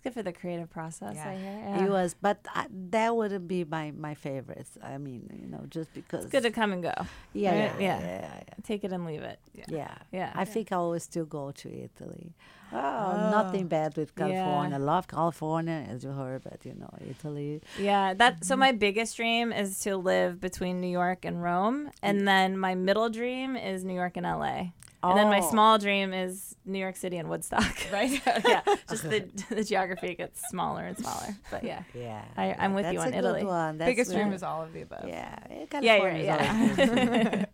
Good 0.08 0.14
for 0.14 0.22
the 0.22 0.32
creative 0.32 0.70
process. 0.70 1.16
Yeah. 1.16 1.28
I 1.28 1.34
hear. 1.36 1.86
It 1.86 1.90
was, 1.90 2.14
but 2.20 2.38
I, 2.54 2.66
that 2.90 3.14
wouldn't 3.14 3.46
be 3.46 3.64
my 3.64 3.90
my 3.90 4.14
favorites. 4.14 4.78
I 4.82 4.96
mean, 4.96 5.28
you 5.38 5.48
know, 5.48 5.64
just 5.68 5.92
because. 5.92 6.24
It's 6.24 6.32
good 6.32 6.44
to 6.44 6.50
come 6.50 6.72
and 6.72 6.82
go. 6.82 6.94
yeah, 7.34 7.50
right? 7.50 7.80
yeah, 7.80 7.98
Yeah. 7.98 8.00
yeah, 8.00 8.42
yeah, 8.48 8.54
Take 8.64 8.84
it 8.84 8.92
and 8.92 9.04
leave 9.04 9.22
it. 9.22 9.38
yeah. 9.68 9.94
Yeah. 10.10 10.32
I 10.34 10.44
think 10.46 10.72
I 10.72 10.76
always 10.76 11.02
still 11.02 11.26
go 11.26 11.50
to 11.50 11.68
Italy. 11.68 12.34
Oh, 12.72 12.76
oh. 12.76 13.30
nothing 13.30 13.66
bad 13.66 13.96
with 13.96 14.14
California. 14.14 14.76
I 14.76 14.78
love 14.78 15.08
California, 15.08 15.86
as 15.88 16.04
you 16.04 16.10
heard, 16.10 16.42
but 16.44 16.64
you 16.64 16.74
know, 16.74 16.90
Italy. 17.08 17.62
Yeah, 17.78 18.14
that 18.14 18.44
so 18.44 18.54
mm-hmm. 18.54 18.60
my 18.60 18.72
biggest 18.72 19.16
dream 19.16 19.52
is 19.52 19.80
to 19.80 19.96
live 19.96 20.40
between 20.40 20.80
New 20.80 20.88
York 20.90 21.24
and 21.24 21.42
Rome, 21.42 21.90
and 22.02 22.22
mm. 22.22 22.24
then 22.26 22.58
my 22.58 22.74
middle 22.74 23.08
dream 23.08 23.56
is 23.56 23.84
New 23.84 23.94
York 23.94 24.16
and 24.16 24.26
LA. 24.26 24.72
And 25.02 25.16
then 25.16 25.28
my 25.28 25.38
Oh. 25.40 25.50
small 25.50 25.78
dream 25.78 26.12
is 26.12 26.56
New 26.64 26.78
York 26.80 26.96
City 26.96 27.16
and 27.18 27.28
Woodstock. 27.28 27.76
Right? 27.92 28.20
yeah. 28.48 28.62
Just 28.90 29.04
the 29.08 29.20
the 29.48 29.62
geography 29.64 30.14
gets 30.14 30.40
smaller 30.48 30.84
and 30.86 30.98
smaller. 30.98 31.36
But 31.50 31.62
yeah. 31.64 31.82
Yeah, 31.94 32.22
I- 32.36 32.54
I'm 32.58 32.74
with 32.74 32.84
that's 32.84 32.94
you 32.94 33.00
a 33.00 33.02
on 33.04 33.10
good 33.12 33.18
Italy. 33.18 33.44
One. 33.44 33.78
That's 33.78 33.88
Biggest 33.90 34.12
dream 34.12 34.32
is 34.32 34.42
all 34.42 34.62
of 34.62 34.72
the 34.72 34.82
above. 34.82 35.08
Yeah, 35.08 35.38
Yeah, 35.80 35.96
you're 35.96 36.06
right, 36.08 37.38
is. 37.38 37.46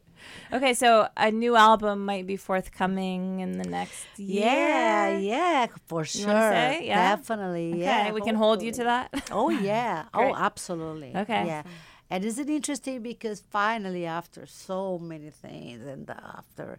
Okay, 0.53 0.72
so 0.74 1.09
a 1.16 1.30
new 1.30 1.55
album 1.57 2.05
might 2.07 2.26
be 2.26 2.36
forthcoming 2.36 3.40
in 3.40 3.59
the 3.59 3.68
next 3.68 4.07
year. 4.16 4.45
Yeah, 4.47 5.18
yeah, 5.18 5.66
for 5.86 6.05
sure. 6.05 6.26
wanna 6.28 6.51
say? 6.51 6.86
Yeah? 6.86 7.16
Definitely. 7.16 7.72
Okay, 7.72 7.80
Yeah, 7.82 8.12
we 8.12 8.20
can 8.22 8.34
hold 8.36 8.62
you 8.62 8.72
to 8.72 8.84
that. 8.84 9.11
Oh 9.30 9.51
yeah. 9.51 10.05
Oh, 10.14 10.34
absolutely. 10.34 11.12
Okay. 11.14 11.45
Yeah. 11.47 11.62
And 12.11 12.24
isn't 12.24 12.49
it 12.49 12.55
interesting 12.55 13.03
because 13.03 13.40
finally, 13.51 14.07
after 14.07 14.47
so 14.47 14.99
many 14.99 15.30
things, 15.30 15.84
and 15.86 16.09
after 16.11 16.78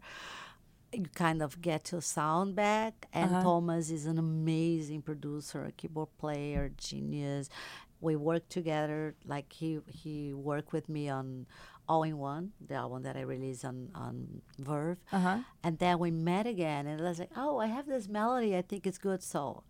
you 0.97 1.05
kind 1.13 1.41
of 1.41 1.61
get 1.61 1.91
your 1.91 2.01
sound 2.01 2.55
back, 2.55 3.07
and 3.13 3.31
Uh-huh. 3.31 3.43
Thomas 3.43 3.89
is 3.89 4.05
an 4.05 4.17
amazing 4.17 5.01
producer, 5.01 5.71
keyboard 5.77 6.09
player, 6.17 6.71
genius. 6.77 7.49
We 8.01 8.15
work 8.15 8.47
together. 8.49 9.15
Like 9.25 9.51
he 9.53 9.79
he 9.87 10.33
worked 10.33 10.71
with 10.73 10.87
me 10.89 11.09
on 11.09 11.47
All 11.87 12.03
in 12.03 12.17
One, 12.17 12.51
the 12.69 12.75
album 12.75 13.03
that 13.03 13.15
I 13.15 13.21
released 13.21 13.63
on 13.65 13.89
on 13.95 14.41
Verve. 14.59 14.97
Uh-huh. 15.11 15.39
And 15.63 15.79
then 15.79 15.99
we 15.99 16.11
met 16.11 16.45
again, 16.47 16.87
and 16.87 16.99
I 17.01 17.03
was 17.09 17.19
like, 17.19 17.31
"Oh, 17.37 17.57
I 17.57 17.67
have 17.67 17.85
this 17.87 18.07
melody. 18.07 18.55
I 18.57 18.61
think 18.61 18.85
it's 18.87 18.97
good." 18.99 19.21
So, 19.23 19.63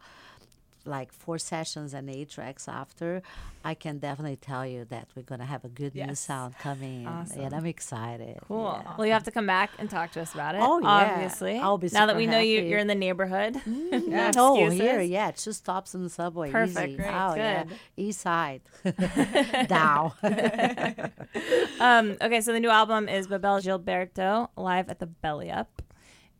like 0.86 1.12
four 1.12 1.38
sessions 1.38 1.94
and 1.94 2.10
eight 2.10 2.30
tracks 2.30 2.68
after, 2.68 3.22
I 3.64 3.74
can 3.74 3.98
definitely 4.00 4.36
tell 4.38 4.66
you 4.66 4.86
that 4.86 5.08
we're 5.16 5.24
gonna 5.24 5.46
have 5.46 5.66
a 5.66 5.70
good 5.70 5.96
new 5.96 6.14
sound 6.16 6.58
coming, 6.60 7.08
Awesome. 7.08 7.42
and 7.42 7.54
I'm 7.54 7.66
excited. 7.66 8.38
Cool. 8.48 8.80
Yeah. 8.84 8.94
Well, 8.98 9.08
you 9.08 9.14
have 9.14 9.24
to 9.24 9.32
come 9.32 9.48
back 9.48 9.72
and 9.80 9.90
talk 9.90 10.12
to 10.12 10.22
us 10.22 10.34
about 10.34 10.56
it. 10.56 10.62
Oh, 10.62 10.80
yeah. 10.80 10.88
Obviously. 10.88 11.58
I'll 11.60 11.78
be 11.78 11.90
now 11.92 12.06
that 12.06 12.16
we 12.16 12.28
know 12.28 12.40
you, 12.40 12.62
you're 12.62 12.80
in 12.80 12.88
the 12.88 12.96
neighborhood. 12.96 13.60
no 13.66 14.32
Oh, 14.38 14.56
excuses. 14.56 14.80
here, 14.80 15.02
yeah, 15.02 15.32
two 15.32 15.52
stops 15.54 15.96
on 15.96 16.04
the 16.04 16.10
subway. 16.10 16.52
Perfect, 16.52 16.90
Easy. 16.90 16.98
great, 16.98 17.08
oh, 17.10 17.36
yeah. 17.36 17.64
good. 17.64 17.74
East 17.98 18.22
side. 18.22 18.62
Down. 19.68 20.12
Um, 21.80 22.16
okay, 22.22 22.40
so 22.42 22.54
the 22.54 22.60
new 22.60 22.70
album 22.70 23.10
is 23.10 23.28
Bebel 23.28 23.60
Gilberto 23.60 24.48
live 24.56 24.90
at 24.90 25.00
the 25.00 25.06
Belly 25.06 25.52
Up, 25.52 25.82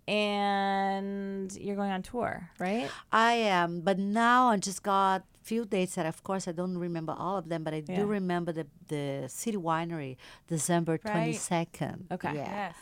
and 0.08 1.56
you're 1.58 1.76
going 1.76 1.92
on 1.92 2.02
tour, 2.02 2.50
right? 2.60 2.90
I 3.12 3.34
am, 3.34 3.82
but 3.82 3.98
now 4.00 4.50
I 4.50 4.58
just 4.58 4.84
got 4.84 5.24
few 5.44 5.64
dates 5.66 5.96
that, 5.96 6.06
of 6.08 6.24
course, 6.24 6.48
I 6.48 6.54
don't 6.54 6.78
remember 6.78 7.14
all 7.18 7.38
of 7.38 7.50
them, 7.50 7.64
but 7.64 7.74
I 7.74 7.84
Yeah. 7.88 7.98
do 7.98 8.06
remember 8.06 8.52
the 8.52 8.66
the 8.88 9.26
City 9.30 9.58
Winery, 9.58 10.18
December 10.48 10.94
Right. 10.94 11.12
twenty 11.12 11.34
second. 11.34 12.08
Okay. 12.12 12.34
Yeah. 12.36 12.50
Yes. 12.70 12.76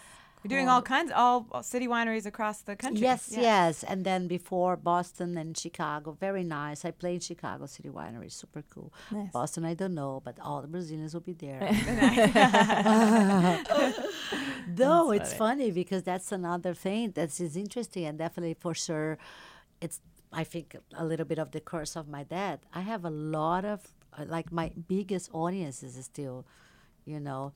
You're 0.44 0.50
doing 0.58 0.68
all 0.68 0.82
kinds, 0.82 1.12
all 1.16 1.48
all 1.52 1.64
city 1.64 1.88
wineries 1.88 2.26
across 2.26 2.62
the 2.62 2.76
country. 2.76 3.02
Yes, 3.04 3.30
Yeah. 3.32 3.42
yes, 3.42 3.84
and 3.84 4.04
then 4.06 4.28
before 4.28 4.76
Boston 4.76 5.38
and 5.38 5.58
Chicago, 5.58 6.12
very 6.20 6.44
nice. 6.44 6.84
I 6.84 6.92
played 6.92 7.24
Chicago 7.24 7.66
City 7.66 7.90
Winery, 7.90 8.30
super 8.32 8.62
cool. 8.74 8.92
Nice. 9.12 9.32
Boston, 9.32 9.64
I 9.66 9.74
don't 9.74 9.94
know, 9.94 10.22
but 10.24 10.38
all 10.42 10.62
the 10.62 10.68
Brazilians 10.68 11.14
will 11.14 11.22
be 11.22 11.34
there. 11.34 11.62
no, 14.78 15.12
it's 15.18 15.34
funny 15.34 15.72
because 15.72 16.04
that's 16.04 16.32
another 16.32 16.74
thing 16.74 17.12
that 17.12 17.40
is 17.40 17.56
interesting, 17.56 18.06
and 18.06 18.18
definitely 18.18 18.56
for 18.60 18.74
sure, 18.74 19.18
it's 19.82 20.02
I 20.32 20.44
think 20.44 20.76
a 20.98 21.06
little 21.06 21.26
bit 21.26 21.40
of 21.40 21.52
the 21.52 21.60
curse 21.62 21.96
of 21.96 22.08
my 22.08 22.24
dad. 22.24 22.60
I 22.74 22.82
have 22.82 23.06
a 23.06 23.10
lot 23.10 23.66
of 23.66 23.94
uh, 24.18 24.26
like 24.28 24.52
my 24.52 24.72
biggest 24.88 25.30
audience 25.34 25.84
is 25.84 25.96
still, 26.04 26.46
you 27.06 27.20
know. 27.20 27.54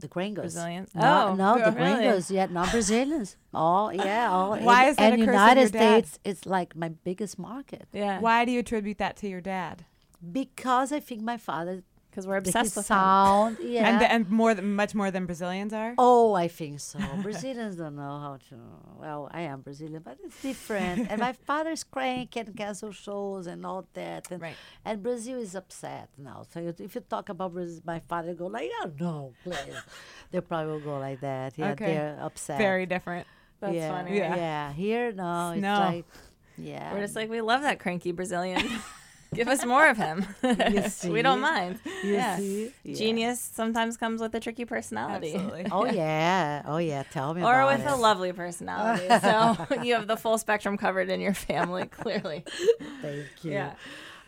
The 0.00 0.08
gringos. 0.08 0.54
Brazilians? 0.54 0.94
No, 0.94 1.28
Oh, 1.28 1.34
no, 1.34 1.54
the 1.58 1.72
really? 1.72 1.94
gringos. 1.96 2.30
Yeah, 2.30 2.46
not 2.46 2.70
Brazilians. 2.70 3.36
All 3.52 3.92
yeah, 3.92 4.30
all. 4.30 4.56
Why 4.60 4.82
and, 4.82 4.90
is 4.90 4.96
that 4.96 5.12
and 5.12 5.22
a 5.22 5.26
curse 5.26 5.32
United 5.34 5.60
your 5.60 5.68
dad? 5.70 6.06
States 6.06 6.18
is 6.24 6.46
like 6.46 6.76
my 6.76 6.88
biggest 6.88 7.38
market 7.38 7.88
Yeah. 7.92 8.20
Why 8.20 8.44
do 8.44 8.52
you 8.52 8.60
attribute 8.60 8.98
that 8.98 9.16
to 9.18 9.28
your 9.28 9.40
dad? 9.40 9.84
because 10.32 10.90
I 10.90 10.98
think 11.00 11.22
my 11.22 11.36
father 11.36 11.82
Because 12.18 12.26
we're 12.26 12.38
obsessed 12.38 12.74
with 12.74 12.86
him. 12.90 12.96
sound. 12.98 13.58
Yeah. 13.62 13.86
And 13.88 14.02
and 14.02 14.28
more 14.28 14.52
than 14.52 14.74
much 14.74 14.92
more 14.92 15.08
than 15.12 15.24
Brazilians 15.26 15.72
are. 15.72 15.94
Oh, 15.98 16.34
I 16.34 16.48
think 16.48 16.80
so. 16.80 16.98
Brazilians 17.22 17.76
don't 17.76 17.94
know 17.94 18.18
how 18.26 18.38
to. 18.48 18.56
Well, 18.98 19.28
I 19.30 19.42
am 19.42 19.60
Brazilian, 19.60 20.02
but 20.04 20.18
it's 20.24 20.42
different. 20.42 21.06
and 21.10 21.20
my 21.20 21.32
father's 21.48 21.84
crank 21.84 22.34
and 22.36 22.56
cancel 22.56 22.90
shows 22.90 23.46
and 23.46 23.64
all 23.64 23.86
that. 23.94 24.28
And, 24.32 24.42
Right. 24.42 24.56
and 24.84 25.00
Brazil 25.00 25.38
is 25.38 25.54
upset 25.54 26.08
now. 26.18 26.42
So 26.50 26.58
you- 26.58 26.74
if 26.86 26.96
you 26.96 27.02
talk 27.02 27.28
about 27.28 27.52
Brazil, 27.54 27.82
my 27.86 28.00
father 28.10 28.34
go 28.34 28.46
like, 28.48 28.68
"Oh 28.82 28.90
no, 28.98 29.32
please." 29.44 29.78
they 30.32 30.40
probably 30.40 30.72
will 30.72 30.80
go 30.80 30.98
like 30.98 31.20
that. 31.20 31.56
Yeah, 31.56 31.70
Okay. 31.72 31.86
they're 31.86 32.18
upset. 32.20 32.58
Very 32.58 32.86
different. 32.86 33.28
That's 33.60 33.74
yeah, 33.76 33.90
funny. 33.94 34.16
Yeah. 34.18 34.34
Yeah. 34.36 34.72
Here, 34.72 35.12
no, 35.12 35.52
it's 35.52 35.62
No. 35.62 35.74
like, 35.78 36.04
yeah. 36.56 36.92
We're 36.92 37.00
just 37.06 37.14
like, 37.14 37.30
we 37.30 37.40
love 37.40 37.62
that 37.62 37.78
cranky 37.78 38.10
Brazilian. 38.10 38.66
Give 39.34 39.48
us 39.48 39.64
more 39.64 39.86
of 39.88 39.96
him. 39.98 40.24
we 41.08 41.22
don't 41.22 41.40
mind. 41.40 41.78
You 42.02 42.14
yeah. 42.14 42.36
see? 42.38 42.72
Yeah. 42.82 42.94
Genius 42.96 43.40
sometimes 43.40 43.96
comes 43.96 44.20
with 44.20 44.34
a 44.34 44.40
tricky 44.40 44.64
personality. 44.64 45.34
Absolutely. 45.34 45.66
Oh 45.72 45.84
yeah, 45.84 46.62
oh 46.66 46.78
yeah. 46.78 47.02
Tell 47.12 47.34
me 47.34 47.42
Or 47.42 47.60
about 47.60 47.78
with 47.78 47.86
it. 47.86 47.92
a 47.92 47.96
lovely 47.96 48.32
personality. 48.32 49.06
so 49.20 49.82
you 49.82 49.94
have 49.94 50.06
the 50.06 50.16
full 50.16 50.38
spectrum 50.38 50.76
covered 50.78 51.10
in 51.10 51.20
your 51.20 51.34
family, 51.34 51.86
clearly. 51.86 52.44
Thank 53.02 53.26
you. 53.42 53.52
Yeah. 53.52 53.72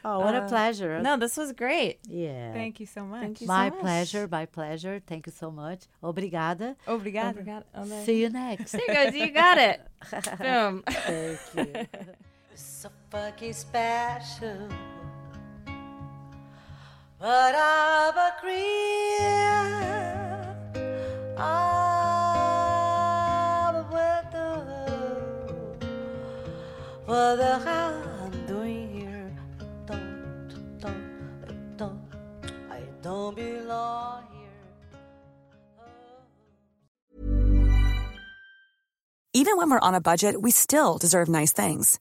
Oh, 0.05 0.21
what 0.21 0.35
a 0.35 0.43
Uh, 0.45 0.49
pleasure. 0.49 1.01
No, 1.03 1.17
this 1.19 1.37
was 1.37 1.53
great. 1.53 1.99
Yeah. 2.09 2.53
Thank 2.55 2.81
you 2.81 2.87
so 2.87 3.05
much. 3.05 3.21
Thank 3.23 3.41
you 3.43 3.47
My 3.47 3.69
so 3.69 3.75
much. 3.75 3.81
pleasure, 3.83 4.29
my 4.31 4.47
pleasure. 4.47 5.03
Thank 5.07 5.27
you 5.27 5.33
so 5.33 5.51
much. 5.51 5.81
Obrigada. 6.03 6.77
Obrigada. 6.87 7.35
Obrigado. 7.37 7.65
Oh, 7.75 8.05
See 8.05 8.21
you 8.23 8.31
next. 8.31 8.73
There 8.73 8.81
you 8.89 9.11
go. 9.11 9.17
You 9.17 9.31
got 9.33 9.59
it. 9.59 9.81
Boom. 10.39 10.83
Thank 10.87 11.41
you. 11.55 11.87
So 12.55 12.91
fucking 13.11 13.53
special. 13.53 14.69
But 17.19 17.55
I'm 17.55 18.17
a 18.17 18.33
queen. 18.41 19.21
I'm 21.37 22.15
a 23.77 23.83
window. 23.93 24.65
For 27.07 27.37
the 27.37 27.59
hell 27.59 28.03
I'm 28.23 28.47
doing 28.47 28.89
here. 28.93 29.31
Don't, 29.87 30.81
don't, 30.81 31.77
don't. 31.77 32.01
I 32.71 32.81
don't 33.03 33.37
belong 33.37 34.25
here. 34.33 34.49
Even 39.35 39.57
when 39.57 39.71
we're 39.71 39.79
on 39.81 39.95
a 39.95 40.01
budget, 40.01 40.41
we 40.41 40.51
still 40.51 40.99
deserve 40.99 41.29
nice 41.29 41.53
things. 41.53 42.01